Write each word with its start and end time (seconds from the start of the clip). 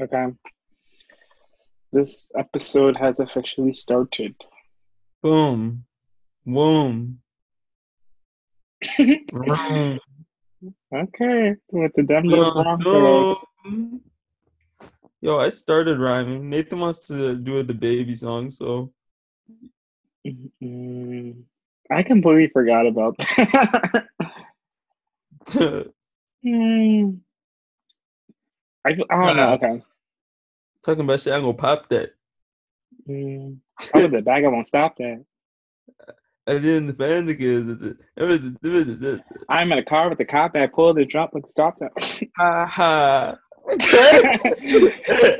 Okay. 0.00 0.26
This 1.92 2.28
episode 2.36 2.96
has 2.96 3.20
officially 3.20 3.74
started. 3.74 4.34
Boom. 5.22 5.84
Boom. 6.44 7.18
Okay. 10.94 11.54
With 11.70 11.92
the 11.94 12.02
Denver 12.02 12.36
Let's 12.36 12.82
Broncos. 12.82 13.36
Yo, 15.20 15.38
I 15.38 15.48
started 15.50 15.98
rhyming. 15.98 16.48
Nathan 16.48 16.80
wants 16.80 17.00
to 17.08 17.34
do 17.34 17.62
the 17.62 17.74
baby 17.74 18.14
song, 18.14 18.50
so 18.50 18.92
Mm, 20.62 21.44
I 21.90 22.02
completely 22.02 22.48
forgot 22.48 22.86
about 22.86 23.16
that. 23.18 24.06
Mm. 26.44 27.20
I, 28.86 28.90
I 29.10 29.26
don't 29.26 29.36
know. 29.36 29.52
Okay. 29.54 29.82
Talking 30.84 31.02
about 31.02 31.20
shit, 31.20 31.32
I'm 31.32 31.40
gonna 31.40 31.54
pop 31.54 31.88
that. 31.88 32.10
Mm. 33.08 33.58
Out 33.94 34.04
of 34.04 34.10
the 34.12 34.22
bag, 34.22 34.44
I 34.44 34.48
won't 34.48 34.68
stop 34.68 34.96
that. 34.98 35.24
I 36.46 36.52
didn't 36.52 36.86
defend 36.86 37.28
the 37.28 37.34
kids. 37.34 37.96
I'm 39.48 39.72
in 39.72 39.78
a 39.78 39.84
car 39.84 40.08
with 40.08 40.18
the 40.18 40.24
cop. 40.24 40.54
I 40.54 40.68
pulled 40.68 40.96
the 40.96 41.04
drop 41.04 41.30
like 41.34 41.46
stop 41.50 41.80
that. 41.80 41.90
Ha 42.36 42.66
ha. 42.66 43.36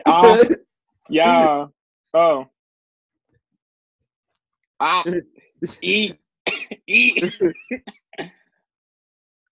Ah, 0.06 0.42
yeah. 1.08 1.66
Oh. 2.12 2.46
Ah. 4.80 5.04
Eat. 5.80 6.18
Eat. 6.88 7.32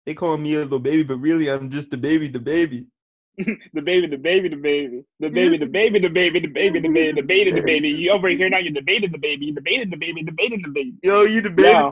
They 0.05 0.13
call 0.13 0.37
me 0.37 0.53
a 0.53 0.59
little 0.59 0.77
baby, 0.79 1.01
but 1.03 1.17
really 1.17 1.49
I'm 1.49 1.71
just 1.71 1.89
the 1.89 1.97
baby, 1.97 2.27
the 2.27 2.39
baby. 2.39 2.85
the 3.73 3.81
baby, 3.81 4.07
the 4.07 4.17
baby, 4.17 4.49
the 4.49 4.57
baby, 4.57 5.05
the 5.19 5.29
baby, 5.29 5.57
the 5.57 5.65
baby, 5.65 5.99
the 5.99 6.09
baby, 6.09 6.39
the 6.39 6.47
baby, 6.47 6.79
the 6.79 6.89
baby, 6.89 7.13
the 7.13 7.21
baby, 7.21 7.51
the 7.51 7.61
baby. 7.61 7.87
You 7.89 8.11
over 8.11 8.27
here 8.27 8.49
now? 8.49 8.57
You're 8.57 8.73
debating 8.73 9.11
the 9.11 9.17
baby. 9.17 9.45
You 9.45 9.53
debating 9.53 9.89
the 9.89 9.95
baby. 9.97 10.23
Debating 10.23 10.61
the 10.61 10.69
baby. 10.69 10.93
Yo, 11.03 11.23
you 11.23 11.41
the 11.41 11.49
baby. 11.49 11.89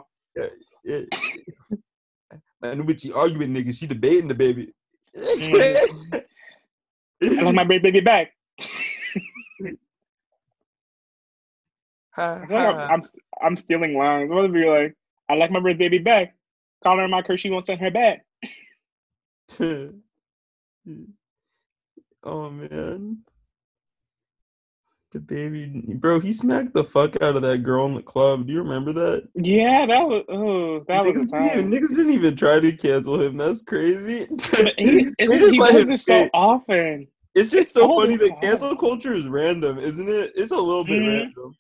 Yeah. 0.84 1.02
I 2.62 2.76
knew 2.76 2.84
what 2.84 3.00
she 3.00 3.14
arguing, 3.14 3.54
nigga. 3.54 3.74
She 3.74 3.88
debating 3.88 4.28
the 4.28 4.36
baby. 4.36 4.74
Mm. 5.16 6.24
I 7.22 7.42
like 7.42 7.56
my 7.56 7.64
baby 7.64 8.02
back. 8.02 8.34
I 12.18 12.46
feel 12.46 12.58
like 12.58 12.76
I'm. 12.76 12.90
I'm 12.90 13.04
I'm 13.42 13.56
stealing 13.56 13.96
lines. 13.96 14.32
What 14.32 14.46
if 14.46 14.52
you're 14.52 14.84
like, 14.84 14.96
I 15.30 15.36
like 15.36 15.52
my 15.52 15.62
baby 15.62 16.00
back. 16.00 16.36
Call 16.84 16.98
her 16.98 17.08
my 17.08 17.22
curse. 17.22 17.40
She 17.40 17.50
won't 17.50 17.66
send 17.66 17.80
her 17.80 17.92
back. 17.92 18.26
oh 22.28 22.50
man. 22.50 23.20
The 25.14 25.20
baby 25.22 25.68
bro, 25.96 26.20
he 26.20 26.34
smacked 26.34 26.74
the 26.74 26.84
fuck 26.84 27.22
out 27.22 27.38
of 27.38 27.42
that 27.44 27.60
girl 27.64 27.86
in 27.86 27.94
the 27.94 28.02
club. 28.02 28.46
Do 28.46 28.52
you 28.52 28.60
remember 28.62 28.92
that? 28.94 29.28
Yeah, 29.36 29.86
that 29.86 30.06
was 30.06 30.24
oh, 30.28 30.84
that 30.90 31.06
was 31.06 31.16
niggas, 31.16 31.22
a 31.24 31.26
didn't 31.26 31.46
even, 31.46 31.72
niggas 31.72 31.90
didn't 31.96 32.12
even 32.14 32.36
try 32.36 32.60
to 32.60 32.72
cancel 32.74 33.22
him. 33.22 33.38
That's 33.38 33.62
crazy. 33.64 34.28
He, 34.78 35.10
it's, 35.18 35.32
just 35.32 35.54
he 35.54 35.60
does 35.60 35.88
this 35.88 36.06
so 36.06 36.30
often. 36.34 37.08
It's 37.36 37.50
just 37.52 37.68
it's 37.70 37.74
so 37.76 37.88
funny 37.98 38.18
that 38.18 38.42
cancel 38.42 38.76
culture 38.76 39.14
is 39.14 39.28
random, 39.28 39.78
isn't 39.80 40.10
it? 40.10 40.34
It's 40.36 40.52
a 40.52 40.58
little 40.58 40.84
bit 40.84 41.02
Mhm. 41.02 41.08
random. 41.20 41.56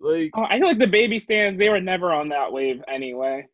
Like, 0.00 0.30
Oh, 0.34 0.42
I 0.42 0.58
feel 0.58 0.66
like 0.66 0.78
the 0.80 0.86
baby 0.88 1.20
stands. 1.20 1.58
They 1.60 1.68
were 1.68 1.80
never 1.80 2.12
on 2.12 2.28
that 2.30 2.52
wave 2.52 2.82
anyway. 2.88 3.46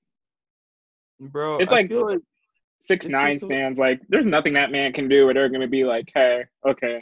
bro, 1.20 1.58
It's 1.58 1.70
I 1.70 1.74
like- 1.76 1.88
feel 1.91 2.06
like 2.06 2.20
Six 2.80 3.06
It's 3.06 3.12
nine 3.12 3.38
stands. 3.38 3.78
Like, 3.78 4.00
there's 4.08 4.24
nothing 4.24 4.54
that 4.54 4.70
man 4.70 4.92
can 4.92 5.08
do, 5.08 5.24
where 5.24 5.34
they're 5.34 5.48
gonna 5.48 5.68
be 5.68 5.84
like, 5.84 6.10
"Hey, 6.14 6.44
okay, 6.66 6.98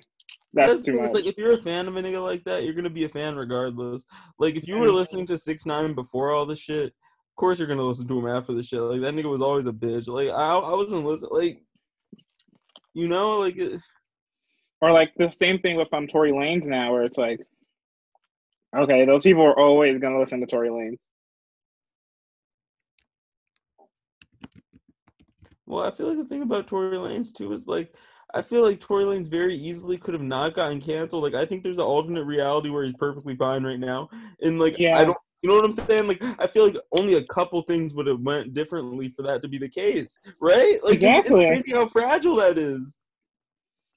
that's 0.52 0.70
That's 0.70 0.83
too 0.83 1.00
much." 1.00 1.12
like 1.12 1.27
if 1.27 1.36
you're 1.36 1.52
a 1.52 1.62
fan 1.62 1.86
of 1.86 1.96
a 1.96 2.02
nigga 2.02 2.22
like 2.22 2.42
that, 2.44 2.64
you're 2.64 2.74
gonna 2.74 2.91
be 2.91 3.05
a 3.05 3.08
fan 3.08 3.36
regardless. 3.36 4.05
Like 4.38 4.56
if 4.56 4.66
you 4.66 4.78
were 4.78 4.91
listening 4.91 5.27
to 5.27 5.36
Six 5.38 5.66
Nine 5.66 5.94
before 5.94 6.33
all 6.33 6.46
this 6.46 6.58
shit, 6.58 6.86
of 6.86 7.36
course 7.36 7.58
you're 7.58 7.68
gonna 7.68 7.83
listen 7.83 8.08
to 8.08 8.18
him 8.18 8.27
after 8.27 8.55
the 8.55 8.62
shit. 8.62 8.80
Like 8.80 9.02
that 9.02 9.14
nigga 9.14 9.30
was 9.30 9.42
always 9.42 9.67
a 9.67 9.73
bitch. 9.73 10.08
Like 10.08 10.30
I, 10.30 10.56
I 10.56 10.74
wasn't 10.74 11.05
listening. 11.05 11.30
Like 11.33 11.62
you 12.95 13.08
know, 13.08 13.39
like 13.39 13.58
it, 13.58 13.78
or 14.80 14.92
like 14.92 15.12
the 15.18 15.30
same 15.30 15.58
thing 15.58 15.77
with 15.77 15.92
um 15.92 16.06
Tory 16.06 16.33
Lanez 16.33 16.67
now, 16.67 16.92
where 16.92 17.05
it's 17.05 17.18
like, 17.18 17.40
okay, 18.74 19.05
those 19.05 19.22
people 19.22 19.42
are 19.42 19.58
always 19.58 20.01
gonna 20.01 20.18
listen 20.18 20.40
to 20.40 20.46
Tory 20.46 20.70
Lanez. 20.70 20.98
Well, 25.66 25.84
I 25.86 25.90
feel 25.90 26.08
like 26.08 26.18
the 26.18 26.24
thing 26.24 26.42
about 26.42 26.66
Tory 26.66 26.96
Lanez 26.96 27.34
too 27.34 27.52
is 27.52 27.66
like 27.66 27.92
I 28.34 28.42
feel 28.42 28.62
like 28.62 28.80
Tory 28.80 29.04
Lanez 29.04 29.30
very 29.30 29.54
easily 29.54 29.96
could 29.98 30.14
have 30.14 30.22
not 30.22 30.54
gotten 30.54 30.80
canceled. 30.80 31.22
Like 31.22 31.34
I 31.34 31.44
think 31.44 31.62
there's 31.62 31.78
an 31.78 31.84
alternate 31.84 32.24
reality 32.24 32.70
where 32.70 32.84
he's 32.84 32.94
perfectly 32.94 33.36
fine 33.36 33.64
right 33.64 33.80
now, 33.80 34.08
and 34.42 34.58
like 34.58 34.77
Yeah. 34.78 34.98
I 34.98 35.04
don't. 35.04 35.16
You 35.42 35.50
know 35.50 35.56
what 35.56 35.64
I'm 35.66 35.72
saying? 35.72 36.08
Like, 36.08 36.24
I 36.40 36.46
feel 36.48 36.64
like 36.66 36.77
only 36.92 37.14
a 37.14 37.24
couple 37.24 37.60
things 37.62 37.94
would 37.94 38.06
have 38.06 38.20
went 38.20 38.52
differently 38.54 39.10
for 39.14 39.22
that 39.22 39.42
to 39.42 39.48
be 39.48 39.58
the 39.58 39.68
case, 39.68 40.18
right? 40.40 40.78
Like, 40.82 40.94
Exactly. 40.94 41.44
it's 41.44 41.62
crazy 41.62 41.72
how 41.72 41.88
fragile 41.88 42.36
that 42.36 42.58
is. 42.58 43.00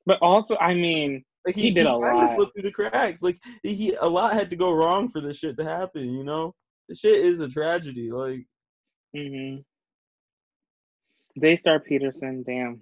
But 0.05 0.19
also, 0.21 0.57
I 0.57 0.73
mean, 0.75 1.23
Like 1.47 1.55
He 1.55 1.71
did 1.71 1.87
a 1.87 1.91
kinda 1.91 1.99
lot. 1.99 2.35
slipped 2.35 2.53
through 2.53 2.63
the 2.63 2.71
cracks. 2.71 3.23
Like 3.23 3.39
he, 3.63 3.73
he, 3.73 3.93
a 3.95 4.07
lot 4.07 4.33
had 4.33 4.49
to 4.51 4.55
go 4.55 4.73
wrong 4.73 5.09
for 5.09 5.21
this 5.21 5.37
shit 5.37 5.57
to 5.57 5.63
happen. 5.63 6.11
You 6.13 6.23
know, 6.23 6.53
the 6.87 6.93
shit 6.93 7.19
is 7.19 7.39
a 7.39 7.47
tragedy. 7.49 8.11
Like 8.11 8.45
hmm 9.15 9.57
Daystar 11.37 11.79
Peterson, 11.79 12.43
damn. 12.43 12.81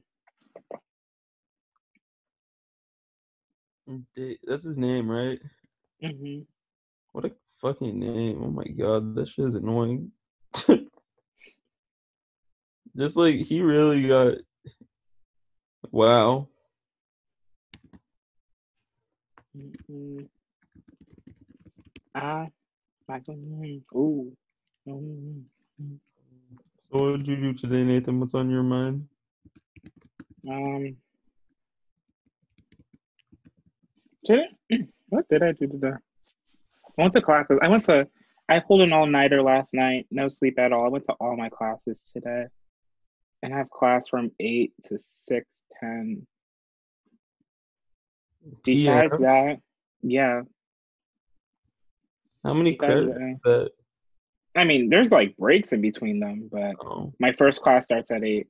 that's 4.45 4.63
his 4.63 4.77
name, 4.77 5.09
right? 5.09 5.39
hmm 6.01 6.39
What 7.11 7.25
a 7.25 7.31
fucking 7.61 7.97
name! 7.99 8.41
Oh 8.43 8.51
my 8.51 8.65
god, 8.65 9.15
that 9.15 9.27
shit 9.27 9.45
is 9.45 9.55
annoying. 9.55 10.11
Just 12.97 13.17
like 13.17 13.35
he 13.35 13.61
really 13.61 14.07
got. 14.07 14.35
Wow. 15.91 16.47
hmm 19.55 20.21
Ah, 22.15 22.47
Michael. 23.07 23.35
Ooh. 23.95 24.35
Mm, 24.87 25.43
So 26.91 26.99
what 26.99 27.17
did 27.17 27.27
you 27.27 27.35
do 27.35 27.53
today, 27.53 27.83
Nathan? 27.83 28.19
What's 28.19 28.33
on 28.33 28.49
your 28.49 28.63
mind? 28.63 29.07
Um. 30.49 30.95
Did 34.25 34.39
it, 34.69 34.87
what 35.09 35.27
did 35.29 35.43
I 35.43 35.51
do 35.51 35.67
today? 35.67 35.91
I 35.91 37.01
went 37.01 37.13
to 37.13 37.21
classes. 37.21 37.59
I 37.61 37.67
went 37.67 37.83
to. 37.85 38.07
I 38.49 38.59
pulled 38.59 38.81
an 38.81 38.93
all 38.93 39.05
nighter 39.05 39.41
last 39.41 39.73
night. 39.73 40.07
No 40.11 40.29
sleep 40.29 40.57
at 40.57 40.71
all. 40.71 40.85
I 40.85 40.89
went 40.89 41.03
to 41.05 41.13
all 41.19 41.35
my 41.35 41.49
classes 41.49 41.99
today, 42.13 42.45
and 43.43 43.53
I 43.53 43.57
have 43.57 43.69
class 43.69 44.07
from 44.07 44.31
eight 44.39 44.71
to 44.85 44.97
six 45.01 45.45
ten. 45.81 46.25
Besides 48.63 49.17
PM? 49.17 49.21
that, 49.23 49.57
yeah. 50.01 50.41
How 52.45 52.53
many 52.53 52.75
besides 52.75 52.93
credits? 52.93 53.41
That 53.43 53.71
I 54.57 54.63
mean, 54.63 54.89
there's 54.89 55.11
like 55.11 55.37
breaks 55.37 55.71
in 55.73 55.81
between 55.81 56.19
them, 56.19 56.49
but 56.51 56.75
oh, 56.83 57.13
my 57.19 57.31
first 57.31 57.61
class 57.61 57.85
starts 57.85 58.11
at 58.11 58.23
eight, 58.23 58.47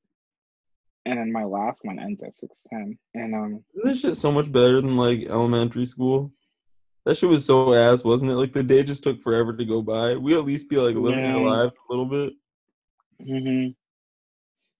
and 1.05 1.17
then 1.19 1.31
my 1.31 1.43
last 1.43 1.83
one 1.83 1.99
ends 1.99 2.23
at 2.23 2.33
six 2.33 2.65
ten. 2.69 2.97
And 3.13 3.35
um, 3.35 3.63
Isn't 3.75 3.89
this 3.91 3.99
shit 3.99 4.15
so 4.17 4.31
much 4.31 4.51
better 4.51 4.81
than 4.81 4.95
like 4.97 5.25
elementary 5.25 5.85
school? 5.85 6.31
That 7.05 7.15
shit 7.17 7.29
was 7.29 7.45
so 7.45 7.73
ass, 7.73 8.03
wasn't 8.03 8.31
it? 8.31 8.35
Like 8.35 8.53
the 8.53 8.63
day 8.63 8.83
just 8.83 9.03
took 9.03 9.21
forever 9.21 9.53
to 9.55 9.65
go 9.65 9.81
by. 9.81 10.15
We 10.15 10.33
at 10.35 10.45
least 10.45 10.69
be 10.69 10.77
like 10.77 10.95
living 10.95 11.23
Yeah. 11.23 11.35
our 11.35 11.41
lives 11.41 11.73
a 11.73 11.93
little 11.93 12.05
bit. 12.05 12.33
hmm 13.21 13.67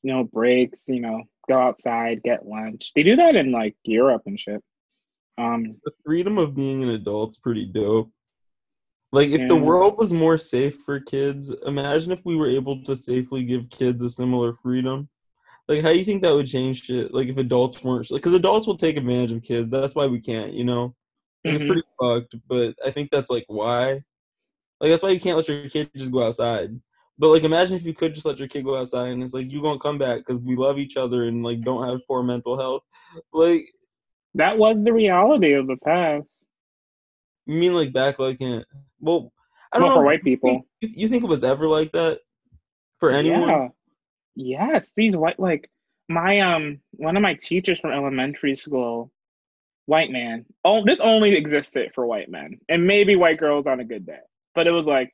you 0.03 0.13
know, 0.13 0.23
breaks. 0.23 0.87
You 0.87 1.01
know, 1.01 1.23
go 1.49 1.57
outside, 1.59 2.23
get 2.23 2.45
lunch. 2.45 2.91
They 2.95 3.03
do 3.03 3.15
that 3.17 3.35
in 3.35 3.51
like 3.51 3.75
Europe 3.83 4.23
and 4.25 4.39
shit. 4.39 4.63
Um, 5.37 5.75
The 5.83 5.91
freedom 6.05 6.37
of 6.37 6.55
being 6.55 6.83
an 6.83 6.89
adult's 6.89 7.37
pretty 7.37 7.65
dope. 7.65 8.11
Like 9.11 9.29
if 9.29 9.47
the 9.47 9.55
mm. 9.55 9.61
world 9.61 9.97
was 9.97 10.11
more 10.11 10.37
safe 10.37 10.79
for 10.85 10.99
kids, 10.99 11.53
imagine 11.65 12.11
if 12.11 12.19
we 12.25 12.35
were 12.35 12.49
able 12.49 12.83
to 12.83 12.95
safely 12.95 13.43
give 13.43 13.69
kids 13.69 14.03
a 14.03 14.09
similar 14.09 14.53
freedom. 14.61 15.07
Like 15.67 15.81
how 15.81 15.89
do 15.89 15.97
you 15.97 16.05
think 16.05 16.23
that 16.23 16.33
would 16.33 16.47
change 16.47 16.83
shit? 16.83 17.13
Like 17.13 17.27
if 17.27 17.37
adults 17.37 17.83
weren't 17.83 18.09
like 18.11 18.21
cuz 18.21 18.33
adults 18.33 18.67
will 18.67 18.77
take 18.77 18.97
advantage 18.97 19.31
of 19.31 19.43
kids. 19.43 19.71
That's 19.71 19.95
why 19.95 20.07
we 20.07 20.19
can't, 20.19 20.53
you 20.53 20.65
know. 20.65 20.93
And 21.43 21.53
It's 21.53 21.63
mm-hmm. 21.63 21.71
pretty 21.71 21.87
fucked, 21.99 22.35
but 22.47 22.75
I 22.85 22.91
think 22.91 23.11
that's 23.11 23.31
like 23.31 23.45
why. 23.47 24.01
Like 24.81 24.91
that's 24.91 25.03
why 25.03 25.09
you 25.09 25.19
can't 25.19 25.37
let 25.37 25.47
your 25.47 25.69
kid 25.69 25.89
just 25.95 26.11
go 26.11 26.23
outside. 26.23 26.77
But 27.17 27.29
like 27.29 27.43
imagine 27.43 27.75
if 27.75 27.85
you 27.85 27.93
could 27.93 28.13
just 28.13 28.25
let 28.25 28.39
your 28.39 28.47
kid 28.49 28.65
go 28.65 28.77
outside 28.77 29.07
and 29.07 29.23
it's 29.23 29.33
like 29.33 29.51
you 29.51 29.61
won't 29.61 29.81
come 29.81 29.97
back 29.97 30.25
cuz 30.25 30.39
we 30.41 30.57
love 30.57 30.79
each 30.79 30.97
other 30.97 31.23
and 31.23 31.43
like 31.43 31.61
don't 31.61 31.87
have 31.87 32.05
poor 32.07 32.23
mental 32.23 32.59
health. 32.59 32.83
Like 33.31 33.63
that 34.35 34.57
was 34.57 34.83
the 34.83 34.93
reality 34.93 35.53
of 35.53 35.67
the 35.67 35.77
past. 35.77 36.45
You 37.45 37.55
mean 37.57 37.73
like 37.73 37.93
back 37.93 38.19
like 38.19 38.41
in 38.41 38.63
well, 38.99 39.31
I 39.71 39.79
don't 39.79 39.89
know. 39.89 39.95
for 39.95 40.03
white 40.03 40.19
you 40.19 40.23
people. 40.23 40.49
think- 40.49 40.65
You, 40.81 40.89
you 40.93 41.07
think 41.07 41.23
it 41.23 41.29
was 41.29 41.43
ever 41.43 41.67
like 41.67 41.91
that 41.93 42.19
for 42.99 43.09
anyone? 43.11 43.49
Yeah. 43.49 43.67
Yes, 44.35 44.93
these 44.95 45.15
white 45.15 45.39
like 45.39 45.69
my 46.09 46.39
um 46.41 46.79
one 46.91 47.17
of 47.17 47.21
my 47.23 47.33
teachers 47.33 47.79
from 47.79 47.91
elementary 47.91 48.55
school, 48.55 49.11
white 49.87 50.11
man. 50.11 50.45
Oh, 50.63 50.83
this 50.85 50.99
only 50.99 51.35
existed 51.35 51.91
for 51.95 52.05
white 52.05 52.29
men 52.29 52.59
and 52.69 52.85
maybe 52.85 53.15
white 53.15 53.39
girls 53.39 53.65
on 53.67 53.79
a 53.79 53.85
good 53.85 54.05
day. 54.05 54.19
But 54.53 54.67
it 54.67 54.71
was 54.71 54.85
like 54.85 55.13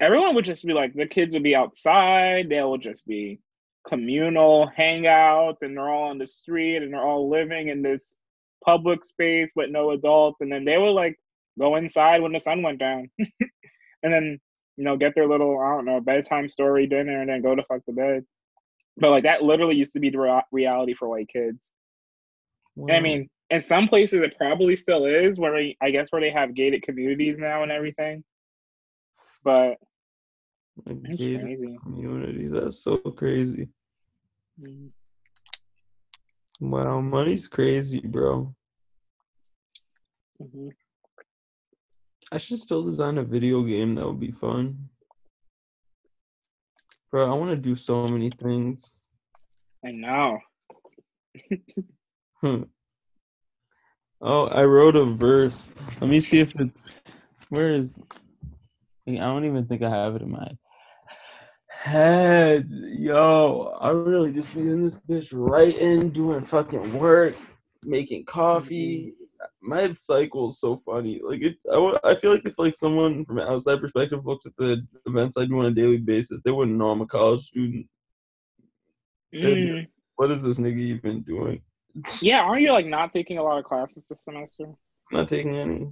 everyone 0.00 0.34
would 0.34 0.44
just 0.44 0.64
be 0.66 0.72
like 0.72 0.92
the 0.94 1.06
kids 1.06 1.34
would 1.34 1.42
be 1.44 1.54
outside. 1.56 2.48
They 2.48 2.62
would 2.62 2.82
just 2.82 3.06
be 3.06 3.40
communal 3.86 4.70
hangouts, 4.76 5.62
and 5.62 5.76
they're 5.76 5.88
all 5.88 6.10
on 6.10 6.18
the 6.18 6.26
street, 6.26 6.82
and 6.82 6.92
they're 6.92 7.02
all 7.06 7.30
living 7.30 7.68
in 7.68 7.80
this 7.82 8.16
public 8.64 9.04
space 9.04 9.50
with 9.54 9.70
no 9.70 9.92
adults. 9.92 10.40
And 10.40 10.50
then 10.52 10.64
they 10.64 10.78
would 10.78 10.90
like 10.92 11.18
go 11.58 11.76
inside 11.76 12.22
when 12.22 12.32
the 12.32 12.40
sun 12.40 12.62
went 12.62 12.78
down, 12.78 13.10
and 13.18 14.12
then 14.12 14.38
you 14.76 14.84
know 14.84 14.96
get 14.96 15.14
their 15.14 15.26
little 15.26 15.58
I 15.60 15.70
don't 15.74 15.84
know 15.84 16.00
bedtime 16.00 16.48
story 16.48 16.86
dinner, 16.86 17.20
and 17.20 17.28
then 17.28 17.42
go 17.42 17.54
to 17.54 17.62
fuck 17.64 17.82
the 17.86 17.92
bed. 17.92 18.24
But 18.96 19.10
like 19.10 19.24
that 19.24 19.42
literally 19.42 19.76
used 19.76 19.92
to 19.92 20.00
be 20.00 20.10
the 20.10 20.18
re- 20.18 20.42
reality 20.52 20.94
for 20.94 21.08
white 21.08 21.28
kids. 21.28 21.68
And 22.76 22.92
I 22.92 23.00
mean, 23.00 23.28
in 23.50 23.60
some 23.60 23.88
places 23.88 24.20
it 24.20 24.36
probably 24.36 24.76
still 24.76 25.04
is 25.06 25.38
where 25.38 25.56
I 25.80 25.90
guess 25.90 26.10
where 26.10 26.20
they 26.20 26.30
have 26.30 26.54
gated 26.54 26.82
communities 26.82 27.38
now 27.38 27.62
and 27.62 27.72
everything. 27.72 28.24
But 29.44 29.76
A 30.86 30.94
gated 30.94 31.42
crazy. 31.42 31.78
community. 31.82 32.48
That's 32.48 32.78
so 32.82 32.98
crazy. 32.98 33.68
Mm. 34.60 34.90
Wow, 36.60 37.00
money's 37.00 37.46
crazy, 37.46 38.00
bro. 38.00 38.54
Mhm. 40.42 40.72
I 42.30 42.38
should 42.38 42.58
still 42.58 42.84
design 42.84 43.18
a 43.18 43.24
video 43.24 43.62
game 43.62 43.94
that 43.94 44.06
would 44.06 44.20
be 44.20 44.32
fun. 44.32 44.88
Bro, 47.10 47.30
I 47.30 47.34
want 47.34 47.50
to 47.50 47.56
do 47.56 47.74
so 47.74 48.06
many 48.06 48.30
things. 48.30 49.00
I 49.84 49.92
know. 49.92 50.38
Hmm. 52.40 52.62
Oh, 54.20 54.46
I 54.46 54.62
wrote 54.62 54.94
a 54.94 55.04
verse. 55.04 55.72
Let 56.00 56.08
me 56.08 56.20
see 56.20 56.38
if 56.38 56.52
it's 56.54 56.84
where 57.48 57.74
is 57.74 57.98
I 59.08 59.12
don't 59.14 59.44
even 59.44 59.66
think 59.66 59.82
I 59.82 59.90
have 59.90 60.14
it 60.14 60.22
in 60.22 60.30
my 60.30 60.50
head. 61.68 62.68
Yo, 62.70 63.76
I 63.80 63.90
really 63.90 64.32
just 64.32 64.54
be 64.54 64.60
in 64.60 64.84
this 64.84 65.00
bitch 65.00 65.30
writing, 65.32 66.10
doing 66.10 66.44
fucking 66.44 66.98
work, 66.98 67.34
making 67.82 68.24
coffee. 68.24 69.14
My 69.60 69.80
head 69.80 69.98
cycle 69.98 70.48
is 70.48 70.60
so 70.60 70.80
funny. 70.86 71.20
Like 71.22 71.40
if 71.42 71.54
I, 71.72 71.98
I 72.04 72.14
feel 72.14 72.32
like 72.32 72.46
if 72.46 72.54
like 72.58 72.76
someone 72.76 73.24
from 73.24 73.38
an 73.38 73.48
outside 73.48 73.80
perspective 73.80 74.24
looks 74.24 74.46
at 74.46 74.52
the 74.56 74.86
events 75.06 75.36
I 75.36 75.46
do 75.46 75.58
on 75.58 75.66
a 75.66 75.70
daily 75.70 75.98
basis, 75.98 76.42
they 76.44 76.52
wouldn't 76.52 76.76
know 76.76 76.90
I'm 76.90 77.00
a 77.00 77.06
college 77.06 77.42
student. 77.46 77.86
Mm. 79.34 79.86
What 80.16 80.30
is 80.30 80.42
this 80.42 80.58
nigga 80.58 80.78
even 80.78 81.22
doing? 81.22 81.62
Yeah, 82.22 82.42
aren't 82.42 82.62
you 82.62 82.70
like 82.70 82.86
not 82.86 83.12
taking 83.12 83.38
a 83.38 83.42
lot 83.42 83.58
of 83.58 83.64
classes 83.64 84.06
this 84.08 84.22
semester? 84.22 84.66
Not 85.10 85.28
taking 85.28 85.56
any. 85.56 85.88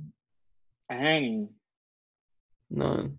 Dang. 0.88 1.48
None. 2.70 3.18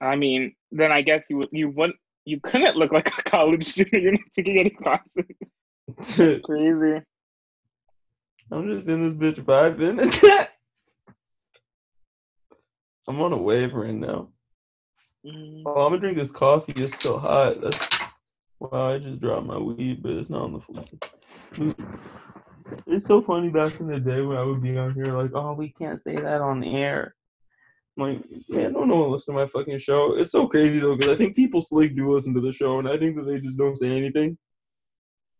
I 0.00 0.16
mean, 0.16 0.54
then 0.72 0.90
I 0.90 1.02
guess 1.02 1.26
you 1.30 1.36
would 1.38 1.48
you 1.52 1.68
wouldn't 1.70 1.98
you 2.24 2.40
couldn't 2.40 2.76
look 2.76 2.92
like 2.92 3.08
a 3.08 3.22
college 3.24 3.66
student. 3.66 4.02
You're 4.02 4.12
not 4.12 4.20
taking 4.34 4.58
any 4.58 4.70
classes. 4.70 5.26
Crazy. 6.44 7.02
I'm 8.50 8.68
just 8.68 8.88
in 8.88 9.02
this 9.04 9.14
bitch 9.14 9.44
vibing. 9.44 10.00
I'm 13.08 13.20
on 13.20 13.32
a 13.32 13.36
wave 13.36 13.74
right 13.74 13.94
now. 13.94 14.28
Mm. 15.24 15.62
Oh, 15.66 15.82
I'm 15.82 15.90
gonna 15.90 15.98
drink 15.98 16.18
this 16.18 16.32
coffee. 16.32 16.72
It's 16.76 17.00
so 17.00 17.18
hot. 17.18 17.60
That's 17.60 17.78
wow. 18.58 18.94
I 18.94 18.98
just 18.98 19.20
dropped 19.20 19.46
my 19.46 19.58
weed, 19.58 20.02
but 20.02 20.12
it's 20.12 20.30
not 20.30 20.42
on 20.42 20.52
the 20.54 20.60
floor. 20.60 21.74
It's 22.86 23.06
so 23.06 23.20
funny 23.22 23.50
back 23.50 23.78
in 23.80 23.86
the 23.86 24.00
day 24.00 24.20
when 24.20 24.36
I 24.36 24.42
would 24.42 24.62
be 24.62 24.76
on 24.76 24.94
here 24.94 25.16
like, 25.16 25.32
oh, 25.34 25.52
we 25.52 25.70
can't 25.70 26.00
say 26.00 26.14
that 26.14 26.40
on 26.40 26.64
air. 26.64 27.14
I'm 27.98 28.14
like, 28.14 28.24
man, 28.48 28.72
don't 28.72 28.88
no 28.88 28.96
one 28.96 29.10
listen 29.10 29.34
to 29.34 29.40
my 29.40 29.46
fucking 29.46 29.78
show. 29.78 30.14
It's 30.16 30.30
so 30.30 30.46
crazy 30.46 30.78
though, 30.78 30.96
because 30.96 31.12
I 31.12 31.16
think 31.16 31.36
people 31.36 31.60
slick 31.60 31.96
do 31.96 32.08
listen 32.10 32.34
to 32.34 32.40
the 32.40 32.52
show, 32.52 32.78
and 32.78 32.88
I 32.88 32.96
think 32.96 33.16
that 33.16 33.24
they 33.26 33.40
just 33.40 33.58
don't 33.58 33.76
say 33.76 33.90
anything. 33.96 34.38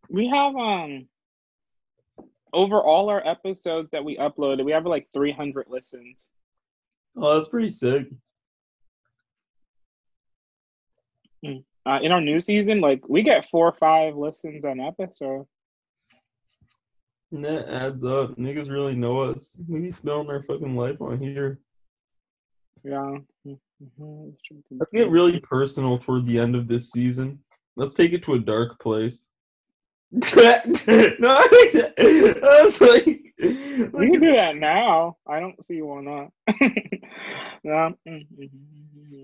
We 0.09 0.29
have 0.29 0.55
um 0.57 1.09
over 2.53 2.81
all 2.81 3.09
our 3.09 3.27
episodes 3.27 3.89
that 3.93 4.05
we 4.05 4.17
uploaded, 4.17 4.65
we 4.65 4.73
have 4.73 4.87
like 4.87 5.09
300 5.15 5.67
listens. 5.69 6.27
Oh, 7.17 7.35
that's 7.35 7.49
pretty 7.49 7.71
sick. 7.71 8.09
Uh, 11.87 11.99
in 12.03 12.13
our 12.13 12.21
new 12.21 12.41
season, 12.41 12.81
like 12.81 13.01
we 13.09 13.23
get 13.23 13.49
four 13.49 13.67
or 13.67 13.73
five 13.73 14.15
listens 14.15 14.65
an 14.65 14.81
episode. 14.81 15.47
And 17.33 17.45
that 17.45 17.69
adds 17.69 18.05
up. 18.05 18.37
Niggas 18.37 18.71
really 18.71 18.95
know 18.95 19.21
us. 19.21 19.59
We 19.69 19.81
be 19.81 19.91
spelling 19.91 20.29
our 20.29 20.43
fucking 20.43 20.77
life 20.77 21.01
on 21.01 21.19
here. 21.19 21.61
Yeah. 22.85 23.19
Mhm. 23.47 24.35
Let's 24.73 24.93
get 24.93 25.11
really 25.11 25.41
personal 25.41 25.99
toward 25.99 26.27
the 26.27 26.39
end 26.39 26.55
of 26.55 26.69
this 26.69 26.91
season. 26.91 27.43
Let's 27.77 27.95
take 27.95 28.13
it 28.13 28.23
to 28.25 28.35
a 28.35 28.39
dark 28.39 28.79
place. 28.81 29.27
no, 30.13 31.37
I 31.39 32.63
was 32.63 32.81
like, 32.81 33.07
We 33.39 33.87
like, 33.93 34.11
can 34.11 34.21
do 34.21 34.33
that 34.33 34.57
now. 34.57 35.17
I 35.27 35.39
don't 35.39 35.65
see 35.65 35.83
why 35.83 36.01
not. 36.01 36.33
no, 37.65 37.95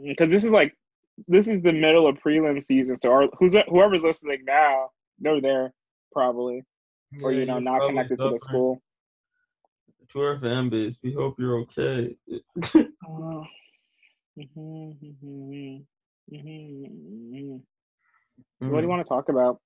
because 0.04 0.28
this 0.28 0.44
is 0.44 0.52
like 0.52 0.76
this 1.26 1.48
is 1.48 1.62
the 1.62 1.72
middle 1.72 2.06
of 2.06 2.18
prelim 2.18 2.62
season. 2.62 2.94
So 2.94 3.10
our, 3.10 3.28
who's 3.38 3.56
whoever's 3.68 4.04
listening 4.04 4.44
now, 4.44 4.90
they're 5.18 5.40
there 5.40 5.72
probably, 6.12 6.64
or 7.20 7.32
you 7.32 7.46
know, 7.46 7.58
not 7.58 7.78
probably 7.78 7.94
connected 7.94 8.18
to 8.20 8.30
the 8.30 8.38
school. 8.38 8.80
To 10.12 10.20
our 10.20 10.38
fan 10.38 10.68
base, 10.68 11.00
we 11.02 11.12
hope 11.12 11.34
you're 11.40 11.58
okay. 11.60 12.16
Mhm, 14.38 14.96
mhm, 15.18 15.84
mhm. 16.32 17.60
What 18.60 18.80
do 18.80 18.82
you 18.82 18.88
want 18.88 19.04
to 19.04 19.08
talk 19.08 19.28
about? 19.28 19.60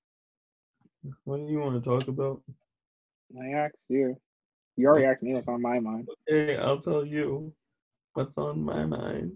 What 1.25 1.39
do 1.39 1.47
you 1.51 1.61
want 1.61 1.83
to 1.83 1.89
talk 1.89 2.09
about? 2.09 2.43
I 3.41 3.49
asked 3.51 3.87
you. 3.89 4.17
You 4.77 4.89
already 4.89 5.07
asked 5.07 5.23
me 5.23 5.35
what's 5.35 5.49
on 5.49 5.63
my 5.63 5.79
mind. 5.79 6.09
Hey, 6.27 6.57
I'll 6.57 6.79
tell 6.81 7.05
you 7.05 7.53
what's 8.15 8.39
on 8.39 8.63
my 8.63 8.85
mind. 8.85 9.33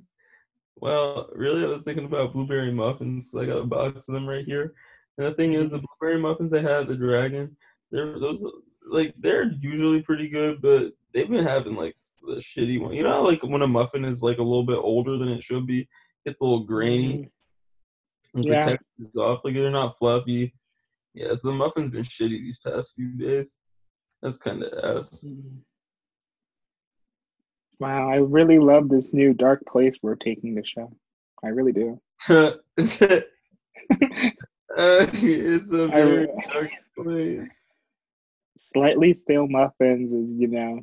Well, 0.76 1.30
really, 1.34 1.62
I 1.64 1.68
was 1.68 1.84
thinking 1.84 2.04
about 2.04 2.32
blueberry 2.32 2.72
muffins 2.72 3.30
'cause 3.30 3.42
I 3.42 3.46
got 3.46 3.60
a 3.62 3.66
box 3.66 4.08
of 4.08 4.14
them 4.14 4.28
right 4.28 4.44
here. 4.44 4.74
And 5.16 5.26
the 5.26 5.34
thing 5.34 5.52
is, 5.54 5.70
the 5.70 5.80
blueberry 5.80 6.20
muffins 6.20 6.52
I 6.52 6.60
had 6.60 6.82
at 6.82 6.86
the 6.88 6.96
Dragon, 6.96 7.56
they're 7.90 8.18
those 8.18 8.44
like 8.86 9.14
they're 9.18 9.50
usually 9.60 10.02
pretty 10.02 10.28
good, 10.28 10.60
but 10.60 10.92
they've 11.12 11.30
been 11.30 11.44
having 11.44 11.74
like 11.76 11.96
the 12.26 12.36
shitty 12.36 12.80
one. 12.80 12.94
You 12.94 13.04
know, 13.04 13.12
how, 13.12 13.24
like 13.24 13.42
when 13.42 13.62
a 13.62 13.66
muffin 13.66 14.04
is 14.04 14.22
like 14.22 14.38
a 14.38 14.42
little 14.42 14.64
bit 14.64 14.76
older 14.78 15.16
than 15.16 15.28
it 15.28 15.42
should 15.44 15.66
be, 15.66 15.88
it's 16.24 16.40
a 16.40 16.44
little 16.44 16.64
grainy. 16.64 17.30
Mm-hmm. 18.34 18.38
And 18.38 18.44
Yeah. 18.44 18.60
the 18.64 18.70
texture 18.72 18.86
is 18.98 19.16
off. 19.16 19.44
Like 19.44 19.54
they're 19.54 19.70
not 19.70 19.96
fluffy. 19.98 20.52
Yeah, 21.14 21.34
so 21.36 21.48
the 21.48 21.54
muffin's 21.54 21.90
been 21.90 22.02
shitty 22.02 22.40
these 22.40 22.58
past 22.58 22.94
few 22.96 23.10
days. 23.10 23.54
That's 24.20 24.36
kind 24.36 24.62
of 24.64 24.96
ass. 24.98 25.24
Wow, 27.78 28.10
I 28.10 28.16
really 28.16 28.58
love 28.58 28.88
this 28.88 29.14
new 29.14 29.32
dark 29.32 29.64
place 29.66 29.98
we're 30.02 30.16
taking 30.16 30.54
the 30.54 30.64
show. 30.64 30.92
I 31.44 31.48
really 31.48 31.72
do. 31.72 32.00
Uh, 32.28 32.52
it's 32.76 33.00
a 35.72 35.84
I- 35.84 35.86
very 35.88 36.28
dark 36.52 36.70
place. 36.98 37.64
Slightly 38.72 39.20
stale 39.22 39.46
muffins 39.46 40.12
is, 40.12 40.34
you 40.34 40.48
know, 40.48 40.80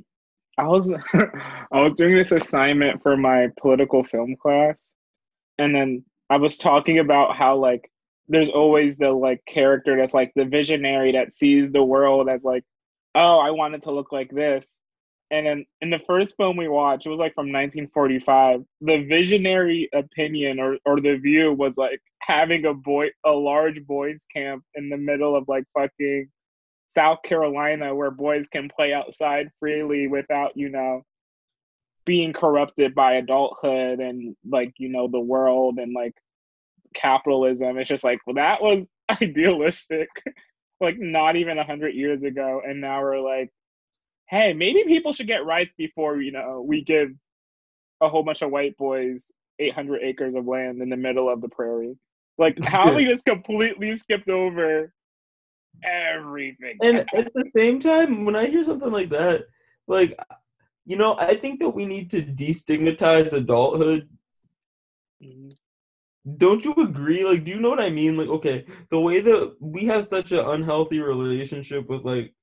I 0.57 0.67
was 0.67 0.93
I 1.13 1.65
was 1.71 1.93
doing 1.97 2.15
this 2.15 2.31
assignment 2.31 3.01
for 3.01 3.17
my 3.17 3.50
political 3.59 4.03
film 4.03 4.35
class, 4.41 4.95
and 5.57 5.75
then 5.75 6.05
I 6.29 6.38
was 6.38 6.57
talking 6.57 7.00
about 7.00 7.35
how 7.35 7.57
like 7.57 7.90
there's 8.27 8.49
always 8.49 8.97
the 8.97 9.11
like 9.11 9.41
character 9.45 9.97
that's 9.97 10.13
like 10.13 10.31
the 10.35 10.45
visionary 10.45 11.13
that 11.13 11.33
sees 11.33 11.71
the 11.71 11.83
world 11.83 12.29
as 12.29 12.43
like, 12.43 12.63
oh, 13.15 13.39
I 13.39 13.51
want 13.51 13.75
it 13.75 13.83
to 13.83 13.91
look 13.91 14.11
like 14.11 14.31
this. 14.31 14.67
And 15.31 15.45
then 15.45 15.65
in 15.79 15.89
the 15.89 15.99
first 15.99 16.35
film 16.35 16.57
we 16.57 16.67
watched, 16.67 17.05
it 17.05 17.09
was 17.09 17.19
like 17.19 17.33
from 17.33 17.47
1945. 17.47 18.61
The 18.81 19.05
visionary 19.05 19.89
opinion 19.93 20.59
or, 20.59 20.77
or 20.85 20.99
the 20.99 21.17
view 21.17 21.53
was 21.53 21.77
like 21.77 22.01
having 22.19 22.65
a 22.65 22.73
boy 22.73 23.07
a 23.25 23.31
large 23.31 23.85
boys 23.85 24.25
camp 24.33 24.63
in 24.75 24.89
the 24.89 24.97
middle 24.97 25.35
of 25.35 25.47
like 25.47 25.63
fucking 25.73 26.29
South 26.95 27.19
Carolina 27.23 27.95
where 27.95 28.11
boys 28.11 28.47
can 28.47 28.69
play 28.69 28.93
outside 28.93 29.49
freely 29.59 30.07
without, 30.07 30.51
you 30.55 30.69
know, 30.69 31.03
being 32.05 32.33
corrupted 32.33 32.93
by 32.93 33.13
adulthood 33.13 33.99
and 33.99 34.35
like, 34.49 34.73
you 34.77 34.89
know, 34.89 35.07
the 35.07 35.19
world 35.19 35.77
and 35.77 35.93
like 35.93 36.13
capitalism. 36.93 37.77
It's 37.77 37.89
just 37.89 38.03
like, 38.03 38.19
well, 38.25 38.36
that 38.36 38.62
was 38.62 38.86
idealistic, 39.21 40.10
like 40.79 40.98
not 41.00 41.36
even 41.36 41.57
a 41.57 41.63
hundred 41.63 41.95
years 41.95 42.24
ago. 42.24 42.62
And 42.65 42.81
now 42.81 43.01
we're 43.01 43.19
like, 43.19 43.50
hey, 44.29 44.53
maybe 44.53 44.83
people 44.86 45.13
should 45.13 45.27
get 45.27 45.45
rights 45.45 45.74
before, 45.77 46.21
you 46.21 46.31
know, 46.31 46.63
we 46.65 46.83
give 46.83 47.10
a 48.01 48.10
whole 48.10 48.24
bunch 48.24 48.41
of 48.41 48.51
white 48.51 48.77
boys 48.77 49.31
800 49.60 50.01
acres 50.01 50.36
of 50.36 50.48
land 50.48 50.81
in 50.81 50.89
the 50.89 50.98
middle 50.98 51.29
of 51.29 51.41
the 51.41 51.50
prairie. 51.50 51.98
Like, 52.38 52.57
how 52.63 52.95
we 52.95 53.05
just 53.05 53.25
completely 53.25 53.95
skipped 53.98 54.29
over 54.29 54.93
everything. 55.83 56.77
And 56.81 57.05
at 57.13 57.33
the 57.33 57.50
same 57.55 57.79
time, 57.79 58.25
when 58.25 58.36
I 58.36 58.48
hear 58.48 58.63
something 58.63 58.91
like 58.91 59.10
that, 59.10 59.45
like 59.88 60.17
you 60.86 60.98
know, 60.98 61.15
I 61.19 61.36
think 61.36 61.60
that 61.60 61.69
we 61.69 61.86
need 61.86 62.10
to 62.12 62.21
destigmatize 62.21 63.33
adulthood. 63.33 64.10
Mm-hmm. 65.24 65.50
Don't 66.37 66.63
you 66.63 66.73
agree? 66.73 67.23
Like, 67.25 67.43
do 67.43 67.51
you 67.51 67.59
know 67.59 67.69
what 67.69 67.81
I 67.81 67.89
mean? 67.89 68.15
Like, 68.17 68.27
okay, 68.29 68.65
the 68.89 68.99
way 68.99 69.21
that 69.21 69.55
we 69.59 69.85
have 69.85 70.05
such 70.05 70.31
an 70.31 70.39
unhealthy 70.39 70.99
relationship 70.99 71.89
with 71.89 72.03
like 72.03 72.33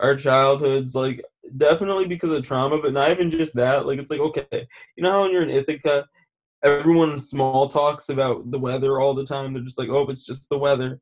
our 0.00 0.16
childhoods, 0.16 0.94
like 0.94 1.24
definitely 1.56 2.06
because 2.06 2.30
of 2.32 2.44
trauma, 2.44 2.80
but 2.80 2.92
not 2.92 3.10
even 3.10 3.30
just 3.30 3.54
that. 3.56 3.86
Like, 3.86 3.98
it's 3.98 4.10
like, 4.10 4.20
okay, 4.20 4.66
you 4.96 5.02
know 5.02 5.10
how 5.10 5.22
when 5.22 5.32
you're 5.32 5.42
in 5.42 5.50
Ithaca, 5.50 6.06
everyone 6.64 7.18
small 7.20 7.68
talks 7.68 8.08
about 8.10 8.50
the 8.50 8.58
weather 8.58 9.00
all 9.00 9.14
the 9.14 9.26
time. 9.26 9.54
They're 9.54 9.62
just 9.64 9.78
like, 9.78 9.90
oh, 9.90 10.06
it's 10.08 10.24
just 10.24 10.48
the 10.50 10.58
weather. 10.58 11.00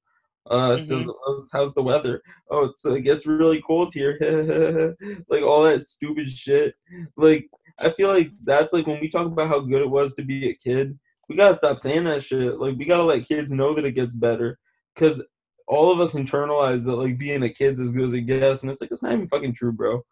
Uh, 0.50 0.78
so 0.78 0.96
Mhm. 1.04 1.14
how's- 1.26 1.50
how's 1.52 1.74
the 1.74 1.82
weather? 1.82 2.22
Oh, 2.50 2.64
it's 2.66 2.84
it 2.86 3.02
gets 3.02 3.26
really 3.26 3.62
cold 3.62 3.92
here. 3.94 4.16
like 5.28 5.42
all 5.42 5.62
that 5.64 5.82
stupid 5.82 6.30
shit. 6.30 6.74
Like 7.16 7.48
I 7.80 7.90
feel 7.90 8.10
like 8.10 8.30
that's 8.44 8.72
like 8.72 8.86
when 8.86 9.00
we 9.00 9.08
talk 9.08 9.26
about 9.26 9.48
how 9.48 9.60
good 9.60 9.82
it 9.82 9.90
was 9.90 10.14
to 10.14 10.24
be 10.24 10.48
a 10.50 10.54
kid. 10.54 10.98
We 11.32 11.36
gotta 11.38 11.56
stop 11.56 11.78
saying 11.78 12.04
that 12.04 12.22
shit. 12.22 12.58
Like 12.60 12.76
we 12.76 12.84
gotta 12.84 13.02
let 13.04 13.26
kids 13.26 13.52
know 13.52 13.72
that 13.72 13.86
it 13.86 13.92
gets 13.92 14.14
better, 14.14 14.58
because 14.94 15.22
all 15.66 15.90
of 15.90 15.98
us 15.98 16.12
internalize 16.14 16.84
that 16.84 16.94
like 16.94 17.16
being 17.16 17.42
a 17.42 17.48
kid's 17.48 17.80
as 17.80 17.92
good 17.92 18.04
as 18.04 18.12
it 18.12 18.22
gets, 18.22 18.60
and 18.60 18.70
it's 18.70 18.82
like 18.82 18.90
it's 18.90 19.02
not 19.02 19.12
even 19.14 19.28
fucking 19.28 19.54
true, 19.54 19.72
bro. 19.72 20.02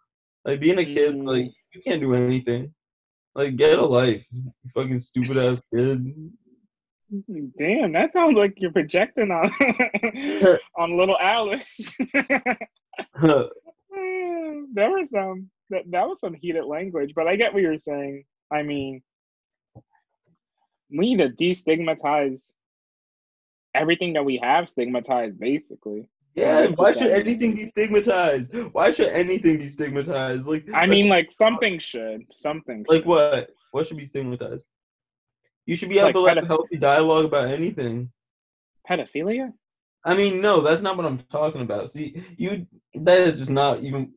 Like 0.46 0.60
being 0.60 0.78
a 0.78 0.84
kid, 0.86 1.16
like 1.16 1.44
Mm. 1.44 1.52
you 1.74 1.82
can't 1.82 2.00
do 2.00 2.14
anything. 2.14 2.72
Like 3.34 3.56
get 3.56 3.78
a 3.78 3.84
life, 3.84 4.24
you 4.32 4.50
fucking 4.74 4.98
stupid 4.98 5.36
ass 5.36 5.60
kid. 5.74 6.06
Damn, 7.58 7.92
that 7.92 8.14
sounds 8.14 8.32
like 8.34 8.54
you're 8.56 8.72
projecting 8.72 9.30
on 9.30 9.50
on 10.78 10.96
little 10.96 11.18
Alex. 11.20 11.64
there 12.14 13.50
was 14.90 15.10
some 15.10 15.50
that, 15.68 15.82
that 15.90 16.08
was 16.08 16.18
some 16.20 16.32
heated 16.32 16.64
language, 16.64 17.12
but 17.14 17.28
I 17.28 17.36
get 17.36 17.52
what 17.52 17.60
you're 17.62 17.76
saying. 17.76 18.24
I 18.50 18.62
mean, 18.62 19.02
we 20.90 21.14
need 21.14 21.18
to 21.18 21.28
destigmatize 21.30 22.50
everything 23.75 24.12
that 24.14 24.25
we 24.25 24.38
have 24.42 24.68
stigmatized, 24.68 25.38
basically. 25.38 26.09
yeah, 26.35 26.66
why 26.68 26.90
is 26.90 26.99
should 26.99 27.11
anything 27.11 27.54
be 27.54 27.66
stigmatized? 27.66 28.54
Why 28.73 28.90
should 28.90 29.09
anything 29.09 29.59
be 29.59 29.68
stigmatized? 29.68 30.47
Like 30.47 30.64
I 30.75 30.80
let's 30.80 30.90
mean, 30.90 31.09
like 31.09 31.30
something 31.30 31.78
should, 31.78 32.23
something. 32.37 32.85
Like 32.88 33.00
should. 33.00 33.06
what? 33.06 33.50
What 33.73 33.87
should 33.87 33.97
be 33.97 34.04
stigmatized? 34.04 34.66
You 35.66 35.76
should 35.76 35.88
be 35.90 35.99
able 35.99 36.06
Like 36.06 36.14
to 36.14 36.25
have 36.26 36.37
a 36.38 36.40
pedoph- 36.40 36.47
healthy 36.49 36.76
dialogue 36.78 37.26
about 37.26 37.49
anything. 37.49 38.11
Pedophilia? 38.88 39.52
I 40.04 40.16
mean, 40.16 40.40
no, 40.40 40.62
that's 40.62 40.80
not 40.80 40.97
what 40.97 41.06
I'm 41.06 41.18
talking 41.18 41.61
about. 41.61 41.90
See, 41.90 42.25
you 42.37 42.66
that 42.94 43.18
is 43.20 43.38
just 43.38 43.50
not 43.50 43.80
even. 43.80 44.12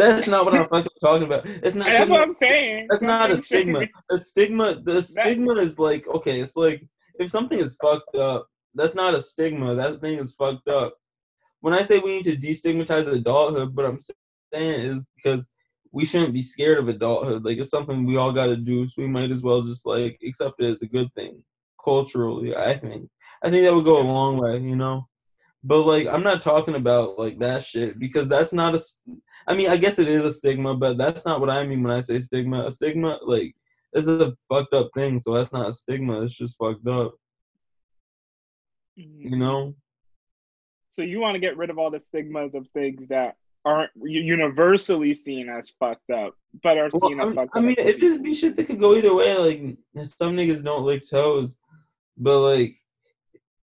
That's 0.00 0.26
not 0.26 0.44
what 0.44 0.54
I'm 0.54 0.68
fucking 0.68 0.90
talking 1.02 1.26
about. 1.26 1.46
It's 1.46 1.76
not. 1.76 1.86
That's 1.92 2.10
what 2.10 2.22
I'm 2.22 2.34
saying. 2.34 2.86
That's 2.90 3.02
not 3.02 3.30
a 3.30 3.36
stigma. 3.36 3.86
A 4.10 4.18
stigma. 4.18 4.80
The 4.82 5.02
stigma 5.02 5.54
is 5.54 5.78
like 5.78 6.06
okay. 6.08 6.40
It's 6.40 6.56
like 6.56 6.82
if 7.18 7.30
something 7.30 7.58
is 7.58 7.76
fucked 7.82 8.14
up, 8.16 8.46
that's 8.74 8.94
not 8.94 9.14
a 9.14 9.20
stigma. 9.22 9.74
That 9.74 10.00
thing 10.00 10.18
is 10.18 10.34
fucked 10.34 10.68
up. 10.68 10.94
When 11.60 11.74
I 11.74 11.82
say 11.82 11.98
we 11.98 12.16
need 12.16 12.24
to 12.24 12.36
destigmatize 12.36 13.12
adulthood, 13.12 13.76
what 13.76 13.84
I'm 13.84 13.98
saying 14.54 14.80
is 14.80 15.06
because 15.16 15.52
we 15.92 16.04
shouldn't 16.04 16.32
be 16.32 16.42
scared 16.42 16.78
of 16.78 16.88
adulthood. 16.88 17.44
Like 17.44 17.58
it's 17.58 17.70
something 17.70 18.06
we 18.06 18.16
all 18.16 18.32
got 18.32 18.46
to 18.46 18.56
do, 18.56 18.88
so 18.88 18.94
we 19.02 19.06
might 19.06 19.30
as 19.30 19.42
well 19.42 19.62
just 19.62 19.84
like 19.86 20.18
accept 20.26 20.62
it 20.62 20.70
as 20.70 20.82
a 20.82 20.86
good 20.86 21.12
thing 21.14 21.42
culturally. 21.84 22.56
I 22.56 22.78
think. 22.78 23.08
I 23.42 23.50
think 23.50 23.64
that 23.64 23.74
would 23.74 23.84
go 23.84 24.00
a 24.00 24.02
long 24.02 24.38
way, 24.38 24.58
you 24.58 24.76
know. 24.76 25.06
But 25.62 25.82
like, 25.82 26.06
I'm 26.06 26.22
not 26.22 26.42
talking 26.42 26.74
about 26.74 27.18
like 27.18 27.38
that 27.40 27.64
shit 27.64 27.98
because 27.98 28.28
that's 28.28 28.52
not 28.52 28.74
a. 28.74 28.80
I 29.46 29.54
mean, 29.54 29.70
I 29.70 29.76
guess 29.76 29.98
it 29.98 30.08
is 30.08 30.24
a 30.24 30.32
stigma, 30.32 30.74
but 30.74 30.98
that's 30.98 31.24
not 31.24 31.40
what 31.40 31.50
I 31.50 31.64
mean 31.66 31.82
when 31.82 31.94
I 31.94 32.00
say 32.00 32.20
stigma. 32.20 32.64
A 32.64 32.70
stigma, 32.70 33.18
like, 33.22 33.54
this 33.92 34.06
is 34.06 34.20
a 34.20 34.36
fucked 34.48 34.74
up 34.74 34.90
thing, 34.96 35.18
so 35.18 35.34
that's 35.34 35.52
not 35.52 35.68
a 35.68 35.72
stigma. 35.72 36.22
It's 36.22 36.34
just 36.34 36.56
fucked 36.58 36.86
up, 36.86 37.14
mm-hmm. 38.98 39.28
you 39.32 39.36
know. 39.36 39.74
So 40.90 41.02
you 41.02 41.20
want 41.20 41.34
to 41.36 41.40
get 41.40 41.56
rid 41.56 41.70
of 41.70 41.78
all 41.78 41.90
the 41.90 42.00
stigmas 42.00 42.54
of 42.54 42.66
things 42.68 43.08
that 43.08 43.36
aren't 43.64 43.90
universally 44.02 45.14
seen 45.14 45.48
as 45.48 45.70
fucked 45.78 46.10
up, 46.10 46.34
but 46.62 46.78
are 46.78 46.88
Well, 46.92 47.10
seen 47.10 47.20
as 47.20 47.26
I'm- 47.26 47.34
fucked 47.36 47.56
I 47.56 47.58
up. 47.58 47.64
I 47.64 47.66
mean, 47.66 47.76
it 47.78 47.98
just 47.98 48.22
be 48.22 48.34
shit 48.34 48.56
that 48.56 48.64
could 48.64 48.80
go 48.80 48.94
either 48.94 49.14
way. 49.14 49.36
Like, 49.36 50.06
some 50.06 50.36
niggas 50.36 50.62
don't 50.62 50.84
lick 50.84 51.08
toes, 51.08 51.58
but 52.16 52.40
like, 52.40 52.76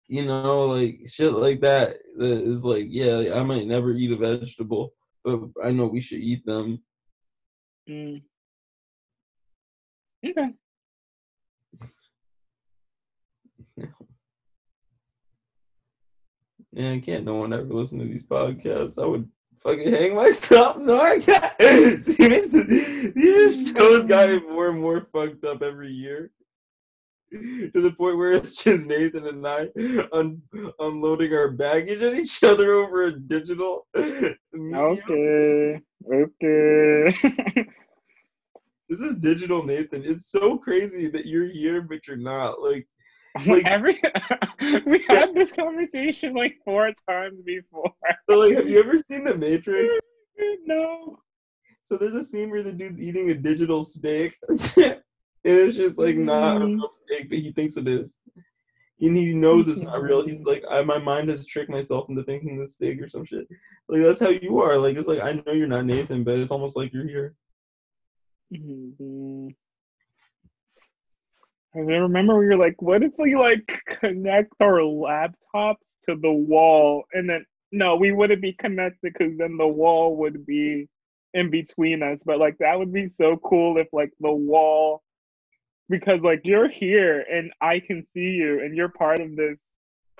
you 0.09 0.25
know, 0.25 0.67
like 0.67 1.01
shit 1.09 1.33
like 1.33 1.61
that 1.63 1.97
that 2.17 2.43
is 2.43 2.65
like, 2.65 2.87
yeah, 2.89 3.35
I 3.35 3.43
might 3.43 3.67
never 3.67 3.93
eat 3.93 4.13
a 4.13 4.17
vegetable, 4.17 4.93
but 5.27 5.41
I 5.63 5.73
know 5.73 5.87
we 5.87 6.01
should 6.01 6.21
eat 6.21 6.47
them. 6.47 6.81
Mm. 7.89 8.23
Okay. 10.25 10.51
Man, 16.73 17.01
can't 17.01 17.25
no 17.25 17.35
one 17.37 17.53
ever 17.53 17.65
listen 17.65 17.99
to 17.99 18.05
these 18.05 18.27
podcasts. 18.27 19.03
I 19.03 19.07
would 19.07 19.29
fucking 19.59 19.93
hang 19.93 20.15
myself. 20.15 20.77
No, 20.81 21.01
I 21.01 21.19
can't. 21.19 21.53
See, 22.05 22.29
this, 22.29 22.53
these 22.53 23.73
shows 23.73 24.07
got 24.07 24.29
me 24.29 24.41
more 24.41 24.69
and 24.69 24.81
more 24.81 25.09
fucked 25.13 25.45
up 25.45 25.63
every 25.63 25.91
year. 25.91 26.31
To 27.33 27.71
the 27.83 27.93
point 27.93 28.17
where 28.19 28.33
it's 28.33 28.63
just 28.63 28.87
Nathan 28.87 29.27
and 29.27 29.47
I 29.47 29.69
un- 30.13 30.41
unloading 30.79 31.33
our 31.35 31.51
baggage 31.51 32.01
at 32.03 32.15
each 32.15 32.43
other 32.45 32.73
over 32.75 33.05
a 33.05 33.13
digital 33.19 33.87
medium. 33.95 34.39
Okay. 34.75 35.81
Okay. 36.13 37.67
This 38.89 39.01
is 39.01 39.17
digital 39.19 39.65
Nathan. 39.65 40.05
It's 40.05 40.31
so 40.31 40.57
crazy 40.59 41.09
that 41.09 41.27
you're 41.27 41.49
here, 41.49 41.83
but 41.83 42.07
you're 42.07 42.17
not. 42.17 42.63
Like, 42.63 42.87
Like- 43.45 43.65
Every 43.67 44.01
we 44.87 45.01
had 45.09 45.35
this 45.35 45.51
conversation 45.53 46.35
like 46.35 46.55
four 46.65 46.93
times 47.09 47.41
before. 47.45 47.91
so, 48.31 48.39
like, 48.39 48.55
have 48.57 48.69
you 48.69 48.79
ever 48.79 48.97
seen 48.97 49.25
The 49.25 49.35
Matrix? 49.35 49.89
no. 50.67 51.19
So 51.83 51.97
there's 51.97 52.15
a 52.15 52.23
scene 52.23 52.49
where 52.51 52.63
the 52.63 52.73
dude's 52.73 53.01
eating 53.03 53.31
a 53.31 53.35
digital 53.35 53.85
steak, 53.85 54.37
it's 55.47 55.77
just 55.77 55.99
like 55.99 56.17
not 56.17 56.57
a 56.57 56.65
Mm. 56.65 56.77
real 56.77 56.91
but 57.29 57.39
he 57.39 57.53
thinks 57.53 57.77
it 57.77 57.87
is. 57.89 58.21
And 59.01 59.17
he 59.17 59.35
knows 59.35 59.69
it's 59.69 59.83
not 59.83 60.03
real. 60.03 60.27
He's 60.27 60.41
like, 60.41 60.65
I, 60.71 60.83
my 60.83 60.99
mind 60.99 61.29
has 61.29 61.47
tricked 61.47 61.71
myself 61.71 62.09
into 62.09 62.23
thinking 62.25 62.59
this 62.59 62.77
steak 62.77 63.01
or 63.01 63.09
some 63.09 63.25
shit. 63.25 63.47
Like 63.89 64.03
that's 64.03 64.21
how 64.21 64.31
you 64.31 64.61
are. 64.61 64.79
Like 64.79 64.97
it's 64.97 65.07
like 65.09 65.21
I 65.21 65.33
know 65.33 65.53
you're 65.53 65.67
not 65.67 65.85
Nathan, 65.85 66.25
but 66.25 66.39
it's 66.39 66.51
almost 66.51 66.77
like 66.77 66.93
you're 66.93 67.07
here. 67.07 67.35
Mhm. 68.53 69.55
I 71.75 71.79
remember 71.79 72.39
we 72.39 72.47
were 72.47 72.57
like, 72.57 72.81
what 72.81 73.03
if 73.03 73.13
we 73.19 73.37
like 73.37 73.81
connect 73.87 74.55
our 74.61 74.79
laptops 74.81 75.85
to 76.09 76.17
the 76.17 76.33
wall 76.33 77.05
and 77.13 77.29
then 77.29 77.45
no, 77.73 77.97
we 77.97 78.13
wouldn't 78.13 78.41
be 78.41 78.53
connected 78.55 78.99
because 79.03 79.37
then 79.37 79.57
the 79.59 79.67
wall 79.69 80.17
would 80.17 80.47
be 80.47 80.89
in 81.35 81.51
between 81.51 82.03
us. 82.03 82.21
But 82.25 82.39
like 82.39 82.57
that 82.59 82.79
would 82.79 82.93
be 82.93 83.11
so 83.11 83.37
cool 83.37 83.77
if 83.77 83.89
like 83.93 84.13
the 84.21 84.33
wall 84.33 85.03
because 85.89 86.21
like 86.21 86.41
you're 86.45 86.69
here 86.69 87.25
and 87.31 87.53
I 87.61 87.81
can 87.81 88.07
see 88.13 88.21
you 88.21 88.61
and 88.61 88.77
you're 88.77 88.89
part 88.89 89.21
of 89.21 89.37
this 89.37 89.59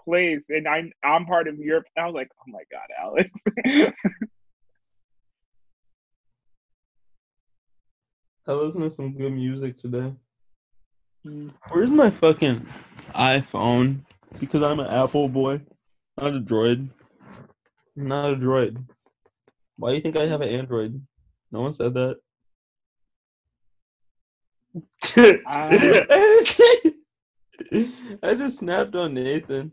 place 0.03 0.43
and 0.49 0.69
I'm 0.69 0.93
I'm 1.05 1.27
part 1.27 1.49
of 1.49 1.59
your 1.59 1.85
I 1.99 2.07
was 2.07 2.15
like, 2.15 2.29
oh 2.41 2.51
my 2.51 2.63
god, 2.71 2.89
Alex. 3.01 3.31
I 8.49 8.53
listened 8.53 8.85
to 8.85 8.91
some 8.91 9.13
good 9.17 9.33
music 9.33 9.77
today. 9.77 10.15
Mm. 11.27 11.53
Where's 11.71 11.91
my 11.91 12.11
fucking 12.11 12.65
iPhone? 13.15 14.03
Because 14.39 14.63
I'm 14.63 14.79
an 14.79 14.87
Apple 14.87 15.29
boy, 15.29 15.63
not 16.21 16.37
a 16.37 16.41
Droid. 16.41 16.89
I'm 17.97 18.07
not 18.07 18.33
a 18.33 18.37
Droid. 18.37 18.85
Why 19.77 19.91
do 19.91 19.97
you 19.97 20.01
think 20.01 20.17
I 20.17 20.27
have 20.27 20.43
an 20.43 20.49
Android? 20.49 21.05
No 21.51 21.63
one 21.63 21.73
said 21.73 21.95
that. 21.95 22.19
Ah. 25.47 25.69
I 28.23 28.35
just 28.35 28.59
snapped 28.59 28.95
on 28.95 29.15
Nathan. 29.15 29.73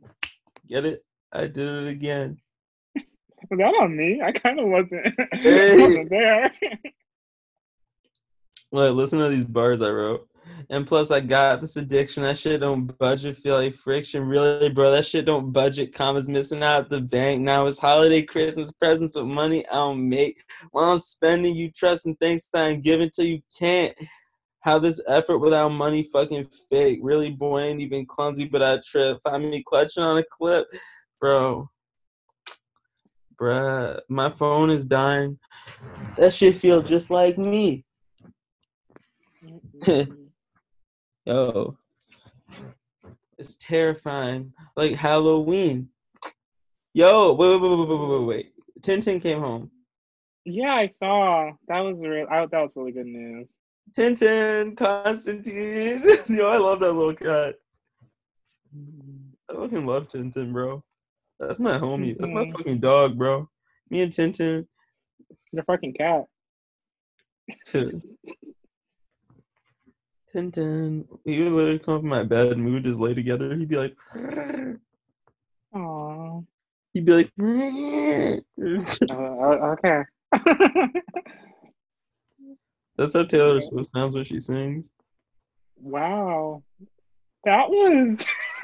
Get 0.68 0.86
it? 0.86 1.04
I 1.32 1.48
did 1.48 1.68
it 1.68 1.88
again. 1.88 2.38
Was 2.96 3.58
that 3.58 3.74
on 3.82 3.96
me? 3.96 4.22
I 4.24 4.32
kind 4.32 4.60
of 4.60 4.68
wasn't, 4.68 5.06
Hey. 5.34 5.82
wasn't 5.82 6.10
there. 6.10 6.52
Like, 8.72 8.94
listen 8.94 9.20
to 9.20 9.30
these 9.30 9.44
bars 9.44 9.82
I 9.82 9.90
wrote. 9.92 10.28
And 10.70 10.88
plus, 10.88 11.12
I 11.12 11.20
got 11.20 11.62
this 11.62 11.76
addiction. 11.78 12.24
That 12.24 12.38
shit 12.38 12.62
don't 12.62 12.86
budget. 12.98 13.38
Feel 13.38 13.56
like 13.56 13.76
friction. 13.76 14.24
Really, 14.24 14.70
bro, 14.70 14.92
that 14.92 15.06
shit 15.06 15.26
don't 15.26 15.52
budget. 15.52 15.94
Commas 15.94 16.28
missing 16.28 16.64
out 16.64 16.90
the 16.90 17.02
bank. 17.02 17.42
Now 17.42 17.66
it's 17.66 17.80
holiday, 17.80 18.22
Christmas 18.24 18.72
presents 18.72 19.16
with 19.16 19.26
money 19.26 19.66
I 19.70 19.76
don't 19.76 20.08
make. 20.10 20.42
While 20.72 20.92
I'm 20.92 21.00
spending, 21.00 21.56
you 21.56 21.70
trust 21.72 22.06
and 22.06 22.18
thanks 22.20 22.48
that 22.54 22.70
I'm 22.70 22.82
giving 22.82 23.10
till 23.10 23.26
you 23.26 23.42
can't. 23.58 23.94
How 24.64 24.80
this 24.80 25.02
effort 25.08 25.40
without 25.40 25.70
money 25.70 26.04
fucking 26.04 26.48
fake. 26.70 27.00
Really, 27.02 27.30
boy, 27.30 27.62
ain't 27.62 27.82
even 27.82 28.06
clumsy, 28.06 28.46
but 28.46 28.64
I 28.64 28.80
trip. 28.86 29.20
Find 29.24 29.50
me 29.50 29.62
clutching 29.62 30.04
on 30.04 30.18
a 30.18 30.24
clip. 30.32 30.68
Bro. 31.20 31.70
Bruh, 33.40 34.00
my 34.10 34.30
phone 34.30 34.70
is 34.70 34.86
dying. 34.86 35.38
That 36.18 36.32
shit 36.34 36.56
feel 36.56 36.82
just 36.82 37.10
like 37.10 37.38
me. 37.38 37.84
Yo. 41.26 41.78
It's 43.38 43.58
terrifying. 43.58 44.54
Like 44.78 44.94
Halloween. 44.94 45.90
Yo, 46.94 47.34
wait, 47.34 47.50
wait, 47.50 47.62
wait, 47.62 47.80
wait, 47.80 47.90
wait, 47.90 48.10
wait, 48.10 48.26
wait. 48.28 48.54
Tintin 48.80 49.22
came 49.22 49.40
home. 49.40 49.72
yeah, 50.46 50.74
I 50.74 50.88
saw. 50.88 51.52
That 51.68 51.80
was 51.80 52.02
real. 52.02 52.28
I, 52.30 52.46
that 52.46 52.62
was 52.62 52.72
really 52.76 52.92
good 52.92 53.08
news. 53.08 53.48
Tintin, 53.92 54.76
Constantine. 54.76 56.02
Yo, 56.30 56.48
I 56.48 56.58
love 56.58 56.80
that 56.80 56.94
little 56.94 57.14
cat. 57.14 57.56
I 59.50 59.54
fucking 59.54 59.86
love 59.86 60.08
Tintin, 60.08 60.52
bro. 60.52 60.84
That's 61.40 61.60
my 61.60 61.78
homie. 61.78 62.18
That's 62.18 62.32
my 62.32 62.46
Mhm. 62.46 62.54
fucking 62.54 62.80
dog, 62.80 63.18
bro. 63.18 63.50
Me 63.90 64.02
and 64.02 64.12
Tintin. 64.12 64.68
The 65.52 65.64
fucking 65.64 65.94
cat. 65.94 66.26
Tintin. 70.34 71.06
He 71.26 71.44
would 71.44 71.54
literally 71.54 71.80
come 71.80 71.96
up 71.96 72.02
in 72.04 72.08
my 72.10 72.24
bed 72.24 72.54
and 72.54 72.66
we 72.66 72.72
would 72.72 72.84
just 72.84 73.00
lay 73.00 73.14
together. 73.14 73.56
He'd 73.56 73.68
be 73.70 73.78
like, 73.78 73.96
Aw. 75.76 76.42
he'd 76.94 77.06
be 77.06 77.14
like, 77.14 77.32
uh, 79.12 79.76
okay. 79.76 80.04
that's 82.98 83.14
how 83.14 83.24
Taylor 83.24 83.62
Swift 83.62 83.92
sounds 83.92 84.16
when 84.16 84.24
she 84.24 84.40
sings. 84.40 84.90
wow. 85.78 86.64
That 87.46 87.70
was. 87.70 88.26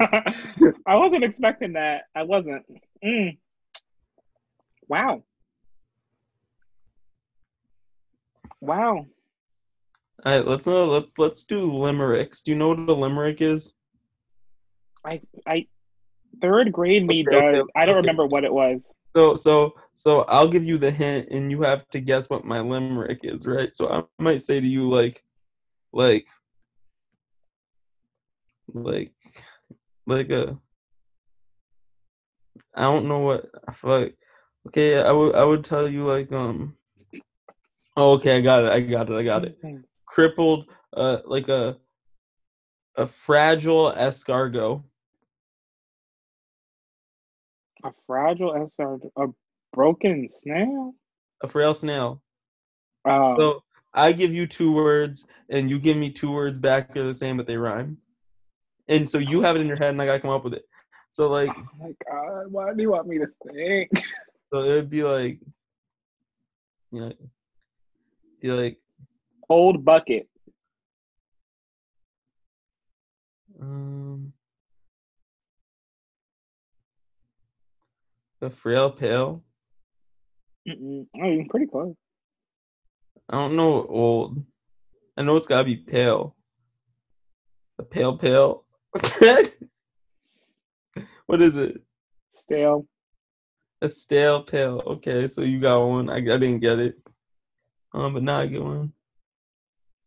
I 0.86 0.96
wasn't 0.96 1.24
expecting 1.24 1.74
that. 1.74 2.04
I 2.14 2.22
wasn't. 2.22 2.64
Mm. 3.04 3.36
Wow. 4.88 5.22
Wow. 8.60 9.06
All 10.24 10.32
right, 10.32 10.46
let's 10.46 10.66
uh, 10.66 10.86
let's 10.86 11.18
let's 11.18 11.44
do 11.44 11.72
limericks. 11.72 12.42
Do 12.42 12.50
you 12.50 12.58
know 12.58 12.68
what 12.68 12.78
a 12.78 12.92
limerick 12.92 13.40
is? 13.40 13.74
I 15.04 15.22
I 15.46 15.66
third 16.42 16.72
grade 16.72 17.06
me 17.06 17.24
Okay, 17.26 17.36
okay, 17.36 17.58
does. 17.58 17.66
I 17.74 17.86
don't 17.86 17.96
okay. 17.96 18.02
remember 18.02 18.26
what 18.26 18.44
it 18.44 18.52
was. 18.52 18.86
So 19.16 19.34
so 19.34 19.72
so 19.94 20.22
I'll 20.22 20.48
give 20.48 20.64
you 20.64 20.78
the 20.78 20.90
hint, 20.90 21.28
and 21.30 21.50
you 21.50 21.62
have 21.62 21.88
to 21.90 22.00
guess 22.00 22.30
what 22.30 22.44
my 22.44 22.60
limerick 22.60 23.20
is, 23.22 23.46
right? 23.46 23.72
So 23.72 23.90
I 23.90 24.04
might 24.22 24.40
say 24.40 24.60
to 24.60 24.66
you 24.66 24.88
like, 24.88 25.22
like, 25.92 26.26
like, 28.72 29.12
like 30.06 30.30
a. 30.30 30.58
I 32.74 32.82
don't 32.82 33.08
know 33.08 33.18
what 33.18 33.46
like. 33.82 34.16
Okay, 34.68 35.02
I 35.02 35.10
would 35.10 35.34
I 35.34 35.44
would 35.44 35.64
tell 35.64 35.88
you 35.88 36.04
like 36.04 36.30
um. 36.32 36.76
Oh, 37.96 38.12
okay, 38.12 38.38
I 38.38 38.40
got 38.40 38.64
it. 38.64 38.72
I 38.72 38.80
got 38.80 39.10
it. 39.10 39.16
I 39.16 39.24
got 39.24 39.44
it. 39.44 39.58
Crippled, 40.06 40.66
uh, 40.96 41.18
like 41.24 41.48
a. 41.48 41.78
A 42.96 43.06
fragile 43.06 43.92
escargot. 43.92 44.82
A 47.84 47.92
fragile 48.06 48.70
SR, 48.78 48.98
a 49.16 49.28
broken 49.72 50.28
snail. 50.28 50.94
A 51.42 51.48
frail 51.48 51.74
snail. 51.74 52.22
Oh, 53.04 53.36
So 53.36 53.62
I 53.94 54.12
give 54.12 54.34
you 54.34 54.46
two 54.46 54.72
words, 54.72 55.26
and 55.48 55.70
you 55.70 55.78
give 55.78 55.96
me 55.96 56.10
two 56.10 56.32
words 56.32 56.58
back. 56.58 56.94
They're 56.94 57.04
the 57.04 57.14
same, 57.14 57.36
but 57.36 57.46
they 57.46 57.56
rhyme. 57.56 57.98
And 58.88 59.08
so 59.08 59.18
you 59.18 59.40
have 59.42 59.56
it 59.56 59.60
in 59.60 59.66
your 59.66 59.76
head, 59.76 59.90
and 59.90 60.02
I 60.02 60.06
gotta 60.06 60.20
come 60.20 60.30
up 60.30 60.44
with 60.44 60.54
it. 60.54 60.64
So 61.10 61.28
like, 61.28 61.50
oh 61.56 61.64
my 61.78 61.94
god! 62.08 62.52
Why 62.52 62.72
do 62.74 62.82
you 62.82 62.90
want 62.90 63.08
me 63.08 63.18
to 63.18 63.26
think? 63.46 63.90
so 64.52 64.62
it'd 64.62 64.90
be 64.90 65.02
like, 65.02 65.40
you 66.92 67.00
know, 67.00 67.12
be 68.40 68.52
like, 68.52 68.78
Old 69.48 69.84
bucket. 69.84 70.28
um, 73.60 74.32
the 78.40 78.50
frail 78.50 78.90
pale. 78.90 79.44
Mm-mm. 80.68 81.06
Oh, 81.16 81.30
you're 81.30 81.46
pretty 81.48 81.66
close. 81.66 81.94
I 83.28 83.36
don't 83.36 83.56
know 83.56 83.86
old. 83.86 84.44
I 85.16 85.22
know 85.22 85.36
it's 85.36 85.46
gotta 85.46 85.64
be 85.64 85.76
pale. 85.76 86.36
A 87.78 87.82
pale 87.84 88.18
pale. 88.18 88.64
what 91.26 91.40
is 91.40 91.56
it? 91.56 91.80
Stale. 92.32 92.86
A 93.82 93.88
stale 93.88 94.42
pale. 94.42 94.82
Okay, 94.86 95.28
so 95.28 95.42
you 95.42 95.60
got 95.60 95.86
one. 95.86 96.10
I, 96.10 96.16
I 96.16 96.20
didn't 96.20 96.60
get 96.60 96.78
it. 96.78 96.96
Um, 97.92 98.14
but 98.14 98.22
now 98.22 98.38
I 98.40 98.46
get 98.46 98.62
one. 98.62 98.92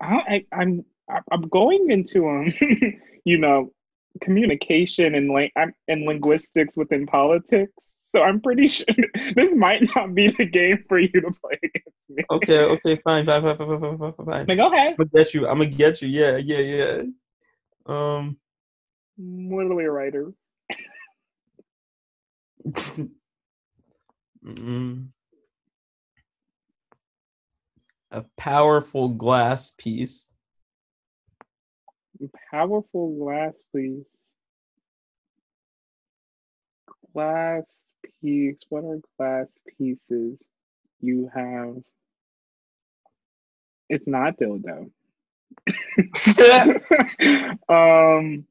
I, 0.02 0.16
I 0.16 0.46
I'm 0.52 0.86
I'm 1.32 1.48
going 1.50 1.90
into 1.90 2.28
um, 2.28 2.54
you 3.26 3.38
know, 3.38 3.72
communication 4.22 5.16
and 5.16 5.32
like 5.32 5.52
I'm 5.56 5.74
and 5.88 6.06
linguistics 6.06 6.78
within 6.78 7.06
politics. 7.06 7.93
So 8.14 8.22
I'm 8.22 8.40
pretty 8.42 8.68
sure 8.68 8.86
this 9.36 9.56
might 9.56 9.90
not 9.96 10.14
be 10.14 10.28
the 10.28 10.46
game 10.46 10.86
for 10.88 11.00
you 11.00 11.10
to 11.10 11.32
play 11.32 11.58
against 11.64 11.98
me. 12.10 12.24
Okay, 12.30 12.60
okay, 12.64 12.96
fine, 13.04 13.26
fine, 13.26 13.42
fine, 13.42 13.58
fine, 13.58 13.98
fine, 13.98 14.14
fine, 14.14 14.46
fine. 14.46 14.58
Go 14.58 14.72
ahead. 14.72 14.90
I'm 14.90 14.98
gonna 14.98 15.10
get 15.10 15.34
you. 15.34 15.48
I'm 15.48 15.58
gonna 15.58 15.72
get 15.72 16.00
you. 16.04 16.10
Yeah, 16.10 16.38
yeah, 16.38 16.60
yeah. 16.60 17.02
Um, 17.88 18.38
literally 19.18 19.86
a 19.86 19.92
writer. 19.92 20.32
mm. 24.46 25.08
A 28.12 28.26
powerful 28.38 29.10
glass 29.10 29.72
piece. 29.72 30.30
Powerful 32.52 33.18
glass 33.18 33.54
piece. 33.74 34.06
Glass 37.12 37.88
what 38.70 38.86
are 38.86 39.00
glass 39.18 39.48
pieces? 39.78 40.38
You 41.02 41.30
have. 41.34 41.78
It's 43.90 44.08
not 44.08 44.38
dildo. 44.38 44.90
um. 47.70 48.46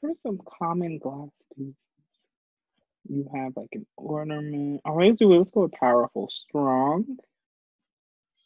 What 0.00 0.10
are 0.10 0.14
some 0.14 0.40
common 0.58 0.98
glass 0.98 1.30
pieces? 1.54 1.74
You 3.08 3.28
have 3.34 3.52
like 3.56 3.68
an 3.72 3.86
ornament. 3.96 4.80
All 4.84 4.96
right, 4.96 5.08
let's 5.08 5.18
do 5.18 5.32
it. 5.32 5.38
Let's 5.38 5.50
go 5.50 5.62
with 5.62 5.72
powerful. 5.72 6.28
Strong. 6.28 7.18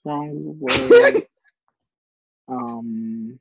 Strong 0.01 0.59
word. 0.59 1.27
um. 2.49 3.39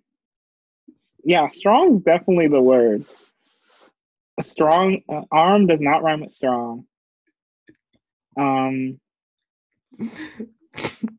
Yeah, 1.23 1.49
strong 1.49 1.97
is 1.97 2.03
definitely 2.03 2.47
the 2.47 2.61
word. 2.61 3.03
A 4.39 4.43
strong 4.43 5.01
uh, 5.09 5.23
arm 5.31 5.67
does 5.67 5.81
not 5.81 6.01
rhyme 6.01 6.21
with 6.21 6.31
strong. 6.31 6.85
Um. 8.37 8.99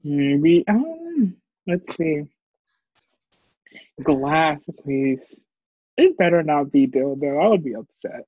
Maybe. 0.03 0.65
Um, 0.67 1.37
let's 1.67 1.97
see. 1.97 2.25
Glass, 4.03 4.63
please. 4.83 5.45
It 5.99 6.17
better 6.17 6.43
not 6.43 6.73
be 6.73 6.87
dildo. 6.87 7.45
I 7.45 7.49
would 7.49 7.63
be 7.63 7.75
upset. 7.75 8.25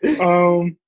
um. 0.20 0.78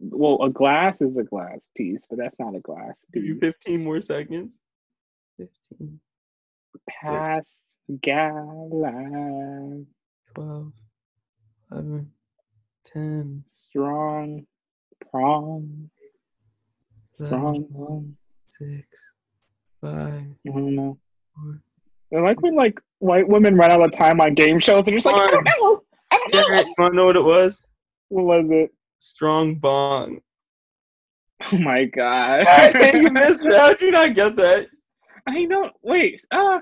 Well, 0.00 0.42
a 0.42 0.50
glass 0.50 1.00
is 1.00 1.16
a 1.16 1.22
glass 1.22 1.60
piece, 1.76 2.02
but 2.10 2.18
that's 2.18 2.38
not 2.40 2.56
a 2.56 2.60
glass 2.60 2.96
Give 3.12 3.24
you 3.24 3.38
15 3.38 3.84
more 3.84 4.00
seconds. 4.00 4.58
15, 5.38 6.00
Pass, 6.88 7.44
gala, 8.02 9.84
12, 10.34 10.72
11, 11.72 12.12
10, 12.84 13.44
strong, 13.48 14.46
prong, 15.10 15.90
strong. 17.14 17.66
7, 17.68 17.68
um, 17.78 18.16
6, 18.58 18.86
5, 19.80 19.92
I 19.92 20.26
don't 20.44 20.74
know. 20.74 20.98
4. 21.34 21.62
I 22.14 22.20
like 22.20 22.42
when 22.42 22.54
like 22.54 22.78
white 22.98 23.26
women 23.26 23.56
run 23.56 23.70
out 23.70 23.84
of 23.84 23.92
time 23.92 24.20
on 24.20 24.34
game 24.34 24.58
shows 24.58 24.86
and 24.86 24.96
just 24.96 25.06
like, 25.06 25.14
I 25.14 25.30
don't 25.30 25.44
know. 25.44 25.82
I 26.10 26.16
don't 26.18 26.34
know. 26.34 26.46
Garrett, 26.46 26.66
you 26.66 26.74
wanna 26.78 26.94
know 26.94 27.06
what 27.06 27.16
it 27.16 27.24
was? 27.24 27.64
What 28.08 28.24
was 28.24 28.46
it? 28.50 28.70
Strong 28.98 29.56
bong. 29.56 30.20
Oh 31.52 31.58
my 31.58 31.86
god. 31.86 32.44
you 32.94 33.10
missed 33.10 33.44
it. 33.44 33.56
How'd 33.56 33.80
you 33.80 33.90
not 33.90 34.14
get 34.14 34.36
that? 34.36 34.68
I 35.26 35.44
don't 35.46 35.72
wait. 35.82 36.24
Uh 36.30 36.60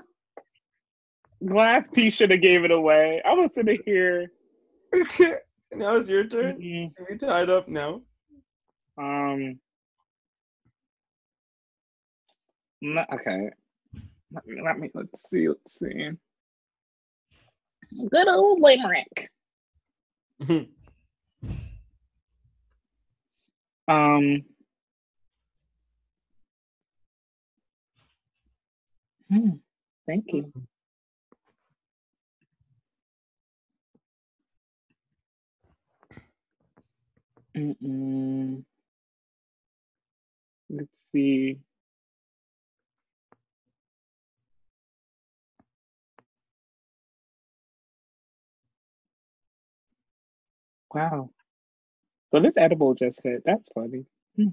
Glass 1.46 1.88
piece 1.88 2.14
should 2.14 2.30
have 2.30 2.42
gave 2.42 2.64
it 2.64 2.70
away. 2.70 3.22
I 3.24 3.32
was 3.32 3.50
sitting 3.54 3.78
here. 3.86 4.30
Okay. 4.94 5.34
Now 5.72 5.96
it's 5.96 6.08
your 6.08 6.24
turn. 6.24 6.58
mm, 6.60 6.88
So 6.90 7.04
we 7.08 7.16
tied 7.16 7.48
up 7.48 7.68
now. 7.68 8.02
Um. 8.98 9.58
no- 12.82 13.06
okay. 13.14 13.50
Let 14.32 14.46
me. 14.46 14.62
Let 14.62 14.78
me. 14.78 14.90
Let's 14.94 15.30
see. 15.30 15.48
Let's 15.48 15.78
see. 15.78 16.10
Good 18.10 18.28
old 18.28 18.60
limerick. 18.60 19.30
Um. 23.88 24.44
hmm, 29.28 29.50
Thank 30.06 30.26
you. 30.28 30.52
Mm-mm. 37.60 38.64
Let's 40.70 41.10
see. 41.12 41.58
Wow. 50.94 51.30
So 52.30 52.40
this 52.40 52.56
edible 52.56 52.94
just 52.94 53.20
hit. 53.22 53.42
That's 53.44 53.68
funny. 53.74 54.06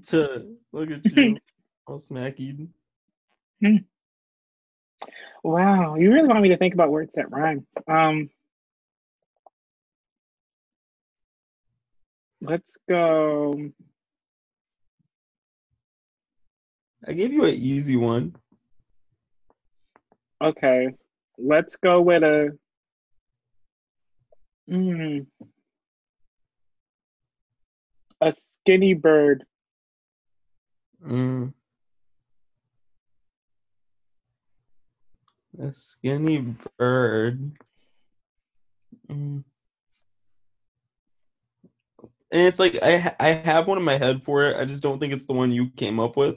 to 0.07 0.55
look 0.73 0.91
at 0.91 1.05
you, 1.05 1.37
all 1.87 1.99
smack 1.99 2.39
eating. 2.39 2.73
Wow. 5.43 5.95
You 5.95 6.11
really 6.11 6.27
want 6.27 6.41
me 6.41 6.49
to 6.49 6.57
think 6.57 6.73
about 6.73 6.91
words 6.91 7.13
that 7.15 7.31
rhyme. 7.31 7.65
Um. 7.87 8.29
Let's 12.47 12.77
go. 12.87 13.59
I 17.05 17.11
gave 17.11 17.33
you 17.33 17.43
an 17.43 17.55
easy 17.55 17.97
one. 17.97 18.37
Okay. 20.41 20.95
Let's 21.37 21.75
go 21.75 21.99
with 21.99 22.23
a. 22.23 22.57
Mm, 24.71 25.25
a 28.21 28.33
skinny 28.33 28.93
bird. 28.93 29.43
Mm. 31.05 31.51
A 35.61 35.73
skinny 35.73 36.55
bird. 36.77 37.57
Mm. 39.09 39.43
And 42.31 42.41
it's 42.41 42.59
like 42.59 42.77
I 42.81 43.15
I 43.19 43.27
have 43.29 43.67
one 43.67 43.77
in 43.77 43.83
my 43.83 43.97
head 43.97 44.23
for 44.23 44.43
it. 44.45 44.57
I 44.57 44.65
just 44.65 44.83
don't 44.83 44.99
think 44.99 45.13
it's 45.13 45.25
the 45.27 45.33
one 45.33 45.51
you 45.51 45.69
came 45.71 45.99
up 45.99 46.17
with. 46.17 46.35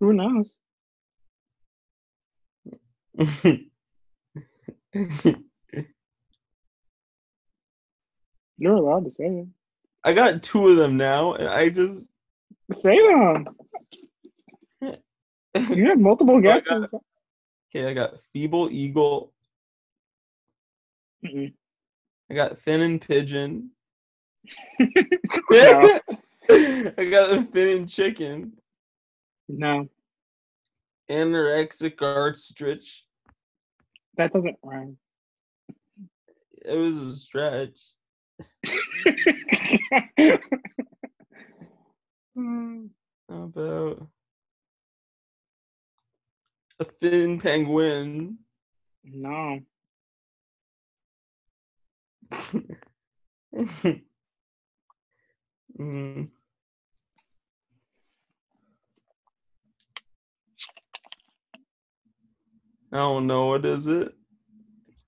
Who 0.00 0.12
knows? 0.12 0.54
You're 8.58 8.74
allowed 8.74 9.04
to 9.04 9.10
say 9.12 9.24
it. 9.26 9.46
I 10.04 10.12
got 10.12 10.42
two 10.42 10.68
of 10.68 10.76
them 10.76 10.96
now, 10.96 11.34
and 11.34 11.48
I 11.48 11.68
just 11.68 12.08
Say 12.74 12.96
them. 13.08 13.44
You 14.80 15.86
have 15.86 15.98
multiple 16.00 16.36
I 16.38 16.40
got- 16.40 16.64
guesses. 16.64 16.86
okay. 17.70 17.86
I 17.88 17.92
got 17.94 18.14
feeble 18.32 18.68
eagle. 18.70 19.32
Mm-mm. 21.24 21.52
I 22.30 22.34
got 22.34 22.58
thin 22.58 22.80
and 22.82 23.00
pigeon. 23.00 23.70
No. 25.50 25.98
I 26.50 27.08
got 27.10 27.32
a 27.32 27.42
thin 27.42 27.78
and 27.78 27.88
chicken. 27.88 28.52
No, 29.48 29.88
Anorexic 31.10 32.00
ostrich. 32.02 33.04
that 34.16 34.32
doesn't 34.32 34.56
rhyme. 34.62 34.98
It 36.64 36.76
was 36.76 36.96
a 36.96 37.16
stretch. 37.16 37.80
How 42.36 43.42
about 43.42 44.08
a 46.80 46.84
thin 47.00 47.40
penguin? 47.40 48.38
no. 49.04 49.60
Mm. 55.78 56.28
I 62.92 62.96
don't 62.96 63.26
know. 63.26 63.46
What 63.46 63.66
is 63.66 63.86
it? 63.86 64.14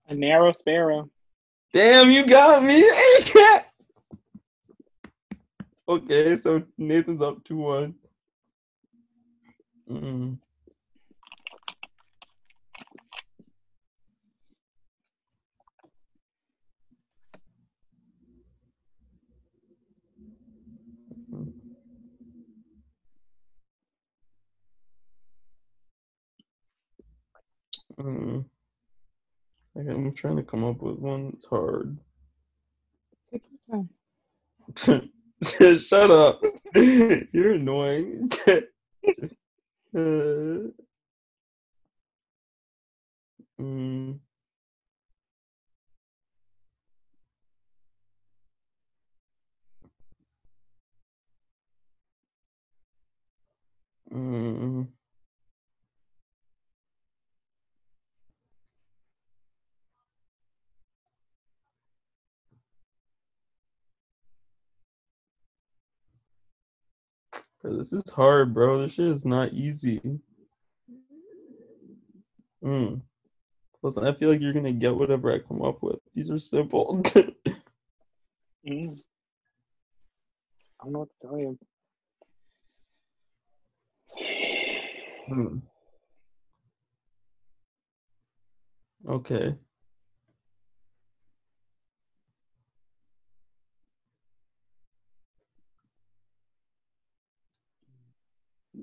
A 0.08 0.14
narrow 0.14 0.52
sparrow. 0.52 1.08
Damn, 1.72 2.10
you 2.10 2.26
got 2.26 2.62
me. 2.62 2.82
okay, 5.88 6.36
so 6.36 6.62
Nathan's 6.76 7.22
up 7.22 7.44
2 7.44 7.56
1. 7.56 7.94
Mm. 9.90 10.38
Mm. 28.00 28.44
Okay, 29.78 29.90
I'm 29.90 30.12
trying 30.14 30.36
to 30.36 30.42
come 30.42 30.64
up 30.64 30.82
with 30.82 30.98
one 30.98 31.30
that's 31.30 31.46
hard. 31.46 31.98
Take 33.32 33.44
your 33.68 33.78
time. 33.78 33.88
Shut 35.80 36.10
up. 36.10 36.42
You're 36.74 37.54
annoying. 37.54 38.30
Uh, 38.48 38.60
mm, 43.60 44.20
mm. 54.12 54.88
This 67.76 67.92
is 67.92 68.08
hard, 68.10 68.54
bro. 68.54 68.80
This 68.80 68.94
shit 68.94 69.06
is 69.06 69.24
not 69.24 69.52
easy. 69.52 70.00
Mm. 72.64 73.02
Plus, 73.80 73.96
I 73.96 74.12
feel 74.14 74.30
like 74.30 74.40
you're 74.40 74.52
gonna 74.52 74.72
get 74.72 74.94
whatever 74.94 75.32
I 75.32 75.38
come 75.38 75.62
up 75.62 75.82
with. 75.82 75.98
These 76.14 76.30
are 76.30 76.38
simple. 76.38 77.02
Mm. 78.68 78.98
I 80.80 80.84
don't 80.84 80.92
know 80.92 80.98
what 80.98 81.08
to 81.08 81.26
tell 81.26 81.38
you. 81.38 81.58
Hmm. 85.28 85.58
Okay. 89.08 89.54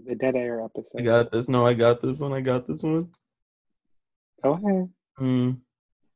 The 0.05 0.13
dead 0.13 0.35
air 0.35 0.61
episode. 0.61 0.99
I 0.99 1.01
got 1.01 1.31
this. 1.31 1.49
No, 1.49 1.65
I 1.65 1.73
got 1.73 1.99
this 1.99 2.19
one. 2.19 2.31
I 2.31 2.41
got 2.41 2.67
this 2.67 2.83
one. 2.83 3.09
Go 4.43 4.53
ahead. 4.53 4.89
Hmm. 5.17 5.51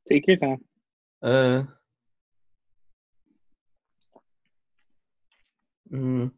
Take 0.08 0.28
your 0.28 0.38
time. 0.38 0.63
Uh. 1.23 1.63
Mm. 5.91 6.32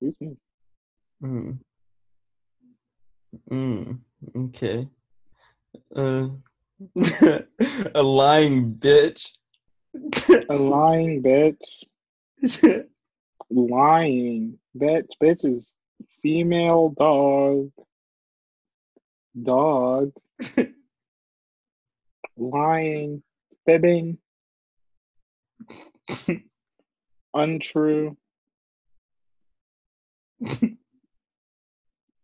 Excuse 0.00 0.14
me. 0.20 0.36
Mm. 1.22 1.58
Mm. 3.50 3.98
Okay. 4.34 4.88
Uh. 5.94 6.28
a 7.94 8.02
lying 8.02 8.74
bitch. 8.74 9.28
A 10.50 10.54
lying 10.54 11.22
bitch. 11.22 11.56
Lying 13.50 14.58
bitch. 14.76 15.08
Bitch 15.22 15.44
is 15.44 15.74
female 16.22 16.90
dog. 16.90 17.70
Dog. 19.40 20.12
Lying. 22.36 23.22
Fibbing. 23.66 24.18
Untrue. 27.34 28.16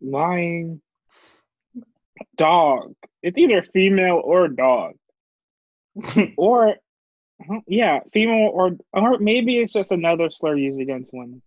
Lying. 0.00 0.80
Dog. 2.36 2.94
It's 3.22 3.38
either 3.38 3.66
female 3.72 4.20
or 4.22 4.48
dog. 4.48 4.94
or 6.36 6.76
yeah, 7.66 8.00
female 8.12 8.50
or 8.52 8.76
or 8.92 9.18
maybe 9.18 9.58
it's 9.58 9.72
just 9.72 9.92
another 9.92 10.30
slur 10.30 10.56
used 10.56 10.80
against 10.80 11.10
women. 11.12 11.42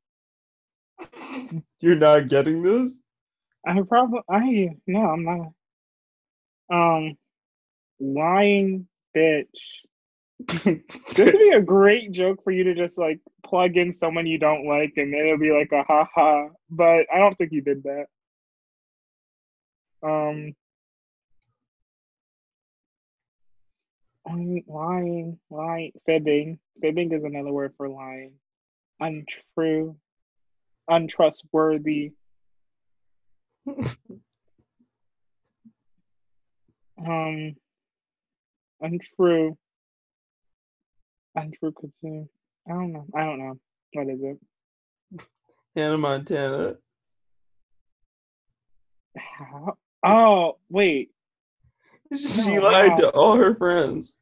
You're 1.80 1.95
not 1.95 2.28
getting 2.28 2.63
this? 2.63 3.00
I 3.65 3.82
probably 3.88 4.21
I 4.30 4.76
no, 4.86 5.00
I'm 5.02 5.23
not. 5.23 5.54
Um 6.71 7.17
lying 8.00 8.88
bitch. 9.15 9.45
this 10.47 11.17
would 11.17 11.34
be 11.34 11.52
a 11.56 11.62
great 11.62 12.12
joke 12.12 12.43
for 12.43 12.52
you 12.52 12.63
to 12.65 12.76
just 12.76 12.97
like 12.97 13.19
plug 13.45 13.76
in 13.76 13.91
someone 13.91 14.28
you 14.28 14.38
don't 14.38 14.67
like 14.67 14.93
and 14.97 15.13
then 15.13 15.21
it'll 15.21 15.38
be 15.38 15.52
like 15.52 15.71
a 15.71 15.84
ha 15.84 16.08
ha. 16.13 16.47
But 16.69 17.06
I 17.13 17.17
don't 17.17 17.36
think 17.38 17.52
you 17.52 17.62
did 17.62 17.84
that. 17.84 18.06
Um 20.04 20.56
lying, 24.27 25.39
lying, 25.49 25.91
fibbing. 26.05 26.59
Fibbing 26.81 27.11
is 27.11 27.23
another 27.23 27.51
word 27.51 27.73
for 27.77 27.89
lying. 27.89 28.33
Untrue, 28.99 29.95
untrustworthy. 30.87 32.11
um, 36.99 37.55
untrue, 38.81 39.57
untrue 41.35 41.71
consume. 41.71 42.29
I 42.67 42.71
don't 42.71 42.91
know. 42.93 43.05
I 43.15 43.23
don't 43.23 43.39
know. 43.39 43.59
What 43.93 44.09
is 44.09 44.19
it? 44.21 44.39
Hannah 45.75 45.97
Montana. 45.97 46.75
How? 49.15 49.77
Oh, 50.05 50.57
wait. 50.69 51.11
She 52.15 52.56
No, 52.58 52.62
lied 52.62 52.91
wow. 52.91 52.96
to 52.98 53.10
all 53.12 53.36
her 53.38 53.56
friends. 53.56 54.20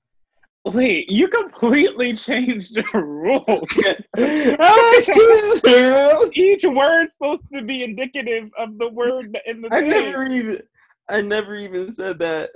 Wait, 0.66 1.08
you 1.10 1.28
completely 1.28 2.14
changed 2.18 2.76
the 2.76 2.84
rules. 2.94 3.46
How 4.60 4.92
much 4.92 5.06
Jesus 5.06 5.64
rules? 5.64 6.38
Each 6.38 6.64
word's 6.66 7.12
supposed 7.14 7.44
to 7.54 7.62
be 7.62 7.84
indicative 7.84 8.50
of 8.58 8.78
the 8.80 8.90
word 8.90 9.38
in 9.46 9.62
the 9.62 9.70
I 9.72 9.82
thing. 9.82 9.90
never 9.90 10.26
even 10.26 10.62
I 11.08 11.22
never 11.22 11.56
even 11.56 11.92
said 11.92 12.18
that. 12.20 12.50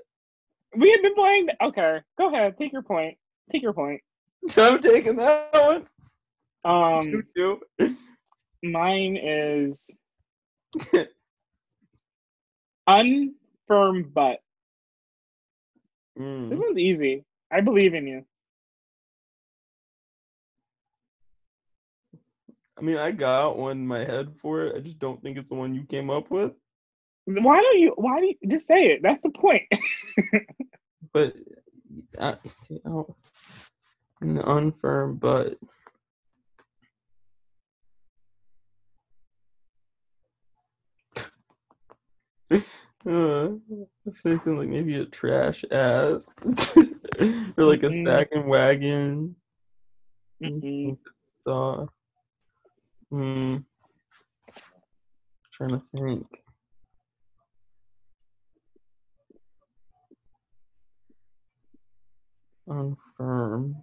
We 0.76 0.92
have 0.92 1.02
been 1.02 1.16
playing. 1.16 1.50
Okay, 1.62 2.02
go 2.18 2.34
ahead. 2.34 2.58
Take 2.58 2.74
your 2.74 2.82
point. 2.82 3.18
Take 3.52 3.62
your 3.62 3.74
point. 3.74 4.02
So 4.48 4.74
I'm 4.74 4.82
taking 4.82 5.16
that 5.18 5.54
one. 5.54 5.88
Um, 6.66 7.24
Two, 7.36 7.60
mine 8.64 9.18
is 9.18 9.86
unfirm 12.88 14.14
butt. 14.14 14.40
This 16.20 16.28
Mm. 16.28 16.62
one's 16.62 16.78
easy. 16.78 17.26
I 17.52 17.62
believe 17.62 17.94
in 17.94 18.08
you. 18.08 18.26
I 22.78 22.82
mean, 22.82 22.98
I 22.98 23.12
got 23.12 23.58
one 23.58 23.78
in 23.78 23.88
my 23.88 24.00
head 24.00 24.36
for 24.42 24.64
it. 24.64 24.76
I 24.76 24.80
just 24.80 25.00
don't 25.00 25.22
think 25.22 25.38
it's 25.38 25.50
the 25.50 25.56
one 25.56 25.76
you 25.76 25.84
came 25.84 26.10
up 26.10 26.32
with. 26.32 26.54
Why 27.26 27.62
don't 27.62 27.80
you? 27.80 27.94
Why 27.96 28.20
do 28.20 28.28
you 28.28 28.36
just 28.50 28.68
say 28.68 28.88
it? 28.88 29.02
That's 29.04 29.22
the 29.24 29.30
point. 29.32 29.64
But 31.14 31.36
I, 32.20 32.38
you 32.70 32.80
know, 32.86 33.16
an 34.22 34.38
unfirm 34.38 35.20
butt. 35.20 35.58
Uh, 43.08 43.50
I 44.06 44.10
was 44.10 44.22
thinking 44.22 44.58
like 44.58 44.70
maybe 44.70 44.96
a 44.96 45.06
trash 45.06 45.64
ass 45.72 46.34
or 47.58 47.66
like 47.66 47.84
a 47.84 47.88
Mm-mm. 47.88 48.02
stacking 48.02 48.48
wagon. 48.48 49.36
Mm-hmm. 50.44 50.92
Mm-mm. 50.92 50.98
Saw. 51.44 51.86
Hmm. 53.12 53.58
Trying 55.54 55.70
to 55.72 55.82
think. 55.98 56.28
Unfirm. 62.70 63.76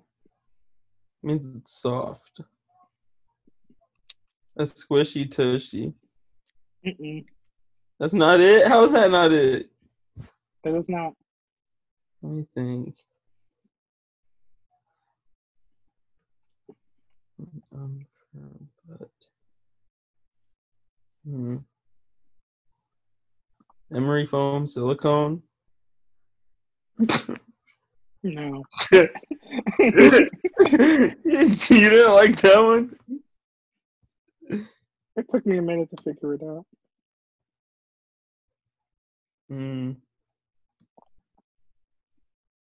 Means 1.22 1.56
it's 1.58 1.80
soft. 1.80 2.40
A 4.58 4.62
squishy 4.62 5.30
tushy. 5.30 5.92
Mm-mm. 6.86 7.24
That's 8.00 8.14
not 8.14 8.40
it? 8.40 8.66
How 8.66 8.84
is 8.84 8.92
that 8.92 9.10
not 9.10 9.32
it? 9.32 9.70
That 10.66 10.74
is 10.74 10.88
not. 10.88 11.12
Let 12.22 12.32
me 12.32 12.44
think. 12.56 12.96
Unfirm, 17.72 18.66
but. 18.88 19.10
Hmm. 21.24 21.58
Emery 23.94 24.26
foam 24.26 24.66
silicone. 24.66 25.42
No. 28.24 28.64
you 28.90 29.08
didn't 29.78 30.32
like 32.12 32.40
that 32.40 32.60
one? 32.60 32.96
It 34.48 35.26
took 35.32 35.46
me 35.46 35.58
a 35.58 35.62
minute 35.62 35.90
to 35.96 36.02
figure 36.02 36.34
it 36.34 36.42
out. 36.42 36.66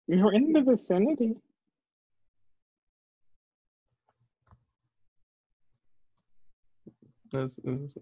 Hmm. 0.09 0.15
You're 0.19 0.33
in 0.35 0.53
the 0.53 0.63
vicinity. 0.63 1.37
This 7.33 7.59
is. 7.65 7.99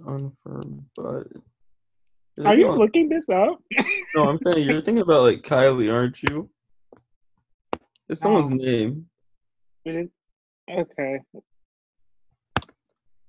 Unfirm, 0.00 0.84
but. 0.96 1.26
You're 2.36 2.54
you 2.58 2.72
looking 2.72 3.08
this 3.08 3.22
up? 3.32 3.60
No, 4.16 4.24
I'm 4.28 4.38
saying 4.38 4.66
you're 4.68 4.80
thinking 4.80 5.02
about 5.02 5.22
like 5.22 5.42
Kylie, 5.42 5.92
aren't 5.92 6.20
you? 6.24 6.50
It's 8.08 8.20
someone's 8.20 8.50
Oh. 8.50 8.54
name. 8.54 9.08
It 9.84 9.94
is- 9.94 10.10
Okay. 10.68 11.20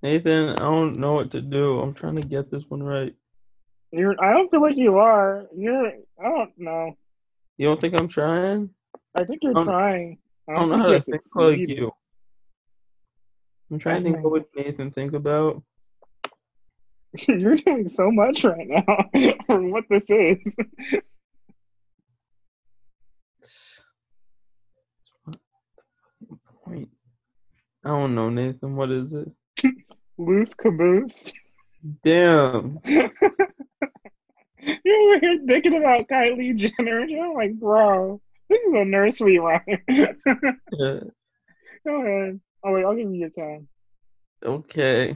Nathan, 0.02 0.50
I 0.50 0.60
don't 0.60 0.98
know 1.00 1.14
what 1.14 1.32
to 1.32 1.42
do. 1.42 1.80
I'm 1.82 1.94
trying 1.94 2.16
to 2.16 2.28
get 2.28 2.50
this 2.50 2.64
one 2.70 2.82
right. 2.82 3.16
You're. 3.92 4.16
I 4.24 4.34
don't 4.34 4.50
feel 4.52 4.62
like 4.62 4.78
you 4.78 4.98
are. 4.98 5.46
You're. 5.56 5.88
I 6.20 6.24
don't 6.30 6.52
know. 6.58 6.98
You 7.58 7.68
don't 7.68 7.80
think 7.80 8.00
I'm 8.00 8.08
trying? 8.08 8.70
I 9.16 9.24
think 9.24 9.40
you're 9.44 9.52
I 9.52 9.56
don't- 9.56 9.66
trying. 9.66 10.18
I 10.50 10.54
don't 10.54 10.70
know 10.70 10.78
how 10.78 10.88
to 10.88 11.00
think 11.02 11.22
like 11.34 11.58
you. 11.68 11.92
I'm 13.72 13.80
trying 13.80 14.04
to 14.04 14.12
think 14.12 14.24
what 14.24 14.32
would 14.32 14.46
Nathan 14.56 14.92
think 14.92 15.14
about. 15.14 15.64
You're 17.28 17.56
doing 17.56 17.88
so 17.88 18.12
much 18.12 18.44
right 18.44 18.68
now 18.68 18.86
for 19.48 19.62
what 19.70 19.86
this 19.90 20.04
is. 20.10 20.56
What 26.20 26.40
point? 26.64 26.90
I 27.84 27.90
don't 27.90 28.16
know, 28.16 28.30
Nathan. 28.30 28.76
What 28.76 28.92
is 28.92 29.14
it? 29.14 29.30
Loose 30.18 30.54
caboose. 30.54 31.32
Damn. 32.04 32.80
You're 32.86 33.12
over 35.16 35.20
here 35.20 35.40
thinking 35.46 35.78
about 35.78 36.08
Kylie 36.08 36.56
Jenner. 36.56 37.06
You're 37.08 37.36
like, 37.36 37.54
bro, 37.54 38.20
this 38.50 38.64
is 38.64 38.74
a 38.74 38.86
nursery 38.86 39.38
rhyme. 39.40 39.62
Yeah, 40.72 41.00
Go 41.86 42.02
ahead. 42.02 42.40
Oh 42.64 42.72
wait, 42.74 42.86
I'll 42.86 42.96
give 42.96 43.12
you 43.14 43.20
your 43.20 43.30
time. 43.30 43.68
okay. 44.44 45.16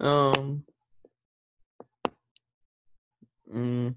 Um. 0.00 0.64
Mm, 3.52 3.94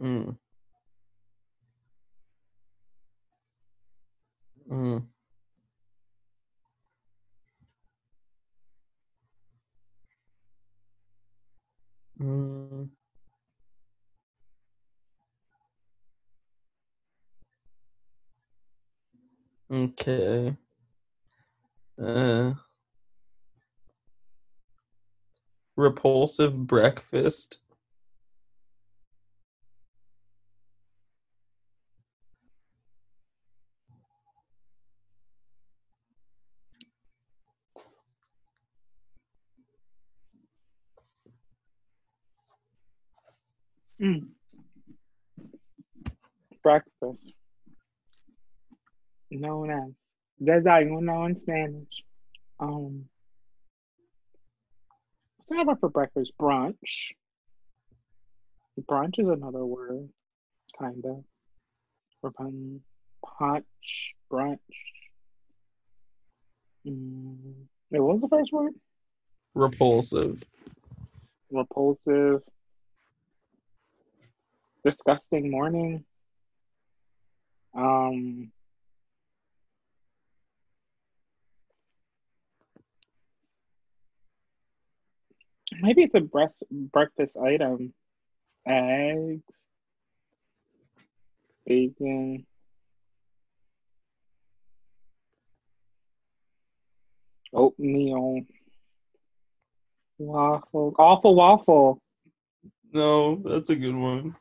mm, 0.00 0.36
mm. 4.70 5.02
Mm. 12.20 12.90
Okay. 19.70 20.56
Uh, 22.02 22.54
repulsive 25.76 26.66
breakfast. 26.66 27.58
Mm. 44.00 44.28
Breakfast. 46.62 47.34
Known 49.30 49.70
as 49.70 50.12
desayuno 50.42 51.28
in 51.28 51.38
Spanish. 51.38 52.04
Um, 52.58 53.04
what's 55.36 55.50
another 55.50 55.76
for 55.78 55.88
breakfast? 55.88 56.32
Brunch. 56.40 57.12
Brunch 58.80 59.18
is 59.18 59.28
another 59.28 59.64
word, 59.64 60.08
kind 60.78 61.04
of. 61.04 61.24
Or 62.22 62.30
pun- 62.32 62.80
punch, 63.24 63.64
brunch. 64.32 64.58
Mm. 66.86 67.66
What 67.90 68.02
was 68.02 68.20
the 68.22 68.28
first 68.28 68.52
word? 68.52 68.72
Repulsive. 69.54 70.42
Repulsive. 71.50 72.42
Disgusting 74.84 75.50
morning. 75.50 76.04
Um. 77.74 78.50
Maybe 85.80 86.02
it's 86.02 86.14
a 86.14 86.20
breast, 86.20 86.62
breakfast 86.70 87.36
item. 87.36 87.94
Eggs, 88.66 89.42
bacon, 91.64 92.44
oatmeal, 97.52 98.42
waffles. 100.18 100.94
Awful 100.98 101.34
waffle. 101.34 102.02
No, 102.92 103.36
that's 103.36 103.70
a 103.70 103.76
good 103.76 103.94
one. 103.94 104.36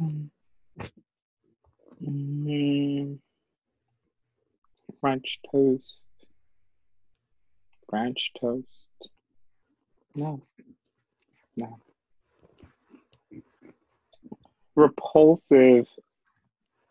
Mm. 0.00 0.30
French 5.00 5.40
toast. 5.50 6.02
French 7.88 8.32
toast. 8.40 8.66
No. 10.14 10.42
No. 11.56 11.78
Repulsive. 14.74 15.88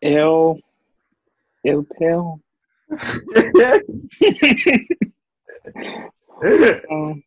Ill. 0.02 0.58
Ill 1.64 1.86
pill. 1.98 2.40
um, 6.90 7.22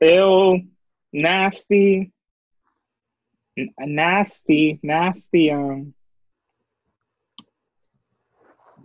ill. 0.00 0.60
Nasty. 1.12 2.12
Nasty. 3.78 4.78
Nasty. 4.82 5.50
Um. 5.50 5.94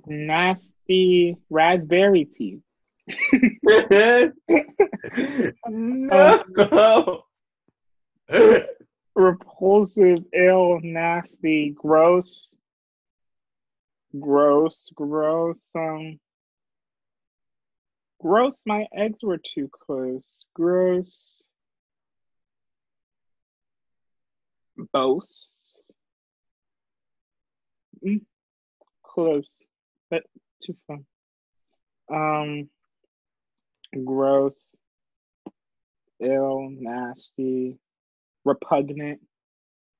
Nasty 0.06 1.38
raspberry 1.50 2.26
tea. 2.26 2.60
no. 5.68 7.24
repulsive, 9.16 10.24
ill, 10.34 10.80
nasty, 10.82 11.72
gross, 11.72 12.48
gross, 14.20 14.92
gross. 14.96 15.70
Um, 15.76 16.20
gross. 18.20 18.64
My 18.66 18.88
eggs 18.94 19.20
were 19.22 19.40
too 19.40 19.70
close. 19.72 20.46
Gross. 20.54 21.44
Boast. 24.94 25.50
Mm, 28.06 28.22
close, 29.04 29.48
but 30.10 30.24
too 30.66 30.76
far. 30.88 31.00
Um, 32.12 32.70
gross, 34.04 34.56
ill, 36.20 36.70
nasty, 36.72 37.78
repugnant. 38.46 39.22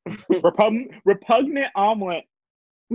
Repugn- 0.32 1.00
repugnant 1.06 1.72
omelet. 1.76 2.24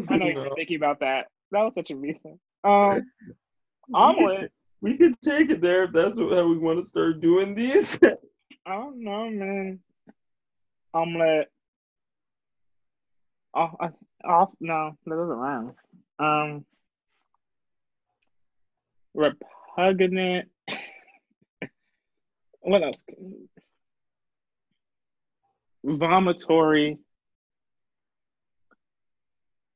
I 0.09 0.17
know 0.17 0.27
you're 0.27 0.55
thinking 0.57 0.77
about 0.77 1.01
that. 1.01 1.27
That 1.53 1.62
was 1.62 1.73
such 1.75 1.91
a 1.91 1.97
reason. 1.97 2.39
Um, 2.65 3.03
omelet. 3.95 4.53
We 4.83 4.99
could 4.99 5.15
take 5.23 5.51
it 5.51 5.62
there 5.62 5.85
if 5.85 5.93
that's 5.93 6.19
what, 6.19 6.33
how 6.33 6.47
we 6.47 6.59
want 6.59 6.79
to 6.79 6.85
start 6.85 7.21
doing 7.21 7.55
these. 7.55 7.99
I 8.67 8.75
don't 8.75 9.03
know, 9.03 9.31
man. 9.31 9.81
Omelet. 10.93 11.49
Off, 13.57 13.75
off. 14.23 14.51
No, 14.61 14.99
that 15.07 15.11
doesn't 15.16 15.29
rhyme. 15.29 15.73
Um, 16.19 16.64
repugnant. 19.14 20.51
what 22.61 22.83
else? 22.83 23.03
Vomitory. 25.87 26.99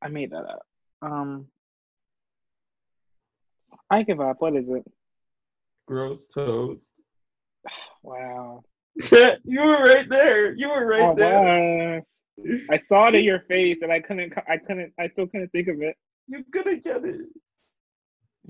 I 0.03 0.09
made 0.09 0.33
that 0.33 0.45
up. 0.45 0.67
Um, 1.01 1.47
I 3.89 4.03
give 4.03 4.21
up. 4.21 4.37
What 4.41 4.57
is 4.57 4.69
it? 4.69 4.85
Gross 5.87 6.29
toast. 6.29 6.93
Wow. 8.03 8.63
you 9.13 9.61
were 9.61 9.85
right 9.85 10.09
there. 10.09 10.55
You 10.55 10.71
were 10.71 10.87
right 10.87 11.11
I 11.11 11.15
there. 11.15 11.97
was. 11.97 12.03
I 12.71 12.77
saw 12.77 13.09
it 13.09 13.15
in 13.17 13.25
your 13.31 13.41
face, 13.41 13.79
and 13.83 13.93
I 13.93 14.01
couldn't. 14.01 14.33
I 14.49 14.57
couldn't. 14.59 14.93
I 14.99 15.09
still 15.09 15.27
couldn't 15.27 15.51
think 15.53 15.69
of 15.69 15.81
it. 15.83 15.97
You're 16.27 16.43
gonna 16.51 16.77
get 16.77 17.05
it. 17.05 17.27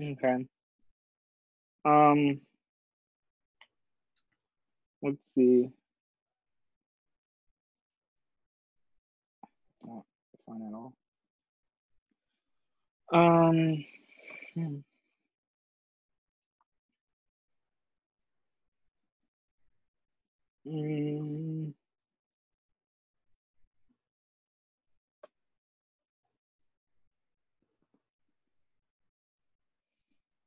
Okay. 0.01 0.45
Um. 1.85 2.41
Let's 5.01 5.17
see. 5.35 5.69
It's 9.73 9.85
not 9.85 10.03
fun 10.45 10.61
at 10.67 10.73
all. 10.73 10.93
Um. 13.11 13.85
hmm. 14.55 14.77
Mm, 20.65 21.73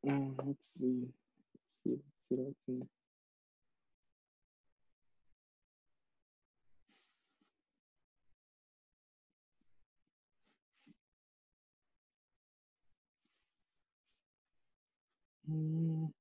um, 0.08 0.36
let's 0.44 0.58
see. 0.78 1.08
Let's 1.54 1.82
see. 1.82 1.90
Let's 1.90 2.02
see. 2.28 2.36
Let's 2.36 2.56
see. 2.66 2.82
Mm, 15.50 16.12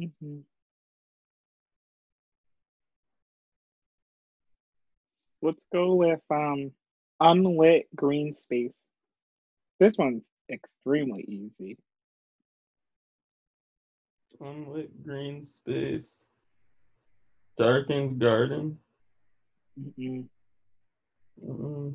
mhm. 0.00 0.42
Let's 5.42 5.64
go 5.72 5.94
with 5.94 6.20
um 6.30 6.72
unlit 7.20 7.88
green 7.94 8.34
space. 8.34 8.74
This 9.78 9.96
one's 9.96 10.22
extremely 10.50 11.22
easy. 11.22 11.78
Unlit 14.40 15.02
green 15.04 15.42
space. 15.42 16.26
Darkened 17.58 18.20
garden. 18.20 18.78
Mm-mm. 19.78 20.28
Mm. 21.44 21.94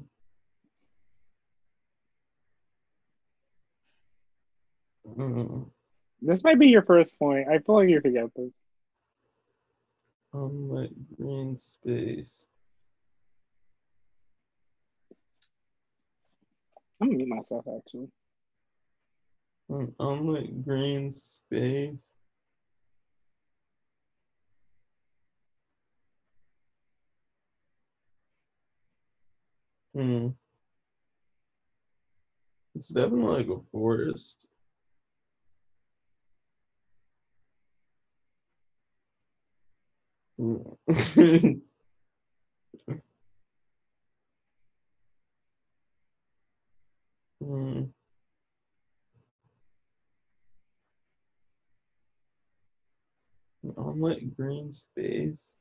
Mm. 5.17 5.74
This 6.21 6.43
might 6.43 6.59
be 6.59 6.67
your 6.67 6.81
first 6.81 7.17
point. 7.19 7.47
I 7.47 7.59
feel 7.59 7.75
like 7.75 7.89
you 7.89 8.01
could 8.01 8.13
get 8.13 8.33
this. 8.35 8.51
Unlit 10.33 10.91
green 11.17 11.55
space. 11.57 12.47
I'm 17.01 17.09
gonna 17.09 17.17
mute 17.17 17.29
myself 17.29 17.65
actually. 17.67 18.09
An 19.69 19.93
unlit 19.99 20.63
green 20.63 21.11
space. 21.11 22.13
Hmm. 29.93 30.29
It's 32.75 32.89
definitely 32.89 33.43
like 33.43 33.47
a 33.47 33.61
forest. 33.71 34.35
Hmm. 40.37 40.57
Hmm. 47.41 47.83
Omelet 53.77 54.35
green 54.35 54.71
space. 54.73 55.53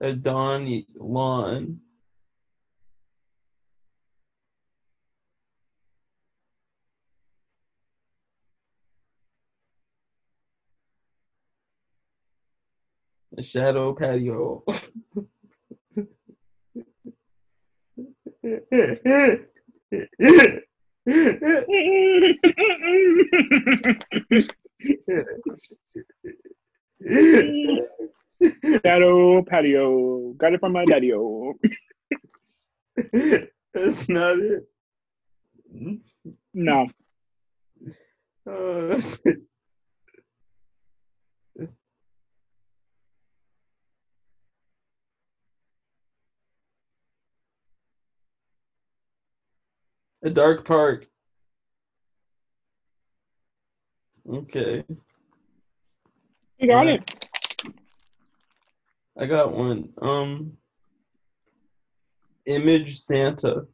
A 0.00 0.12
dawn 0.14 0.84
lawn. 0.96 1.80
A 13.38 13.42
shadow 13.42 13.94
patio. 13.94 14.62
Shadow 28.84 29.42
patio. 29.44 30.32
Got 30.36 30.52
it 30.52 30.60
from 30.60 30.72
my 30.72 30.84
daddy. 30.84 31.12
That's 33.72 34.08
not 34.08 34.38
it. 34.38 34.68
No. 36.52 36.86
Oh, 38.46 39.00
A 50.22 50.30
dark 50.30 50.64
park. 50.64 51.06
Okay, 54.28 54.84
You 56.58 56.68
got 56.68 56.86
Yeah. 56.86 56.94
it. 56.94 57.28
I 59.18 59.26
got 59.26 59.52
one. 59.52 59.92
Um, 60.00 60.56
image 62.46 62.98
Santa. 63.00 63.66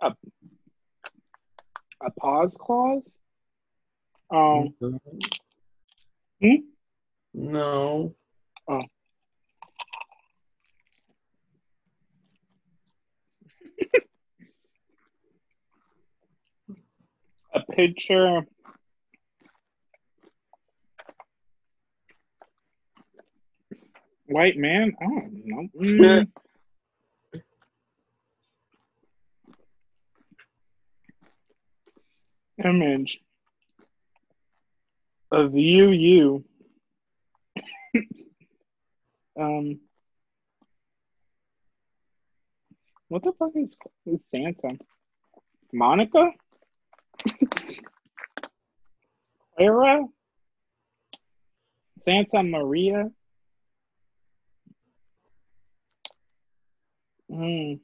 A 0.00 0.14
a 2.00 2.10
pause 2.18 2.56
clause. 2.58 3.08
Um, 4.30 4.74
Hmm? 6.40 6.54
No. 7.34 8.14
A 17.52 17.60
picture. 17.72 18.42
White 24.26 24.56
man. 24.56 24.92
I 25.00 25.04
don't 25.06 25.42
know. 25.44 25.68
Mm. 25.80 26.26
Image 32.64 33.20
of 35.32 35.54
you, 35.54 35.90
you. 35.90 36.44
um, 39.40 39.80
what 43.08 43.22
the 43.22 43.32
fuck 43.38 43.52
is, 43.54 43.76
is 44.06 44.20
Santa? 44.30 44.76
Monica? 45.72 46.32
Clara? 49.56 50.04
Santa 52.04 52.42
Maria? 52.42 53.10
Hmm. 57.30 57.74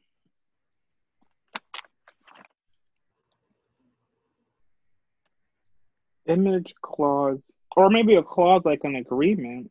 Image 6.26 6.74
clause. 6.82 7.40
Or 7.76 7.90
maybe 7.90 8.14
a 8.14 8.22
clause 8.22 8.62
like 8.64 8.80
an 8.84 8.96
agreement. 8.96 9.70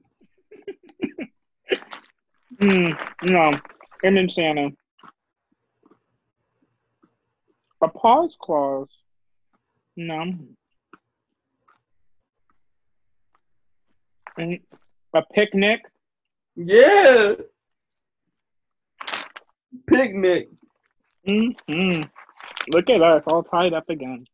Mm, 2.60 2.92
mm, 2.94 3.30
no. 3.30 3.50
Image 4.04 4.34
Santa. 4.34 4.70
A 7.82 7.88
pause 7.88 8.36
clause. 8.40 8.88
No. 9.96 10.34
Mm, 14.38 14.60
A 15.14 15.22
picnic. 15.34 15.80
yeah. 16.56 17.34
Picnic. 19.86 20.50
Mm-hmm. 21.26 22.02
Look 22.68 22.90
at 22.90 23.02
us, 23.02 23.24
all 23.26 23.42
tied 23.42 23.72
up 23.72 23.88
again. 23.88 24.24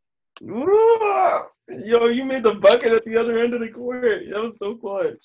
Yo, 0.41 2.07
you 2.09 2.25
made 2.25 2.43
the 2.43 2.55
bucket 2.61 2.93
at 2.93 3.05
the 3.05 3.17
other 3.17 3.39
end 3.39 3.55
of 3.55 3.61
the 3.61 3.71
court. 3.71 4.03
That 4.03 4.43
was 4.43 4.59
so 4.59 4.77
clutch. 4.77 5.17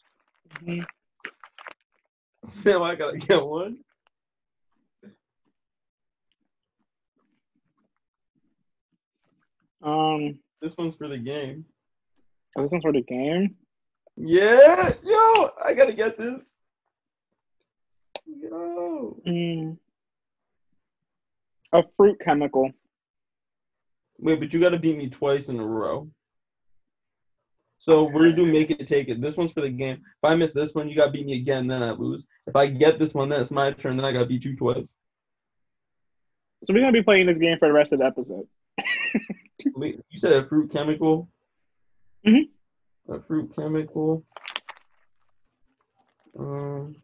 Mhm. 0.63 0.85
Now 2.65 2.83
I 2.83 2.95
gotta 2.95 3.17
get 3.17 3.45
one. 3.45 3.77
Um, 9.83 10.39
This 10.61 10.75
one's 10.77 10.95
for 10.95 11.07
the 11.07 11.17
game. 11.17 11.65
oh, 12.57 12.61
this 12.61 12.71
one's 12.71 12.83
for 12.83 12.93
the 12.93 13.01
game. 13.01 13.55
Yeah, 14.17 14.93
yo, 15.03 15.49
I 15.63 15.73
gotta 15.75 15.93
get 15.93 16.17
this. 16.17 16.53
Yo. 18.25 19.17
Mm. 19.27 19.77
A 21.73 21.83
fruit 21.97 22.19
chemical. 22.23 22.69
Wait, 24.19 24.39
but 24.39 24.53
you 24.53 24.59
gotta 24.59 24.77
beat 24.77 24.97
me 24.97 25.09
twice 25.09 25.49
in 25.49 25.59
a 25.59 25.65
row. 25.65 26.07
So 27.81 28.03
we're 28.03 28.25
gonna 28.29 28.35
do 28.35 28.45
make 28.45 28.69
it 28.69 28.85
take 28.85 29.09
it. 29.09 29.21
This 29.21 29.35
one's 29.35 29.51
for 29.51 29.61
the 29.61 29.69
game. 29.71 29.95
If 29.95 30.23
I 30.23 30.35
miss 30.35 30.53
this 30.53 30.75
one, 30.75 30.87
you 30.87 30.95
gotta 30.95 31.09
beat 31.09 31.25
me 31.25 31.33
again, 31.33 31.65
then 31.65 31.81
I 31.81 31.89
lose. 31.89 32.27
If 32.45 32.55
I 32.55 32.67
get 32.67 32.99
this 32.99 33.15
one, 33.15 33.29
then 33.29 33.41
it's 33.41 33.49
my 33.49 33.71
turn, 33.71 33.97
then 33.97 34.05
I 34.05 34.11
gotta 34.11 34.27
beat 34.27 34.45
you 34.45 34.55
twice. 34.55 34.95
So 36.63 36.75
we're 36.75 36.81
gonna 36.81 36.91
be 36.91 37.01
playing 37.01 37.25
this 37.25 37.39
game 37.39 37.57
for 37.57 37.67
the 37.67 37.73
rest 37.73 37.91
of 37.91 37.97
the 37.99 38.05
episode. 38.05 38.47
You 39.75 40.19
said 40.19 40.43
a 40.43 40.47
fruit 40.47 40.71
chemical? 40.71 41.27
Mhm. 42.25 42.49
A 43.09 43.19
fruit 43.21 43.51
chemical. 43.55 44.23
Um 46.37 46.95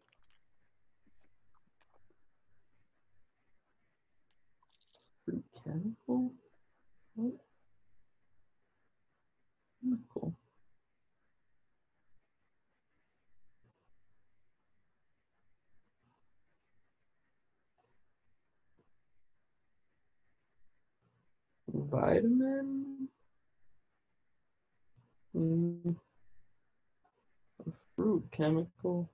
fruit 5.24 5.44
chemical? 5.64 6.32
What? 7.16 7.32
Chemical. 9.80 10.36
Vitamin? 21.90 23.08
Mm. 25.36 25.96
A 27.66 27.70
fruit 27.96 28.24
chemical. 28.32 29.08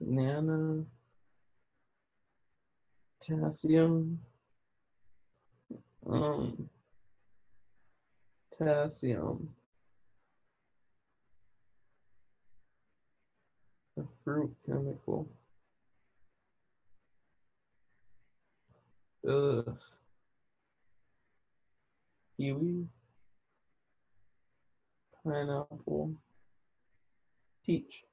Banana. 0.00 0.84
Potassium. 3.20 4.18
Um. 6.06 6.68
Potassium. 8.50 9.48
Agrochemical. 14.26 15.26
Ugh. 19.28 19.76
Kiwi. 22.38 22.88
Pineapple. 25.24 26.14
Peach. 27.66 28.04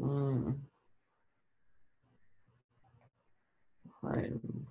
Mm. 0.00 0.56
Lime. 4.02 4.66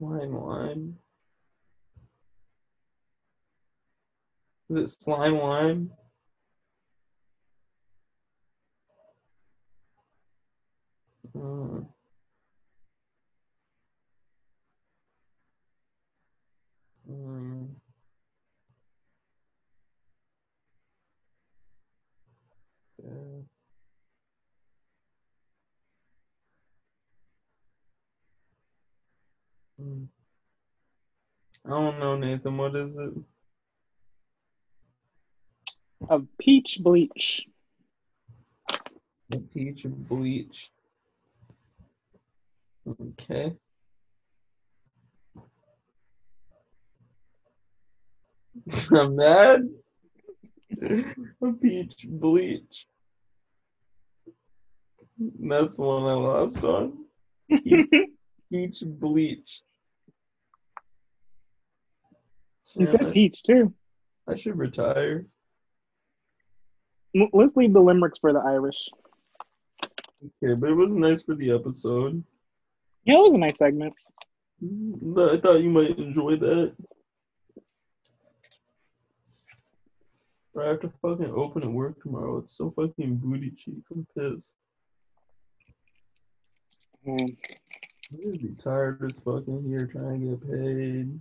Lime, 0.00 0.34
lime. 0.34 1.01
Is 4.72 4.78
it 4.78 4.88
slime 5.02 5.36
lime? 5.38 5.92
Mm. 11.36 11.86
Mm. 17.10 17.68
Yeah. 23.04 23.10
Mm. 29.82 30.08
I 31.66 31.70
don't 31.70 31.98
know, 32.00 32.16
Nathan. 32.16 32.56
What 32.58 32.76
is 32.76 32.96
it? 32.96 33.12
Of 36.08 36.26
peach 36.38 36.78
bleach. 36.80 37.46
A 39.32 39.38
peach 39.38 39.84
bleach. 39.84 40.70
Okay. 42.86 43.54
I'm 48.92 49.16
mad. 49.16 49.68
A 50.82 51.52
peach 51.60 52.06
bleach. 52.08 52.86
That's 55.18 55.76
the 55.76 55.82
one 55.82 56.04
I 56.04 56.14
lost 56.14 56.64
on. 56.64 57.04
Peach 58.50 58.82
bleach. 58.84 59.62
You 62.74 62.86
said 62.86 63.12
peach 63.12 63.42
too. 63.42 63.72
I 64.28 64.34
should 64.36 64.58
retire. 64.58 65.26
Let's 67.14 67.56
leave 67.56 67.72
the 67.72 67.80
limericks 67.80 68.18
for 68.18 68.32
the 68.32 68.40
Irish. 68.40 68.88
Okay, 69.84 70.54
but 70.54 70.70
it 70.70 70.74
was 70.74 70.92
nice 70.92 71.22
for 71.22 71.34
the 71.34 71.50
episode. 71.50 72.22
Yeah, 73.04 73.16
it 73.16 73.22
was 73.22 73.34
a 73.34 73.38
nice 73.38 73.58
segment. 73.58 73.94
I 74.62 75.36
thought 75.36 75.62
you 75.62 75.70
might 75.70 75.98
enjoy 75.98 76.36
that. 76.36 76.74
I 80.60 80.66
have 80.66 80.80
to 80.80 80.92
fucking 81.00 81.32
open 81.34 81.62
and 81.62 81.74
work 81.74 82.00
tomorrow. 82.02 82.38
It's 82.38 82.56
so 82.56 82.70
fucking 82.76 83.16
booty 83.16 83.50
cheeks. 83.50 83.90
I'm 83.90 84.06
pissed. 84.16 84.54
Um, 87.06 87.36
I'm 88.12 88.22
gonna 88.22 88.38
be 88.38 88.54
tired 88.58 89.02
as 89.08 89.18
fucking 89.18 89.64
here 89.66 89.86
trying 89.86 90.20
to 90.20 90.36
get 90.36 90.50
paid. 90.50 91.20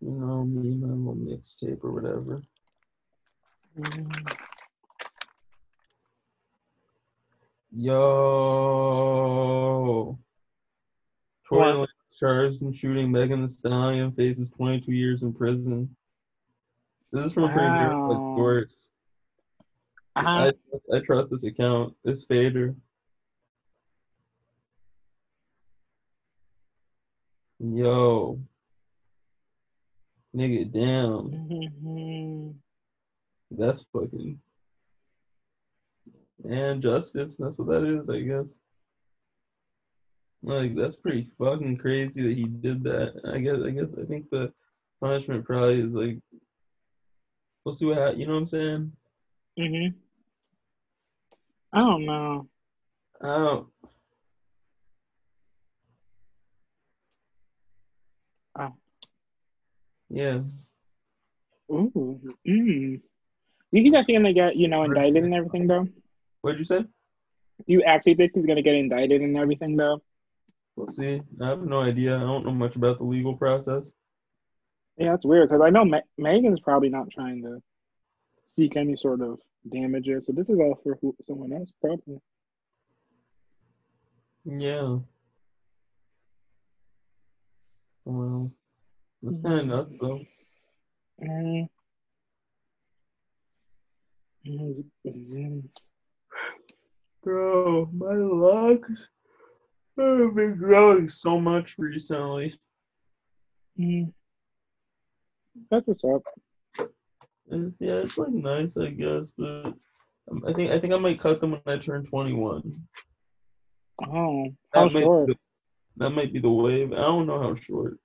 You 0.00 0.10
know, 0.10 0.44
me 0.44 0.72
and 0.72 0.80
my 0.80 0.88
little 0.88 1.14
mixtape 1.14 1.84
or 1.84 1.92
whatever. 1.92 2.42
Yo. 7.76 7.92
Tory? 11.48 11.72
Lanez 11.72 11.86
charged 12.18 12.62
in 12.62 12.72
shooting 12.72 13.12
Megan 13.12 13.42
Thee 13.42 13.48
Stallion 13.48 14.12
faces 14.12 14.48
22 14.50 14.92
years 14.92 15.22
in 15.22 15.34
prison. 15.34 15.94
This 17.12 17.26
is 17.26 17.32
from 17.34 17.54
Wow. 17.54 18.34
Source. 18.36 18.88
uh, 20.16 20.20
I, 20.24 20.52
I 20.96 21.00
trust 21.00 21.30
this 21.30 21.44
account. 21.44 21.94
It's 22.04 22.24
Fader. 22.24 22.74
Yo. 27.58 28.40
Nigga, 30.34 30.70
damn. 30.72 31.30
mhm. 31.30 32.54
That's 33.50 33.84
fucking. 33.92 34.40
And 36.44 36.82
justice. 36.82 37.36
That's 37.36 37.58
what 37.58 37.68
that 37.68 37.84
is, 37.84 38.08
I 38.10 38.20
guess. 38.20 38.58
Like, 40.42 40.74
that's 40.74 40.96
pretty 40.96 41.30
fucking 41.38 41.78
crazy 41.78 42.22
that 42.22 42.36
he 42.36 42.44
did 42.44 42.84
that. 42.84 43.20
I 43.24 43.38
guess, 43.38 43.58
I 43.64 43.70
guess, 43.70 43.88
I 44.00 44.04
think 44.04 44.30
the 44.30 44.52
punishment 45.00 45.44
probably 45.44 45.80
is 45.80 45.94
like. 45.94 46.18
We'll 47.64 47.72
see 47.72 47.86
what 47.86 47.98
happens. 47.98 48.20
You 48.20 48.26
know 48.26 48.34
what 48.34 48.40
I'm 48.40 48.46
saying? 48.46 48.92
Mhm. 49.58 49.94
I 51.72 51.80
don't 51.80 52.06
know. 52.06 52.48
I 53.20 53.26
don't. 53.26 53.68
Oh. 58.58 58.72
Yeah. 60.08 60.40
Ooh. 61.70 62.20
Mm. 62.46 63.00
You 63.72 63.82
think 63.82 63.94
actually 63.96 64.14
gonna 64.14 64.32
get 64.32 64.56
you 64.56 64.68
know 64.68 64.84
indicted 64.84 65.24
and 65.24 65.34
everything 65.34 65.66
though? 65.66 65.88
What'd 66.46 66.60
you 66.60 66.64
say? 66.64 66.82
Do 66.82 67.64
you 67.66 67.82
actually 67.82 68.14
think 68.14 68.30
he's 68.32 68.46
gonna 68.46 68.62
get 68.62 68.76
indicted 68.76 69.20
and 69.20 69.36
everything 69.36 69.76
though? 69.76 70.00
We'll 70.76 70.86
see. 70.86 71.20
I 71.42 71.48
have 71.48 71.62
no 71.62 71.80
idea. 71.80 72.14
I 72.16 72.20
don't 72.20 72.46
know 72.46 72.52
much 72.52 72.76
about 72.76 72.98
the 72.98 73.04
legal 73.04 73.34
process. 73.34 73.92
Yeah, 74.96 75.10
that's 75.10 75.26
weird 75.26 75.48
because 75.48 75.60
I 75.60 75.70
know 75.70 75.84
Me- 75.84 76.02
Megan's 76.16 76.60
probably 76.60 76.88
not 76.88 77.10
trying 77.10 77.42
to 77.42 77.60
seek 78.54 78.76
any 78.76 78.94
sort 78.94 79.22
of 79.22 79.40
damages, 79.68 80.26
so 80.26 80.32
this 80.34 80.48
is 80.48 80.60
all 80.60 80.78
for 80.84 80.96
who- 81.02 81.16
someone 81.22 81.52
else 81.52 81.72
probably. 81.80 82.20
Yeah. 84.44 85.00
Well, 88.04 88.52
that's 89.20 89.40
kind 89.40 89.58
of 89.62 89.66
nuts, 89.66 89.98
though. 89.98 90.20
Mm. 91.20 91.68
Mm. 94.46 95.68
Bro, 97.26 97.90
my 97.92 98.14
legs 98.14 99.10
have 99.98 100.36
been 100.36 100.56
growing 100.56 101.08
so 101.08 101.40
much 101.40 101.74
recently. 101.76 102.54
Mm. 103.76 104.12
That's 105.68 105.84
what's 105.88 106.04
up. 106.04 106.22
And 107.50 107.74
yeah, 107.80 107.94
it's 107.94 108.16
like 108.16 108.30
nice, 108.30 108.76
I 108.76 108.90
guess, 108.90 109.32
but 109.36 109.74
um, 110.30 110.44
I 110.46 110.52
think 110.52 110.70
I 110.70 110.78
think 110.78 110.94
I 110.94 110.98
might 110.98 111.18
cut 111.18 111.40
them 111.40 111.50
when 111.50 111.62
I 111.66 111.78
turn 111.78 112.06
21. 112.06 112.80
Oh, 114.06 114.54
how 114.72 114.84
That 114.86 114.92
might, 114.92 115.02
short? 115.02 115.26
be 115.26 115.32
the, 115.32 115.38
that 115.96 116.10
might 116.10 116.32
be 116.32 116.38
the 116.38 116.48
wave. 116.48 116.92
I 116.92 116.98
don't 116.98 117.26
know 117.26 117.42
how 117.42 117.54
short. 117.56 117.98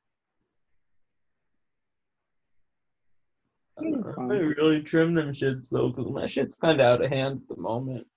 I 3.78 3.84
I 3.84 4.34
really 4.34 4.82
trim 4.82 5.14
them 5.14 5.30
shits 5.30 5.70
though, 5.70 5.90
because 5.90 6.10
my 6.10 6.26
shit's 6.26 6.56
kind 6.56 6.82
of 6.82 6.88
out 6.88 7.06
of 7.06 7.12
hand 7.12 7.42
at 7.44 7.56
the 7.56 7.62
moment. 7.62 8.08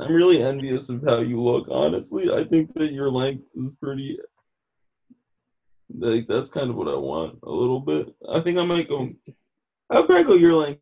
I'm 0.00 0.12
really 0.12 0.42
envious 0.42 0.88
of 0.88 1.02
how 1.02 1.20
you 1.20 1.40
look. 1.40 1.68
Honestly, 1.70 2.32
I 2.32 2.44
think 2.44 2.72
that 2.74 2.92
your 2.92 3.10
length 3.10 3.44
is 3.54 3.74
pretty. 3.74 4.18
Like 5.92 6.26
that's 6.28 6.50
kind 6.50 6.70
of 6.70 6.76
what 6.76 6.88
I 6.88 6.94
want 6.94 7.38
a 7.42 7.50
little 7.50 7.80
bit. 7.80 8.14
I 8.28 8.40
think 8.40 8.58
I 8.58 8.64
might 8.64 8.88
go. 8.88 9.10
I'll 9.90 10.06
probably 10.06 10.24
go 10.24 10.34
your 10.34 10.54
length 10.54 10.80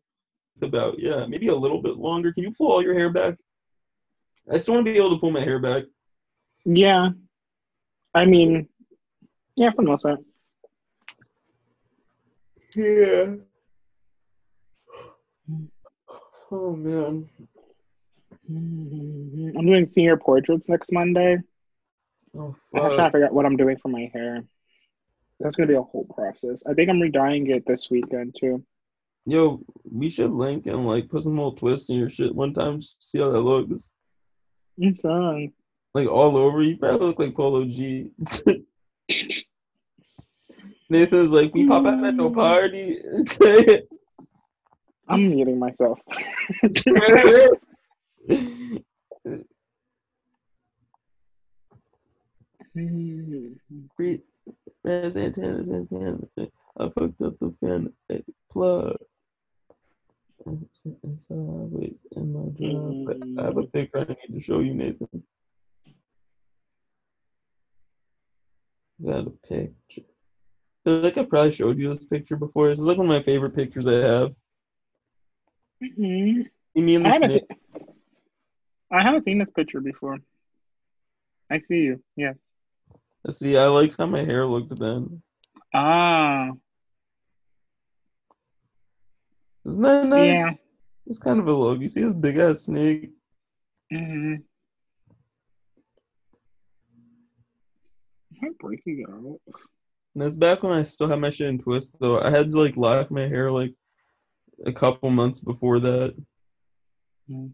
about 0.61 0.99
yeah, 0.99 1.25
maybe 1.25 1.47
a 1.47 1.55
little 1.55 1.81
bit 1.81 1.97
longer. 1.97 2.31
Can 2.31 2.43
you 2.43 2.53
pull 2.53 2.71
all 2.71 2.83
your 2.83 2.93
hair 2.93 3.11
back? 3.11 3.35
I 4.51 4.57
still 4.57 4.75
want 4.75 4.85
to 4.85 4.91
be 4.91 4.97
able 4.97 5.11
to 5.11 5.19
pull 5.19 5.31
my 5.31 5.41
hair 5.41 5.59
back. 5.59 5.83
Yeah. 6.65 7.09
I 8.13 8.25
mean, 8.25 8.67
yeah, 9.55 9.71
for 9.71 9.83
the 9.83 9.89
most 9.89 10.03
part. 10.03 10.19
Yeah. 12.75 13.33
Oh 16.51 16.75
man. 16.75 17.29
I'm 18.49 19.65
doing 19.65 19.85
senior 19.85 20.17
portraits 20.17 20.69
next 20.69 20.91
Monday. 20.91 21.37
Oh 22.35 22.55
I'm 22.73 22.81
trying 22.81 22.97
to 22.97 23.11
figure 23.11 23.25
out 23.25 23.33
what 23.33 23.45
I'm 23.45 23.57
doing 23.57 23.77
for 23.77 23.89
my 23.89 24.09
hair. 24.13 24.43
That's 25.39 25.55
gonna 25.55 25.67
be 25.67 25.75
a 25.75 25.81
whole 25.81 26.05
process. 26.05 26.63
I 26.67 26.73
think 26.73 26.89
I'm 26.89 26.99
redying 26.99 27.47
it 27.47 27.65
this 27.65 27.89
weekend 27.89 28.35
too. 28.39 28.63
Yo, 29.25 29.61
we 29.89 30.09
should 30.09 30.31
link 30.31 30.65
and 30.67 30.85
like 30.85 31.09
put 31.09 31.23
some 31.23 31.35
little 31.35 31.53
twists 31.53 31.89
in 31.89 31.97
your 31.97 32.09
shit 32.09 32.33
one 32.33 32.53
time. 32.53 32.81
See 32.81 33.19
how 33.19 33.29
that 33.29 33.41
looks. 33.41 33.91
Like 35.93 36.07
all 36.07 36.37
over. 36.37 36.61
You 36.61 36.77
probably 36.77 37.07
look 37.07 37.19
like 37.19 37.35
Polo 37.35 37.65
G. 37.65 38.11
Nathan's 40.89 41.29
like, 41.29 41.53
we 41.53 41.67
pop 41.67 41.85
out 41.85 42.03
at 42.03 42.15
no 42.15 42.31
party. 42.31 42.99
I'm 45.07 45.29
muting 45.29 45.59
myself. 45.59 45.99
Read 53.97 54.21
Red 54.83 55.13
Santana 55.13 55.63
Santana. 55.63 56.19
I 56.77 56.89
fucked 56.89 57.21
up 57.21 57.39
the 57.39 57.53
fan 57.59 57.91
plug. 58.51 58.97
I 60.47 60.51
Sideways 61.17 61.95
in 62.11 62.33
my 62.33 62.49
job. 62.57 63.39
I 63.39 63.43
have 63.45 63.57
a 63.57 63.63
picture 63.63 63.99
I 63.99 64.05
need 64.05 64.33
to 64.33 64.41
show 64.41 64.59
you, 64.59 64.73
Nathan. 64.73 65.23
Got 69.03 69.27
a 69.27 69.31
picture. 69.31 69.73
I 69.97 70.01
feel 70.85 70.99
like 70.99 71.17
I 71.17 71.23
probably 71.25 71.51
showed 71.51 71.79
you 71.79 71.89
this 71.89 72.05
picture 72.05 72.37
before. 72.37 72.69
This 72.69 72.79
is 72.79 72.85
like 72.85 72.97
one 72.97 73.07
of 73.07 73.09
my 73.09 73.23
favorite 73.23 73.55
pictures 73.55 73.87
I 73.87 73.93
have. 73.93 74.33
Mm-hmm. 75.83 76.41
See 76.75 76.83
me 76.83 76.95
and 76.95 77.07
I 77.07 77.09
the 77.09 77.13
haven't, 77.13 77.31
snake. 77.31 77.88
I 78.91 79.03
haven't 79.03 79.23
seen 79.23 79.37
this 79.37 79.51
picture 79.51 79.81
before. 79.81 80.17
I 81.49 81.59
see 81.59 81.77
you. 81.77 82.03
Yes. 82.15 82.37
I 83.27 83.31
see, 83.31 83.57
I 83.57 83.67
like 83.67 83.95
how 83.97 84.05
my 84.05 84.23
hair 84.23 84.45
looked 84.45 84.77
then. 84.79 85.21
Ah. 85.73 86.51
Isn't 89.65 89.81
that 89.81 90.05
nice? 90.07 90.35
Yeah. 90.35 90.51
It's 91.07 91.19
kind 91.19 91.39
of 91.39 91.47
a 91.47 91.53
look. 91.53 91.81
You 91.81 91.89
see 91.89 92.01
this 92.01 92.13
big 92.13 92.37
ass 92.37 92.61
snake? 92.61 93.11
hmm 93.91 94.35
Am 98.41 98.49
I 98.49 98.49
breaking 98.59 99.05
out? 99.09 99.41
And 100.15 100.23
that's 100.23 100.37
back 100.37 100.63
when 100.63 100.71
I 100.71 100.83
still 100.83 101.09
had 101.09 101.19
my 101.19 101.29
shit 101.29 101.47
in 101.47 101.59
twist 101.59 101.95
though. 101.99 102.19
I 102.19 102.29
had 102.29 102.51
to 102.51 102.59
like 102.59 102.77
lock 102.77 103.11
my 103.11 103.27
hair 103.27 103.51
like 103.51 103.73
a 104.65 104.71
couple 104.71 105.09
months 105.09 105.39
before 105.39 105.79
that. 105.79 106.15
Mm. 107.29 107.51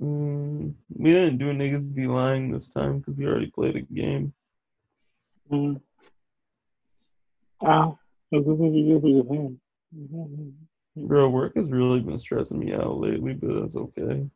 Mm. 0.00 0.74
We 0.94 1.12
didn't 1.12 1.38
do 1.38 1.52
niggas 1.52 1.94
be 1.94 2.06
lying 2.06 2.52
this 2.52 2.68
time 2.68 2.98
because 2.98 3.16
we 3.16 3.26
already 3.26 3.50
played 3.50 3.76
a 3.76 3.80
game. 3.80 4.32
mm. 5.50 5.80
Ah. 7.64 7.94
Bro, 10.96 11.30
work 11.30 11.56
has 11.56 11.70
really 11.70 12.00
been 12.00 12.18
stressing 12.18 12.58
me 12.58 12.74
out 12.74 12.98
lately, 12.98 13.34
but 13.34 13.60
that's 13.60 13.76
okay. 13.76 14.28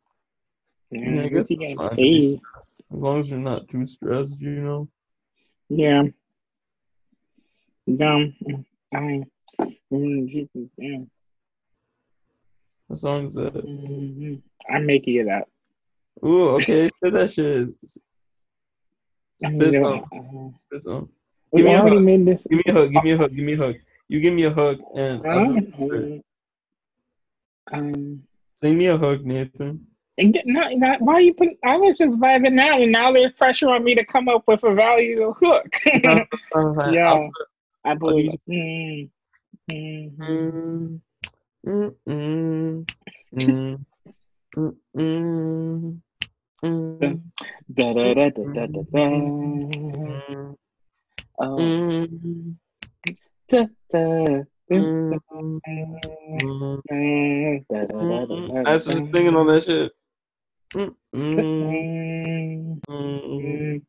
I, 0.93 0.97
mean, 0.97 1.19
I 1.19 1.27
guess 1.29 1.47
it's 1.49 1.73
fine 1.73 1.89
to 1.91 1.95
be 1.95 2.01
paid. 2.01 2.39
stressed. 2.39 2.81
As 2.91 2.97
long 2.99 3.19
as 3.19 3.29
you're 3.29 3.39
not 3.39 3.67
too 3.67 3.85
stressed, 3.87 4.39
you 4.39 4.49
know. 4.49 4.87
Yeah. 5.69 6.03
Dumb. 7.87 8.33
I. 8.93 9.23
Mm, 9.91 11.07
As 12.91 13.03
long 13.03 13.23
as 13.25 13.33
that. 13.33 13.53
Mhm. 13.53 14.41
I'm 14.69 14.85
making 14.85 15.15
it 15.15 15.27
up. 15.27 15.47
Ooh, 16.25 16.49
okay. 16.51 16.89
Say 17.03 17.09
that 17.09 17.31
shit. 17.31 17.69
Spit 19.41 19.73
some. 19.73 20.05
Uh, 20.11 20.57
Spit 20.57 20.81
some. 20.81 21.09
Give 21.55 21.65
me 21.65 21.73
a 21.73 21.77
hug. 21.81 21.91
Give 21.91 22.03
me 22.03 22.63
a 22.67 22.73
hug. 22.73 22.91
Give 22.91 23.03
me 23.03 23.11
a 23.11 23.17
hug. 23.17 23.35
Give 23.35 23.45
me 23.45 23.53
a 23.53 23.57
hug. 23.57 23.75
You 24.07 24.19
give 24.19 24.33
me 24.33 24.43
a 24.43 24.53
hug, 24.53 24.79
and 24.95 25.25
I'll 25.27 25.45
do 25.53 25.57
it 25.57 25.75
first. 25.77 26.23
Um, 27.71 28.23
sing 28.55 28.77
me 28.77 28.87
a 28.87 28.97
hug, 28.97 29.25
Nathan. 29.25 29.85
and 30.17 30.33
get, 30.33 30.45
not, 30.45 30.73
not, 30.75 31.01
why 31.01 31.13
are 31.15 31.21
you 31.21 31.33
putting? 31.33 31.57
I 31.63 31.77
was 31.77 31.97
just 31.97 32.19
vibing 32.19 32.53
now, 32.53 32.81
and 32.81 32.91
now 32.91 33.11
there's 33.11 33.31
pressure 33.33 33.69
on 33.69 33.83
me 33.83 33.95
to 33.95 34.05
come 34.05 34.27
up 34.27 34.43
with 34.47 34.63
a 34.63 34.73
value 34.73 35.33
hook. 35.39 35.67
yeah, 36.91 37.27
I 37.85 37.93
believe. 37.95 38.31
give 38.47 39.09
Mm, 39.69 40.19
mm, 40.19 40.99
Mm, 41.65 41.95
mm, 42.05 42.85
mm, 43.33 43.37
mm, 43.37 43.85
mm, 44.57 44.75
mm, 44.97 46.01
mm, 46.63 47.21
da, 47.73 47.93
da, 47.93 48.13
da, 48.13 48.29
da, 48.29 48.43
da, 48.53 48.65
da, 48.67 48.81
da. 48.91 48.99
Oh, 51.39 51.57
da, 53.47 53.65
da, 53.91 54.43
da, 54.69 54.79
da, 54.79 55.17
da, 56.89 57.85
da, 57.97 58.25
da, 58.25 58.25
da, 58.25 58.69
I 58.69 58.73
was 58.73 58.85
just 58.85 59.11
thinking 59.11 59.35
on 59.35 59.47
that 59.47 59.63
shit. 59.63 59.93
Mm, 60.75 60.95
mm, 61.15 61.35
Mm, 61.35 62.81
mm, 62.89 62.91
mm. 62.91 63.81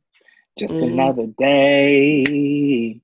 Just 0.57 0.83
another 0.83 1.27
day. 1.27 3.01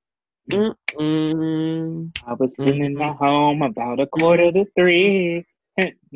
Mm, 0.51 0.75
mm. 0.99 2.13
I 2.27 2.35
was 2.35 2.55
sitting 2.57 3.01
at 3.01 3.17
home 3.17 3.63
about 3.63 4.01
a 4.01 4.07
quarter 4.07 4.53
to 4.53 4.65
three. 4.77 5.45
okay, 5.79 5.95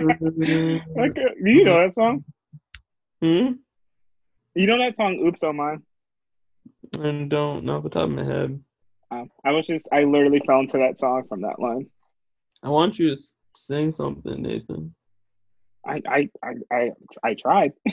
you 0.00 1.64
know 1.64 1.80
that 1.82 1.92
song? 1.94 2.24
Hmm? 3.22 3.52
You 4.54 4.66
know 4.66 4.78
that 4.78 4.96
song, 4.96 5.20
Oops 5.26 5.42
on 5.42 5.56
Mine? 5.56 5.82
I 7.00 7.26
don't 7.28 7.64
know 7.64 7.76
off 7.76 7.82
the 7.82 7.90
top 7.90 8.04
of 8.04 8.10
my 8.10 8.24
head. 8.24 8.60
Um, 9.10 9.30
I 9.44 9.52
was 9.52 9.66
just, 9.66 9.88
I 9.92 10.04
literally 10.04 10.42
fell 10.46 10.60
into 10.60 10.78
that 10.78 10.98
song 10.98 11.24
from 11.28 11.42
that 11.42 11.58
line. 11.58 11.86
I 12.62 12.68
want 12.68 12.98
you 12.98 13.10
to 13.10 13.16
sing 13.56 13.92
something, 13.92 14.42
Nathan. 14.42 14.94
I, 15.86 16.02
I, 16.06 16.30
I, 16.42 16.52
I, 16.72 16.90
I 17.24 17.34
tried. 17.34 17.72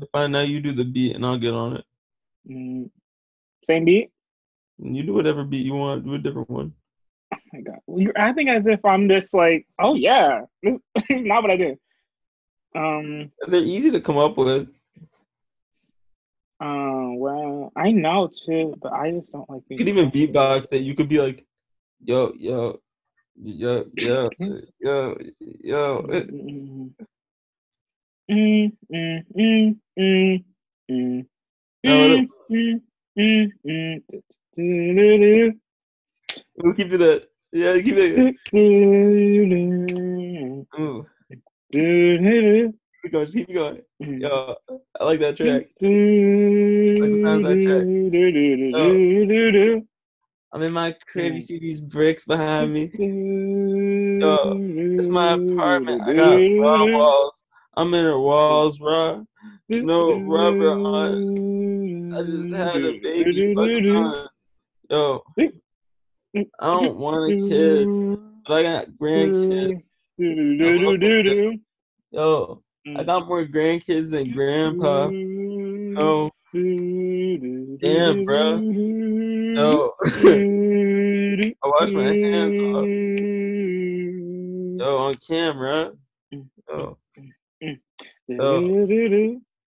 If 0.00 0.08
I 0.14 0.26
know 0.28 0.40
you 0.40 0.60
do 0.60 0.72
the 0.72 0.84
beat 0.84 1.14
and 1.14 1.26
I'll 1.26 1.38
get 1.38 1.52
on 1.52 1.76
it. 1.76 1.84
Mm, 2.50 2.90
same 3.66 3.84
beat? 3.84 4.10
You 4.78 5.02
do 5.02 5.14
whatever 5.14 5.44
beat 5.44 5.66
you 5.66 5.74
want. 5.74 6.04
Do 6.04 6.14
a 6.14 6.18
different 6.18 6.50
one. 6.50 6.72
Oh 7.34 7.38
my 7.52 7.60
God. 7.60 7.78
Well, 7.86 8.00
You're 8.00 8.16
acting 8.18 8.48
as 8.48 8.66
if 8.66 8.84
I'm 8.84 9.08
just 9.08 9.34
like, 9.34 9.66
oh 9.78 9.94
yeah, 9.94 10.42
this, 10.62 10.78
this 10.94 11.04
is 11.10 11.22
not 11.22 11.42
what 11.42 11.50
I 11.50 11.56
do. 11.56 11.76
Um, 12.76 13.32
They're 13.46 13.60
easy 13.60 13.90
to 13.90 14.00
come 14.00 14.18
up 14.18 14.36
with. 14.38 14.68
uh, 16.60 17.10
well, 17.14 17.72
I 17.76 17.90
know 17.92 18.28
too, 18.28 18.74
but 18.80 18.92
I 18.92 19.10
just 19.12 19.32
don't 19.32 19.48
like 19.50 19.62
it. 19.68 19.72
You 19.72 19.78
could 19.78 19.88
even 19.88 20.10
beatbox 20.10 20.72
it. 20.72 20.82
You 20.82 20.94
could 20.94 21.08
be 21.08 21.20
like, 21.20 21.44
yo, 22.04 22.32
yo, 22.38 22.78
yo, 23.36 23.84
yo, 23.94 24.30
yo, 24.80 25.16
yo. 25.60 26.02
Mm, 26.02 26.92
mm, 28.30 28.72
mm, 28.92 29.24
mm, 29.34 29.76
mm, 29.98 30.44
mm. 30.90 31.26
No, 31.84 31.98
let 32.00 32.10
it- 32.10 32.28
Mm, 32.50 32.80
mm, 33.18 33.52
mm, 33.66 34.02
do, 34.10 34.12
do, 34.12 34.22
do, 34.22 34.22
We'll 34.58 35.54
keep 36.74 36.92
it 36.92 36.98
that. 36.98 37.28
Yeah, 37.52 37.74
keep 37.80 37.94
it. 37.96 38.18
Ooh, 40.78 41.06
keep 41.70 43.12
going. 43.12 43.24
Just 43.24 43.36
keep 43.36 43.56
going. 43.56 43.82
Mm. 44.02 44.20
Yo, 44.20 44.56
I 45.00 45.04
like 45.04 45.20
that 45.20 45.36
track. 45.36 45.68
Do, 45.78 46.94
Like 46.98 47.12
the 47.12 47.22
sound 47.22 47.46
of 47.46 47.52
that 47.52 47.62
track. 47.62 47.84
do. 49.52 49.86
I'm 50.52 50.62
in 50.62 50.72
my 50.72 50.96
crib. 51.06 51.34
You 51.34 51.40
see 51.40 51.60
these 51.60 51.80
bricks 51.80 52.24
behind 52.24 52.72
me. 52.72 52.90
Yo, 54.20 54.56
It's 54.98 55.06
my 55.06 55.34
apartment. 55.34 56.02
I 56.02 56.14
got 56.14 56.32
raw 56.34 56.84
mm. 56.84 56.96
walls. 56.96 57.42
I'm 57.76 57.94
in 57.94 58.04
the 58.06 58.18
walls, 58.18 58.78
bro. 58.78 59.24
No 59.68 60.18
rubber 60.18 60.72
on. 60.72 62.12
I 62.12 62.22
just 62.24 62.48
had 62.50 62.76
a 62.76 62.98
baby 62.98 63.54
fucking 63.54 63.90
on. 63.90 64.27
Yo, 64.90 65.22
I 66.34 66.44
don't 66.60 66.96
want 66.96 67.30
a 67.30 67.36
kid, 67.46 67.86
but 68.46 68.54
I 68.54 68.62
got 68.62 68.86
grandkids. 68.92 69.82
Yo, 72.10 72.62
I 72.96 73.04
got 73.04 73.28
more 73.28 73.44
grandkids 73.44 74.10
than 74.12 74.32
grandpa. 74.32 75.10
Yo, 75.10 76.30
Damn, 76.54 78.24
bro. 78.24 78.62
yo, 79.54 79.92
I 81.62 81.68
wash 81.68 81.92
my 81.92 82.04
hands 82.04 82.56
off. 82.56 82.86
Yo, 84.78 84.98
on 84.98 85.14
camera. 85.16 85.92
Yo, 86.70 86.98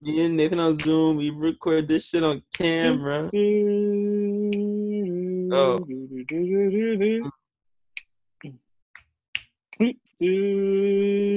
me 0.01 0.25
and 0.25 0.37
Nathan 0.37 0.61
on 0.61 0.75
Zoom, 0.75 1.17
we 1.17 1.31
record 1.31 1.89
this 1.89 2.07
shit 2.07 2.23
on 2.23 2.41
camera. 2.53 3.29
Oh. 5.53 5.79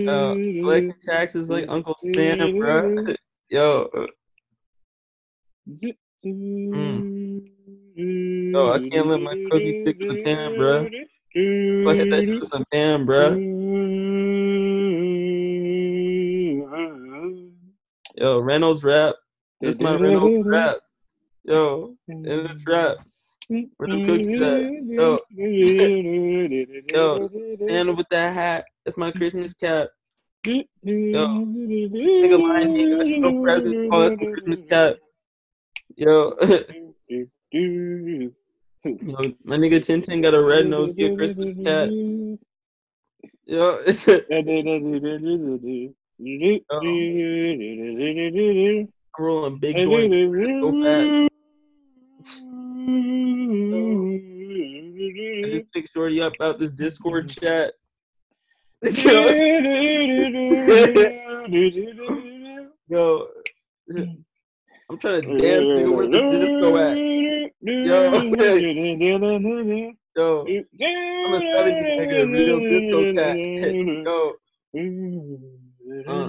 Yo, 0.03 0.33
collecting 0.61 0.93
taxes 1.05 1.49
like 1.49 1.65
Uncle 1.69 1.95
Sam, 1.97 2.57
bro. 2.57 3.05
Yo, 3.49 3.89
Mm. 6.23 7.41
Yo, 8.53 8.71
I 8.71 8.89
can't 8.89 9.07
let 9.07 9.21
my 9.21 9.33
cookie 9.49 9.81
stick 9.81 9.99
to 9.99 10.07
the 10.07 10.21
pan, 10.23 10.53
bruh. 10.53 10.87
if 11.33 11.87
I 11.87 11.95
that 11.95 12.23
shit 12.25 12.39
with 12.39 12.49
some 12.49 12.65
pan, 12.71 13.05
bro. 13.05 13.29
Yo, 18.17 18.39
Reynolds 18.41 18.83
rap. 18.83 19.15
This 19.61 19.79
my 19.79 19.95
Reynolds 19.95 20.45
rap. 20.45 20.77
Yo, 21.43 21.95
in 22.07 22.21
the 22.21 22.59
trap. 22.63 22.97
The 23.51 24.05
cookies 24.05 24.41
at? 24.41 24.61
Yo. 24.85 25.19
Yo, 26.93 27.29
stand 27.65 27.97
with 27.97 28.07
that 28.09 28.33
hat. 28.33 28.65
That's 28.85 28.97
my 28.97 29.11
Christmas 29.11 29.53
cap. 29.53 29.89
Yo, 30.45 30.63
nigga 30.83 32.69
he 32.69 32.81
ain't 32.81 32.97
got 32.97 33.07
no 33.19 33.43
presents. 33.43 33.79
Oh, 33.91 34.01
that's 34.01 34.17
my 34.17 34.25
Christmas 34.31 34.61
cap. 34.69 34.95
Yo, 35.97 36.33
Yo, 38.83 39.17
my 39.43 39.57
nigga 39.57 39.79
Tintin 39.79 40.23
got 40.23 40.33
a 40.33 40.41
red 40.41 40.65
nose, 40.67 40.93
get 40.93 41.17
Christmas 41.17 41.55
cat. 41.57 41.89
Yo, 43.45 43.77
it's 43.85 44.07
a, 44.07 44.23
I'm 44.33 44.45
rolling 49.19 49.59
big 49.59 49.75
joint. 49.75 50.11
So 50.61 50.71
fat. 50.81 51.27
Just 55.51 55.71
pick 55.73 55.89
Shorty 55.91 56.21
up 56.21 56.33
out 56.41 56.59
this 56.59 56.71
Discord 56.71 57.29
chat. 57.29 57.73
Yo, 62.87 63.27
I'm 64.89 64.97
trying 64.97 65.21
to 65.21 65.37
dance, 65.37 65.65
nigga. 65.65 65.95
Where 65.95 66.07
the 66.07 66.17
disco 66.39 66.77
at? 66.77 66.97
Yo, 67.63 68.11
yo, 70.15 70.45
I'm 71.25 71.33
a 71.33 71.39
70s 71.39 71.99
nigga, 71.99 72.29
real 72.29 72.59
disco 72.59 73.13
cat. 73.13 73.37
Yo, 74.05 74.33
uh, 76.07 76.27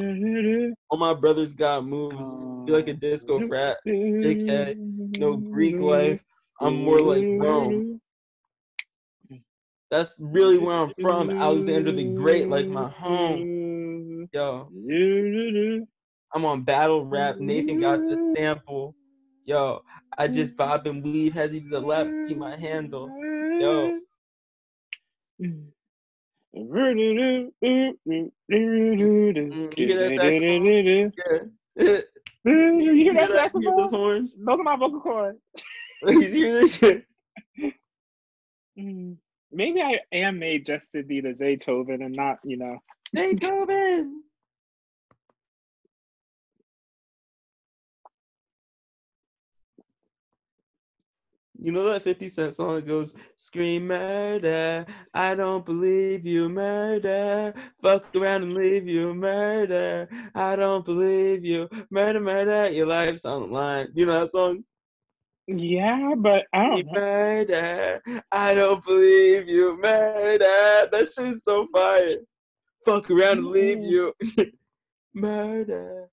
all 0.90 0.98
my 0.98 1.14
brothers 1.14 1.52
got 1.52 1.84
moves. 1.84 2.26
Feel 2.66 2.76
like 2.76 2.88
a 2.88 2.94
disco 2.94 3.38
frat. 3.48 3.78
Big 3.84 4.48
head, 4.48 4.76
no 5.18 5.36
Greek 5.36 5.80
life. 5.80 6.20
I'm 6.60 6.84
more 6.84 6.98
like 6.98 7.24
Rome. 7.40 8.00
That's 9.92 10.16
really 10.18 10.56
where 10.56 10.74
I'm 10.74 10.92
from. 11.02 11.28
Alexander 11.28 11.92
the 11.92 12.14
Great, 12.14 12.48
like 12.48 12.66
my 12.66 12.88
home. 12.88 14.26
Yo, 14.32 14.70
I'm 16.34 16.46
on 16.46 16.62
battle 16.62 17.04
rap. 17.04 17.38
Nathan 17.38 17.78
got 17.78 17.98
the 17.98 18.32
sample. 18.34 18.94
Yo, 19.44 19.82
I 20.16 20.28
just 20.28 20.56
bob 20.56 20.86
and 20.86 21.04
weave. 21.04 21.34
Has 21.34 21.50
to 21.50 21.60
the 21.60 21.78
left? 21.78 22.08
Keep 22.26 22.38
my 22.38 22.56
handle. 22.56 23.08
Yo. 23.60 23.98
Mm, 25.42 25.66
you 29.76 29.86
hear 29.88 29.98
that 29.98 30.18
saxophone? 30.18 31.12
Yeah. 31.76 31.98
You 32.44 32.94
hear 32.94 33.14
that 33.14 33.50
You 33.54 33.60
hear 33.60 33.76
those 33.76 33.90
horns? 33.90 34.34
Those 34.38 34.58
are 34.58 34.62
my 34.62 34.76
vocal 34.76 35.00
cords. 35.02 35.38
You 36.06 36.20
hear 36.22 36.52
this 36.62 36.76
shit? 36.76 37.04
Mm. 38.78 39.18
Maybe 39.52 39.82
I 39.82 39.98
am 40.12 40.38
made 40.38 40.64
just 40.64 40.92
to 40.92 41.02
be 41.02 41.20
the 41.20 41.30
Zaytoven 41.30 42.04
and 42.04 42.14
not, 42.14 42.38
you 42.42 42.56
know. 42.56 42.78
Beethoven. 43.12 44.22
You 51.62 51.70
know 51.70 51.84
that 51.84 52.02
50 52.02 52.28
Cent 52.28 52.54
song 52.54 52.74
that 52.74 52.88
goes, 52.88 53.14
Scream 53.36 53.86
murder, 53.86 54.84
I 55.14 55.36
don't 55.36 55.64
believe 55.64 56.26
you, 56.26 56.48
murder, 56.48 57.54
fuck 57.80 58.04
around 58.16 58.42
and 58.42 58.54
leave 58.54 58.88
you, 58.88 59.14
murder, 59.14 60.08
I 60.34 60.56
don't 60.56 60.84
believe 60.84 61.44
you, 61.44 61.68
murder, 61.88 62.18
murder, 62.18 62.68
your 62.70 62.86
life's 62.86 63.24
on 63.24 63.42
the 63.42 63.48
line. 63.48 63.88
You 63.94 64.06
know 64.06 64.20
that 64.20 64.30
song? 64.30 64.64
Yeah, 65.48 66.14
but 66.16 66.46
I 66.52 66.68
don't. 66.68 66.92
Murder, 66.92 68.00
I 68.30 68.54
don't 68.54 68.84
believe 68.84 69.48
you, 69.48 69.76
murder. 69.80 70.38
That 70.38 71.10
shit's 71.12 71.44
so 71.44 71.66
fire. 71.72 72.18
Fuck 72.84 73.10
around 73.10 73.38
and 73.38 73.46
leave 73.48 73.80
you. 73.80 74.12
murder. 75.14 76.08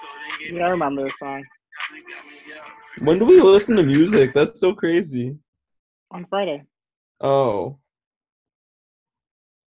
code 0.00 0.10
ain't 0.24 0.38
get 0.40 0.52
Yeah, 0.52 0.66
I 0.66 0.70
remember 0.70 1.04
this 1.04 1.18
song. 1.18 1.42
me, 1.92 1.98
got 2.00 2.22
me 2.24 2.52
up. 2.58 3.06
When 3.06 3.18
do 3.18 3.24
we 3.26 3.40
listen 3.40 3.76
to 3.76 3.82
music? 3.82 4.32
That's 4.32 4.58
so 4.58 4.74
crazy. 4.74 5.36
On 6.10 6.24
Friday. 6.26 6.64
Oh. 7.20 7.78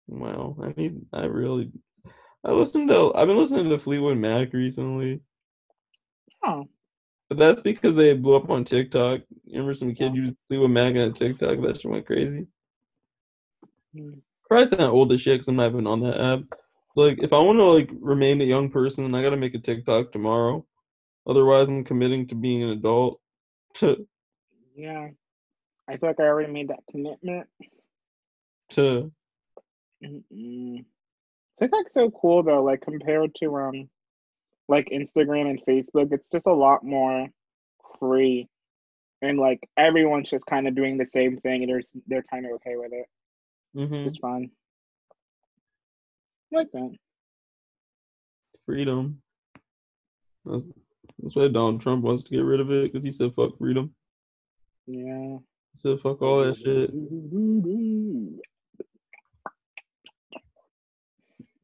Well, 0.07 0.57
I 0.63 0.75
need. 0.77 1.01
I 1.13 1.25
really. 1.25 1.73
I 2.45 2.53
listened 2.53 2.89
to. 2.89 3.13
I've 3.15 3.27
been 3.27 3.37
listening 3.39 3.69
to 3.69 3.79
Fleetwood 3.79 4.19
Mac 4.19 4.53
recently, 4.53 5.21
Oh. 6.45 6.67
but 7.29 7.39
that's 7.39 7.61
because 7.61 7.95
they 7.95 8.15
blew 8.15 8.37
up 8.37 8.49
on 8.51 8.65
TikTok. 8.65 9.21
Remember 9.49 9.75
some 9.75 9.95
kid 9.95 10.15
used 10.15 10.37
Fleetwood 10.49 10.71
Mac 10.71 10.95
on 10.97 11.13
TikTok? 11.15 11.61
That 11.63 11.81
shit 11.81 11.91
went 11.91 12.07
crazy. 12.07 12.47
Mm. 13.97 14.21
Probably 14.49 14.77
not 14.79 14.93
old 14.93 15.13
as 15.13 15.21
shit 15.21 15.35
because 15.35 15.49
I'm 15.49 15.57
not 15.57 15.71
even 15.73 15.87
on 15.87 16.01
that 16.01 16.21
app. 16.21 16.41
Like, 16.97 17.23
if 17.23 17.33
I 17.33 17.39
want 17.39 17.59
to 17.59 17.65
like 17.65 17.91
remain 18.01 18.41
a 18.41 18.45
young 18.45 18.71
person, 18.71 19.15
I 19.15 19.23
gotta 19.23 19.37
make 19.37 19.55
a 19.55 19.59
TikTok 19.59 20.11
tomorrow. 20.13 20.65
Otherwise, 21.27 21.69
I'm 21.69 21.85
committing 21.85 22.27
to 22.29 22.35
being 22.35 22.63
an 22.63 22.71
adult. 22.71 23.21
To 23.75 24.07
Yeah. 24.75 25.09
I 25.89 25.97
feel 25.99 26.09
like 26.11 26.19
I 26.21 26.25
already 26.25 26.53
made 26.53 26.69
that 26.69 26.81
commitment. 26.91 27.47
to 28.71 29.13
Mm-mm. 30.03 30.85
TikTok's 31.61 31.93
so 31.95 32.11
cool 32.11 32.43
though, 32.43 32.63
like 32.63 32.81
compared 32.81 33.35
to 33.37 33.57
um 33.57 33.89
like 34.69 34.89
Instagram 34.91 35.49
and 35.51 35.61
Facebook, 35.67 36.13
it's 36.13 36.31
just 36.31 36.47
a 36.47 36.53
lot 36.53 36.85
more 36.85 37.27
free. 37.99 38.49
And 39.23 39.39
like 39.39 39.61
everyone's 39.77 40.31
just 40.31 40.47
kind 40.47 40.69
of 40.69 40.77
doing 40.77 40.97
the 40.99 41.07
same 41.07 41.39
thing 41.39 41.63
and 41.65 41.71
they're 41.73 41.83
they're 42.07 42.25
kind 42.31 42.47
of 42.47 42.53
okay 42.53 42.77
with 42.77 42.93
it. 42.93 43.07
mhm, 43.77 44.07
It's 44.07 44.19
fun. 44.19 44.51
I 46.53 46.57
like 46.59 46.71
that. 46.73 46.95
freedom. 48.65 49.21
That's, 50.45 50.65
that's 51.19 51.35
why 51.37 51.49
Donald 51.49 51.81
Trump 51.81 52.05
wants 52.05 52.23
to 52.25 52.31
get 52.31 52.45
rid 52.45 52.61
of 52.61 52.71
it 52.71 52.85
because 52.93 53.03
he 53.05 53.13
said 53.13 53.35
fuck 53.35 53.59
freedom. 53.59 53.95
Yeah. 54.87 55.39
He 55.73 55.77
said 55.77 55.99
fuck 56.01 56.23
all 56.23 56.45
that 56.45 56.57
shit. 56.57 56.91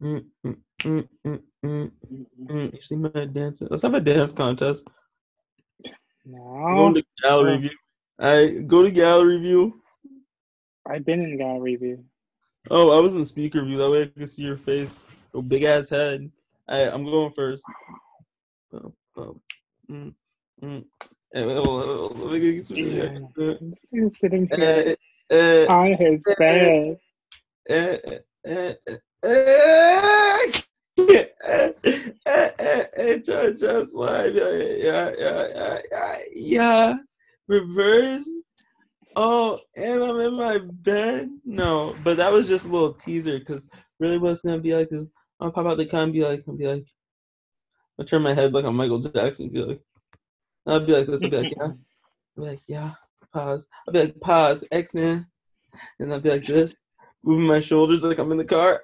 Mm, 0.02 0.63
mm, 0.84 1.08
mm, 1.26 1.40
mm. 1.64 2.72
You 2.72 2.78
see 2.82 2.96
my 2.96 3.08
dancing? 3.24 3.68
Let's 3.70 3.82
have 3.82 3.94
a 3.94 4.00
dance 4.00 4.32
contest. 4.32 4.86
No. 6.24 6.74
Go 6.74 6.92
to 6.94 7.04
gallery 7.22 7.56
view. 7.58 7.70
I 8.18 8.46
go 8.66 8.82
to 8.82 8.90
gallery 8.90 9.38
view. 9.38 9.80
I've 10.88 11.04
been 11.04 11.20
in 11.22 11.36
gallery 11.38 11.76
view. 11.76 12.04
Oh, 12.70 12.96
I 12.96 13.00
was 13.00 13.14
in 13.14 13.24
speaker 13.26 13.62
view. 13.64 13.76
That 13.76 13.90
way 13.90 14.02
I 14.02 14.06
could 14.06 14.30
see 14.30 14.42
your 14.44 14.56
face. 14.56 15.00
Your 15.32 15.42
big 15.42 15.64
ass 15.64 15.88
head. 15.88 16.30
I, 16.68 16.82
I'm 16.88 17.04
going 17.04 17.32
first. 17.32 17.64
Oh, 18.72 18.94
oh, 19.16 19.40
mm, 19.90 20.14
mm. 20.62 20.84
Well, 21.34 21.64
well, 21.64 22.08
let 22.14 22.40
me 22.40 22.54
get 22.54 22.66
some- 22.66 22.76
Yeah. 22.76 23.18
I'm 23.36 23.74
just 23.92 24.20
sitting 24.20 24.48
here 24.56 24.96
on 25.68 25.92
his 25.94 26.22
bed. 26.38 26.98
Just, 33.22 33.60
just 33.60 33.94
like, 33.94 34.34
yeah, 34.34 34.52
yeah, 34.52 35.12
yeah, 35.18 35.78
yeah, 35.90 36.18
yeah, 36.32 36.96
reverse. 37.48 38.28
Oh, 39.16 39.60
and 39.76 40.02
I'm 40.02 40.20
in 40.20 40.34
my 40.34 40.58
bed. 40.58 41.30
No, 41.44 41.94
but 42.02 42.16
that 42.16 42.32
was 42.32 42.48
just 42.48 42.64
a 42.64 42.68
little 42.68 42.94
teaser 42.94 43.38
because 43.38 43.68
really 44.00 44.18
what's 44.18 44.42
gonna 44.42 44.58
be 44.58 44.74
like 44.74 44.88
is 44.90 45.06
I'll 45.40 45.52
pop 45.52 45.66
out 45.66 45.78
the 45.78 45.86
car 45.86 46.02
and 46.02 46.12
be 46.12 46.24
like, 46.24 46.44
I'll 46.48 46.56
be 46.56 46.66
like, 46.66 46.86
I'll 47.98 48.04
turn 48.04 48.22
my 48.22 48.34
head 48.34 48.52
like 48.52 48.64
on 48.64 48.74
Michael 48.74 48.98
Jackson, 48.98 49.50
be 49.50 49.62
like, 49.62 49.80
I'll 50.66 50.80
be 50.80 50.92
like 50.92 51.06
this, 51.06 51.22
I'll 51.22 51.30
be 51.30 51.36
like, 51.36 51.54
yeah, 51.56 51.64
I'll 51.64 51.78
be 52.36 52.42
like, 52.42 52.60
yeah, 52.66 52.92
pause. 53.32 53.68
I'll 53.86 53.92
be 53.92 54.00
like, 54.00 54.20
pause, 54.20 54.64
X 54.72 54.94
Men, 54.94 55.26
and 56.00 56.12
I'll 56.12 56.20
be 56.20 56.30
like 56.30 56.46
this, 56.46 56.76
moving 57.22 57.46
my 57.46 57.60
shoulders 57.60 58.02
like 58.02 58.18
I'm 58.18 58.32
in 58.32 58.38
the 58.38 58.44
car. 58.44 58.82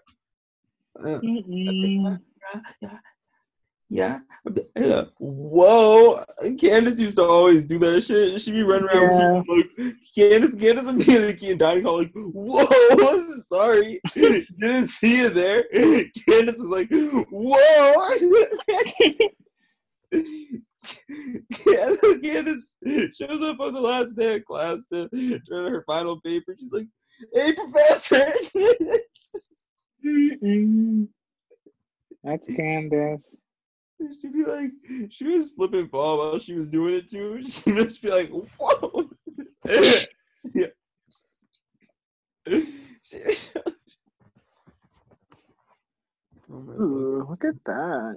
Mm-mm. 0.99 2.20
yeah, 2.53 2.61
yeah, 3.91 4.18
yeah. 4.76 5.03
Whoa, 5.18 6.22
Candace 6.61 7.01
used 7.01 7.16
to 7.16 7.22
always 7.24 7.64
do 7.64 7.78
that 7.80 8.03
shit. 8.03 8.41
She'd 8.41 8.53
be 8.53 8.62
running 8.62 8.88
around 8.88 9.45
with 9.49 9.66
like 9.76 9.95
Candace. 10.14 10.55
Candace 10.55 10.86
would 10.86 10.99
be 10.99 11.16
in 11.16 11.26
the 11.26 11.34
key 11.34 11.51
and 11.51 11.59
dining 11.59 11.84
hall 11.84 11.99
like, 11.99 12.12
"Whoa, 12.14 12.66
I'm 12.91 13.28
sorry, 13.30 14.01
didn't 14.14 14.88
see 14.88 15.18
you 15.18 15.30
there." 15.30 15.64
Candace 16.28 16.59
is 16.59 16.68
like, 16.68 16.88
"Whoa." 16.91 18.09
Yeah, 21.66 21.93
so 22.01 22.18
Candace 22.18 22.76
shows 22.84 23.43
up 23.43 23.61
on 23.61 23.74
the 23.74 23.80
last 23.80 24.16
day 24.16 24.36
of 24.36 24.45
class 24.45 24.86
to 24.93 25.09
turn 25.49 25.72
her 25.72 25.84
final 25.86 26.20
paper. 26.20 26.57
She's 26.59 26.72
like, 26.72 26.86
"Hey, 27.34 27.53
professor." 27.53 28.32
Mm-mm. 30.05 31.09
That's 32.22 32.46
Candace. 32.57 33.36
She'd 34.20 34.32
be 34.32 34.44
like, 34.44 34.70
she 35.11 35.24
would 35.24 35.44
slip 35.44 35.74
and 35.74 35.90
fall 35.90 36.18
while 36.18 36.38
she 36.38 36.55
was 36.55 36.68
doing 36.68 36.94
it 36.94 37.11
too. 37.11 37.42
She'd 37.46 37.76
just 37.76 38.01
be 38.01 38.11
like, 38.11 38.30
whoa. 38.30 39.11
yeah. 40.55 40.66
oh. 46.51 46.80
Ooh, 46.80 47.26
look 47.28 47.44
at 47.44 47.62
that. 47.66 48.16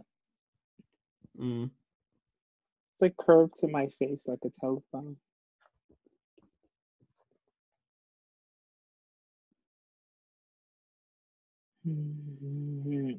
Mm. 1.40 1.66
It's 1.66 3.02
like 3.02 3.18
curved 3.18 3.56
to 3.60 3.68
my 3.68 3.88
face 4.00 4.20
like 4.26 4.40
a 4.46 4.60
telephone. 4.62 5.18
Mm-hmm. 11.88 13.12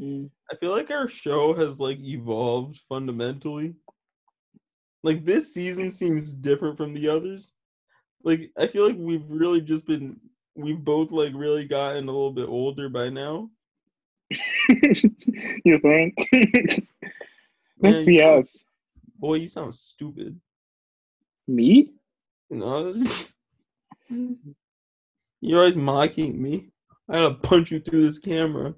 Mm-hmm. 0.00 0.26
I 0.50 0.56
feel 0.56 0.70
like 0.72 0.90
our 0.90 1.08
show 1.08 1.54
has 1.54 1.80
like 1.80 1.98
evolved 2.00 2.80
fundamentally. 2.88 3.74
Like 5.02 5.24
this 5.24 5.52
season 5.54 5.90
seems 5.90 6.34
different 6.34 6.76
from 6.76 6.94
the 6.94 7.08
others. 7.08 7.52
Like 8.22 8.50
I 8.58 8.66
feel 8.66 8.86
like 8.86 8.96
we've 8.98 9.24
really 9.28 9.60
just 9.60 9.86
been 9.86 10.16
we've 10.54 10.82
both 10.82 11.10
like 11.12 11.32
really 11.34 11.64
gotten 11.64 12.08
a 12.08 12.12
little 12.12 12.32
bit 12.32 12.48
older 12.48 12.88
by 12.88 13.08
now. 13.10 13.50
you 15.64 15.78
think? 15.78 16.14
Man, 17.78 17.92
That's 17.92 18.06
you 18.08 18.18
sound- 18.20 18.36
yes. 18.46 18.58
Boy, 19.18 19.34
you 19.36 19.48
sound 19.48 19.74
stupid. 19.74 20.40
Me? 21.46 21.92
No, 22.50 22.88
it's- 22.88 23.32
you're 25.40 25.60
always 25.60 25.76
mocking 25.76 26.42
me. 26.42 26.70
I 27.08 27.14
gotta 27.14 27.34
punch 27.34 27.70
you 27.70 27.80
through 27.80 28.04
this 28.04 28.18
camera. 28.18 28.74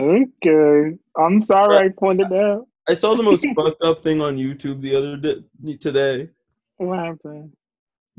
Okay. 0.00 0.96
I'm 1.16 1.40
sorry 1.40 1.86
I 1.86 1.88
pointed 1.96 2.32
out. 2.32 2.66
I 2.88 2.94
saw 2.94 3.14
the 3.14 3.22
most 3.22 3.46
fucked 3.56 3.82
up 3.82 4.02
thing 4.02 4.20
on 4.20 4.36
YouTube 4.36 4.80
the 4.80 4.96
other 4.96 5.16
day 5.16 5.76
today. 5.76 6.30
What 6.78 6.98
happened? 6.98 7.52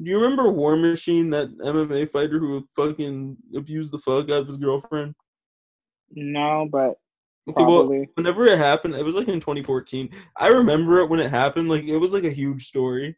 Do 0.02 0.10
you 0.10 0.18
remember 0.20 0.50
War 0.50 0.76
Machine, 0.78 1.30
that 1.32 1.56
MMA 1.58 2.10
fighter 2.12 2.40
who 2.40 2.68
fucking 2.76 3.38
abused 3.56 3.92
the 3.92 4.00
fuck 4.00 4.30
out 4.30 4.42
of 4.42 4.48
his 4.48 4.58
girlfriend? 4.58 5.16
No, 6.12 6.68
but 6.72 6.96
Okay, 7.50 7.64
well, 7.64 7.80
probably. 7.80 8.10
whenever 8.14 8.46
it 8.46 8.58
happened, 8.60 8.94
it 8.96 9.04
was 9.04 9.16
like 9.16 9.28
in 9.28 9.40
2014. 9.40 10.10
I 10.38 10.48
remember 10.50 11.00
it 11.00 11.10
when 11.10 11.20
it 11.20 11.30
happened. 11.30 11.70
Like 11.70 11.84
it 11.84 11.98
was 11.98 12.14
like 12.14 12.24
a 12.24 12.32
huge 12.32 12.68
story. 12.68 13.18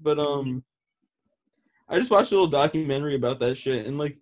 But 0.00 0.18
um, 0.18 0.62
I 1.88 1.98
just 1.98 2.10
watched 2.10 2.30
a 2.30 2.34
little 2.34 2.46
documentary 2.46 3.16
about 3.16 3.40
that 3.40 3.56
shit, 3.56 3.86
and 3.86 3.98
like, 3.98 4.18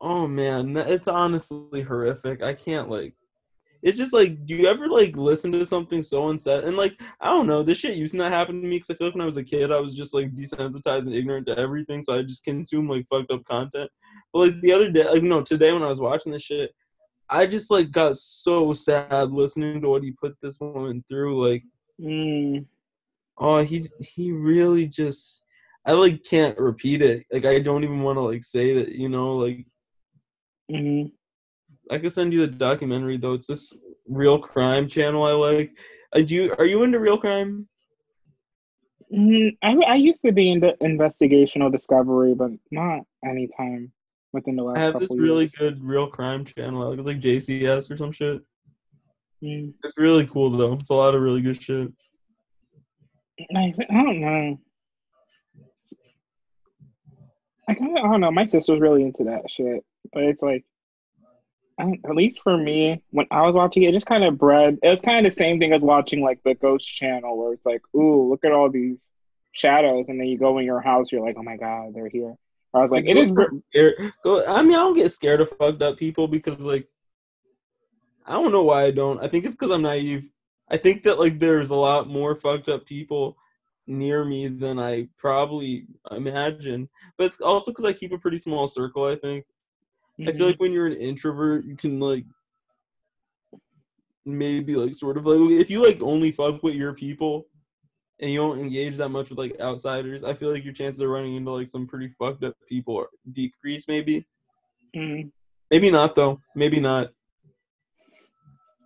oh 0.00 0.26
man, 0.26 0.76
it's 0.76 1.08
honestly 1.08 1.82
horrific. 1.82 2.42
I 2.42 2.54
can't 2.54 2.88
like. 2.88 3.14
It's 3.82 3.96
just 3.96 4.12
like, 4.12 4.44
do 4.44 4.54
you 4.54 4.66
ever 4.66 4.88
like 4.88 5.16
listen 5.16 5.52
to 5.52 5.64
something 5.64 6.02
so 6.02 6.28
unset? 6.28 6.64
And 6.64 6.76
like, 6.76 7.00
I 7.20 7.26
don't 7.28 7.46
know, 7.46 7.62
this 7.62 7.78
shit 7.78 7.96
used 7.96 8.12
to 8.12 8.18
not 8.18 8.30
happen 8.30 8.60
to 8.60 8.68
me 8.68 8.76
because 8.76 8.90
I 8.90 8.94
feel 8.94 9.06
like 9.06 9.14
when 9.14 9.22
I 9.22 9.26
was 9.26 9.38
a 9.38 9.44
kid, 9.44 9.72
I 9.72 9.80
was 9.80 9.94
just 9.94 10.12
like 10.12 10.34
desensitized 10.34 11.06
and 11.06 11.14
ignorant 11.14 11.46
to 11.46 11.58
everything, 11.58 12.02
so 12.02 12.14
I 12.18 12.22
just 12.22 12.44
consume 12.44 12.88
like 12.88 13.06
fucked 13.08 13.30
up 13.32 13.44
content. 13.44 13.90
But 14.32 14.38
like 14.40 14.60
the 14.60 14.72
other 14.72 14.90
day, 14.90 15.08
like 15.08 15.22
no, 15.22 15.42
today 15.42 15.72
when 15.72 15.82
I 15.82 15.88
was 15.88 16.00
watching 16.00 16.32
this 16.32 16.42
shit, 16.42 16.72
I 17.30 17.46
just 17.46 17.70
like 17.70 17.90
got 17.90 18.16
so 18.18 18.74
sad 18.74 19.30
listening 19.30 19.80
to 19.80 19.88
what 19.88 20.02
he 20.02 20.12
put 20.12 20.36
this 20.42 20.60
woman 20.60 21.04
through. 21.08 21.42
Like, 21.42 21.62
Mm, 22.00 22.66
oh, 23.38 23.58
he 23.62 23.88
he 24.00 24.32
really 24.32 24.86
just 24.86 25.42
I 25.86 25.92
like 25.92 26.24
can't 26.24 26.58
repeat 26.58 27.02
it. 27.02 27.26
Like 27.32 27.44
I 27.44 27.58
don't 27.60 27.84
even 27.84 28.02
want 28.02 28.16
to 28.16 28.22
like 28.22 28.44
say 28.44 28.74
that, 28.74 28.90
you 28.90 29.08
know, 29.08 29.36
like 29.36 29.66
mhm. 30.70 31.12
I 31.90 31.98
could 31.98 32.12
send 32.12 32.32
you 32.32 32.40
the 32.40 32.46
documentary 32.46 33.16
though. 33.16 33.34
It's 33.34 33.46
this 33.46 33.76
real 34.08 34.38
crime 34.38 34.88
channel 34.88 35.24
I 35.24 35.32
like. 35.32 35.72
I 36.14 36.22
do 36.22 36.54
are 36.58 36.66
you 36.66 36.82
into 36.82 36.98
real 36.98 37.18
crime? 37.18 37.68
Mm, 39.12 39.56
I, 39.62 39.72
I 39.88 39.94
used 39.96 40.22
to 40.22 40.32
be 40.32 40.50
into 40.50 40.76
investigational 40.80 41.72
discovery, 41.72 42.34
but 42.34 42.50
not 42.70 43.00
anytime 43.24 43.92
within 44.32 44.54
the 44.54 44.62
last 44.62 44.78
I 44.78 44.82
have 44.82 44.94
this 44.94 45.02
couple 45.02 45.16
really 45.16 45.48
good 45.58 45.82
real 45.82 46.06
crime 46.06 46.44
channel. 46.44 46.82
I 46.82 46.86
like 46.86 46.98
it's 46.98 47.06
like 47.06 47.20
JCS 47.20 47.90
or 47.90 47.96
some 47.96 48.12
shit. 48.12 48.40
Mm, 49.42 49.72
It's 49.82 49.96
really 49.96 50.26
cool 50.26 50.50
though. 50.50 50.74
It's 50.74 50.90
a 50.90 50.94
lot 50.94 51.14
of 51.14 51.22
really 51.22 51.40
good 51.40 51.60
shit. 51.60 51.92
I, 53.56 53.74
I 53.90 54.02
don't 54.02 54.20
know. 54.20 54.60
I 57.68 57.74
kind 57.74 57.98
of 57.98 58.04
I 58.04 58.08
don't 58.08 58.20
know. 58.20 58.30
My 58.30 58.46
sister's 58.46 58.80
really 58.80 59.02
into 59.02 59.24
that 59.24 59.50
shit, 59.50 59.84
but 60.12 60.24
it's 60.24 60.42
like, 60.42 60.64
um, 61.78 61.94
at 62.04 62.14
least 62.14 62.40
for 62.42 62.56
me, 62.56 63.02
when 63.10 63.26
I 63.30 63.42
was 63.42 63.54
watching 63.54 63.84
it, 63.84 63.88
it 63.88 63.92
just 63.92 64.06
kind 64.06 64.24
of 64.24 64.38
bred. 64.38 64.78
It 64.82 64.88
was 64.88 65.00
kind 65.00 65.24
of 65.24 65.32
the 65.32 65.36
same 65.36 65.58
thing 65.58 65.72
as 65.72 65.82
watching 65.82 66.22
like 66.22 66.40
the 66.44 66.54
Ghost 66.54 66.86
Channel, 66.94 67.38
where 67.38 67.52
it's 67.52 67.66
like, 67.66 67.80
ooh, 67.94 68.28
look 68.28 68.44
at 68.44 68.52
all 68.52 68.70
these 68.70 69.08
shadows, 69.52 70.08
and 70.08 70.20
then 70.20 70.26
you 70.26 70.38
go 70.38 70.58
in 70.58 70.66
your 70.66 70.80
house, 70.80 71.10
you're 71.10 71.24
like, 71.24 71.36
oh 71.38 71.42
my 71.42 71.56
god, 71.56 71.94
they're 71.94 72.08
here. 72.08 72.34
I 72.72 72.78
was 72.78 72.90
like, 72.92 73.04
it 73.06 73.16
is. 73.16 73.30
Go- 73.30 74.46
I 74.46 74.62
mean, 74.62 74.72
I 74.72 74.76
don't 74.76 74.94
get 74.94 75.10
scared 75.10 75.40
of 75.40 75.50
fucked 75.58 75.82
up 75.82 75.96
people 75.96 76.28
because, 76.28 76.60
like, 76.60 76.86
I 78.26 78.32
don't 78.32 78.52
know 78.52 78.62
why 78.62 78.84
I 78.84 78.90
don't. 78.90 79.22
I 79.22 79.26
think 79.26 79.44
it's 79.44 79.54
because 79.54 79.72
I'm 79.72 79.82
naive. 79.82 80.28
I 80.70 80.76
think 80.76 81.02
that 81.02 81.18
like 81.18 81.40
there's 81.40 81.70
a 81.70 81.74
lot 81.74 82.08
more 82.08 82.36
fucked 82.36 82.68
up 82.68 82.86
people 82.86 83.36
near 83.86 84.24
me 84.24 84.46
than 84.46 84.78
I 84.78 85.08
probably 85.18 85.86
imagine. 86.12 86.88
But 87.16 87.24
it's 87.24 87.40
also 87.40 87.72
because 87.72 87.86
I 87.86 87.92
keep 87.92 88.12
a 88.12 88.18
pretty 88.18 88.38
small 88.38 88.68
circle. 88.68 89.04
I 89.04 89.16
think. 89.16 89.46
I 90.28 90.32
feel 90.32 90.46
like 90.46 90.60
when 90.60 90.72
you're 90.72 90.86
an 90.86 90.94
introvert, 90.96 91.64
you 91.64 91.76
can 91.76 92.00
like 92.00 92.24
maybe 94.26 94.76
like 94.76 94.94
sort 94.94 95.16
of 95.16 95.26
like 95.26 95.50
if 95.50 95.70
you 95.70 95.82
like 95.82 96.00
only 96.02 96.30
fuck 96.32 96.62
with 96.62 96.74
your 96.74 96.92
people 96.92 97.46
and 98.20 98.30
you 98.30 98.38
don't 98.38 98.58
engage 98.58 98.96
that 98.98 99.08
much 99.08 99.30
with 99.30 99.38
like 99.38 99.58
outsiders, 99.60 100.22
I 100.22 100.34
feel 100.34 100.52
like 100.52 100.64
your 100.64 100.74
chances 100.74 101.00
of 101.00 101.08
running 101.08 101.34
into 101.34 101.50
like 101.50 101.68
some 101.68 101.86
pretty 101.86 102.12
fucked 102.18 102.44
up 102.44 102.54
people 102.68 102.98
are 102.98 103.08
decrease 103.32 103.88
maybe. 103.88 104.26
Mhm. 104.94 105.30
Maybe 105.70 105.90
not 105.90 106.16
though. 106.16 106.40
Maybe 106.54 106.80
not. 106.80 107.12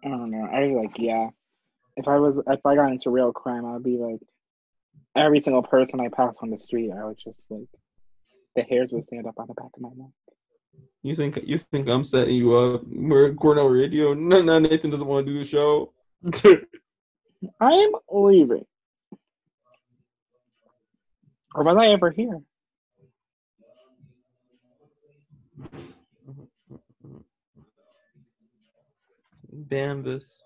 I 0.04 0.08
don't 0.08 0.30
know. 0.30 0.44
I 0.44 0.66
like, 0.66 0.98
yeah. 0.98 1.30
If 1.96 2.08
I 2.08 2.18
was, 2.18 2.36
if 2.46 2.66
I 2.66 2.74
got 2.74 2.92
into 2.92 3.10
real 3.10 3.32
crime, 3.32 3.64
I'd 3.64 3.82
be 3.82 3.96
like, 3.96 4.20
every 5.16 5.40
single 5.40 5.62
person 5.62 6.00
I 6.00 6.08
pass 6.08 6.34
on 6.42 6.50
the 6.50 6.58
street, 6.58 6.90
I 6.90 7.04
would 7.04 7.16
just 7.16 7.38
like, 7.48 7.68
the 8.54 8.62
hairs 8.62 8.90
would 8.92 9.06
stand 9.06 9.26
up 9.26 9.38
on 9.38 9.46
the 9.48 9.54
back 9.54 9.70
of 9.74 9.80
my 9.80 9.88
neck. 9.96 10.10
You 11.04 11.14
think 11.14 11.38
you 11.44 11.58
think 11.58 11.86
I'm 11.86 12.02
setting 12.02 12.34
you 12.34 12.56
up? 12.56 12.80
We're 12.86 13.28
at 13.28 13.36
Cornell 13.36 13.68
Radio. 13.68 14.14
No, 14.14 14.40
no, 14.40 14.58
Nathan 14.58 14.88
doesn't 14.88 15.06
want 15.06 15.26
to 15.26 15.32
do 15.32 15.38
the 15.38 15.44
show. 15.44 15.92
I 17.60 17.72
am 17.72 17.92
leaving. 18.10 18.64
Or 21.54 21.62
was 21.62 21.76
I 21.78 21.88
ever 21.88 22.10
here? 22.10 22.40
Bambus. 29.54 30.40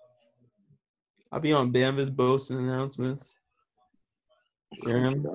I'll 1.31 1.39
be 1.39 1.53
on 1.53 1.71
Bamvis 1.71 2.13
boasting 2.13 2.57
announcements. 2.57 3.33
Aaron, 4.85 5.25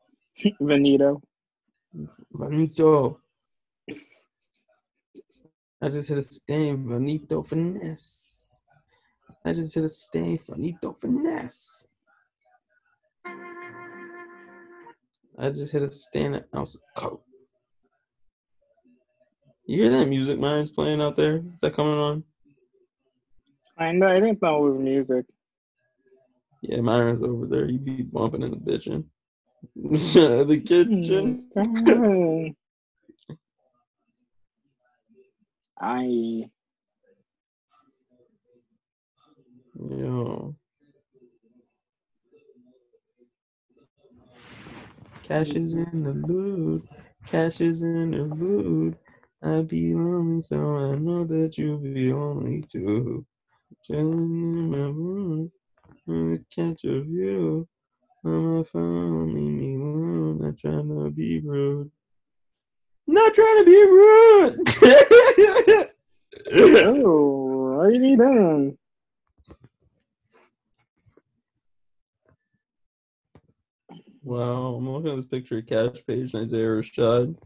Benito. 0.60 1.20
Bonito. 2.32 3.20
I 5.82 5.88
just 5.88 6.08
hit 6.08 6.18
a 6.18 6.22
stain, 6.22 6.86
Bonito 6.86 7.42
finesse. 7.42 8.60
I 9.44 9.52
just 9.52 9.74
hit 9.74 9.84
a 9.84 9.88
stain, 9.88 10.38
Bonito 10.48 10.96
finesse. 11.00 11.88
I 15.38 15.50
just 15.50 15.72
hit 15.72 15.82
a 15.82 15.90
stain 15.90 16.34
at 16.34 16.46
ounce 16.56 16.76
of 16.76 16.80
coke. 16.96 17.24
You 19.66 19.82
hear 19.82 19.90
that 19.92 20.08
music 20.08 20.38
mine's 20.38 20.70
playing 20.70 21.00
out 21.00 21.16
there? 21.16 21.38
Is 21.54 21.60
that 21.60 21.74
coming 21.74 21.98
on? 21.98 22.24
I 23.76 23.92
know. 23.92 24.06
I 24.06 24.20
didn't 24.20 24.40
know 24.40 24.64
it 24.64 24.68
was 24.68 24.78
music. 24.78 25.26
Yeah, 26.62 26.80
Myron's 26.80 27.22
over 27.22 27.46
there. 27.46 27.68
You 27.68 27.78
be 27.78 28.02
bumping 28.02 28.42
in 28.42 28.50
the 28.50 28.56
bitchin'. 28.56 29.04
the 29.74 30.60
kitchen. 30.60 31.50
Mm, 35.73 35.73
I 35.84 36.46
Yo. 39.90 40.56
Cash 45.24 45.50
is 45.50 45.74
in 45.74 46.04
the 46.04 46.14
loot. 46.26 46.88
Cash 47.26 47.60
is 47.60 47.82
in 47.82 48.12
the 48.12 48.24
loot. 48.24 48.96
I 49.42 49.62
be 49.62 49.94
lonely, 49.94 50.42
so 50.42 50.56
I 50.76 50.96
know 50.96 51.24
that 51.24 51.58
you'll 51.58 51.78
be 51.78 52.12
lonely 52.14 52.64
too. 52.72 53.26
Chilling 53.84 54.08
in 54.08 54.70
my 54.70 54.78
room, 54.78 55.52
gonna 56.08 56.38
catch 56.54 56.84
a 56.84 57.02
view. 57.02 57.68
On 58.24 58.58
my 58.58 58.64
phone, 58.64 59.34
leave 59.34 59.52
me 59.52 59.74
alone. 59.76 60.38
Not 60.40 60.58
trying 60.58 60.88
to 60.88 61.10
be 61.10 61.40
rude. 61.40 61.90
Not 63.06 63.34
trying 63.34 63.58
to 63.58 63.64
be 63.64 63.76
rude. 63.76 64.58
oh, 66.52 67.76
what 67.76 67.86
are 67.86 67.90
you 67.90 68.16
doing? 68.16 68.78
wow, 74.24 74.74
I'm 74.74 74.88
looking 74.88 75.10
at 75.10 75.16
this 75.16 75.26
picture 75.26 75.58
of 75.58 75.66
Cash 75.66 76.04
Page 76.06 76.34
and 76.34 76.44
Isaiah 76.44 76.66
Rashad. 76.66 77.36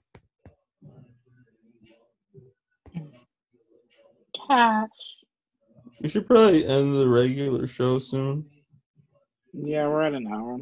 Cash. 4.49 4.89
We 6.01 6.09
should 6.09 6.27
probably 6.27 6.65
end 6.65 6.97
the 6.97 7.09
regular 7.09 7.67
show 7.67 7.99
soon. 7.99 8.47
Yeah, 9.53 9.89
we're 9.89 10.03
at 10.03 10.15
an 10.15 10.29
hour. 10.33 10.61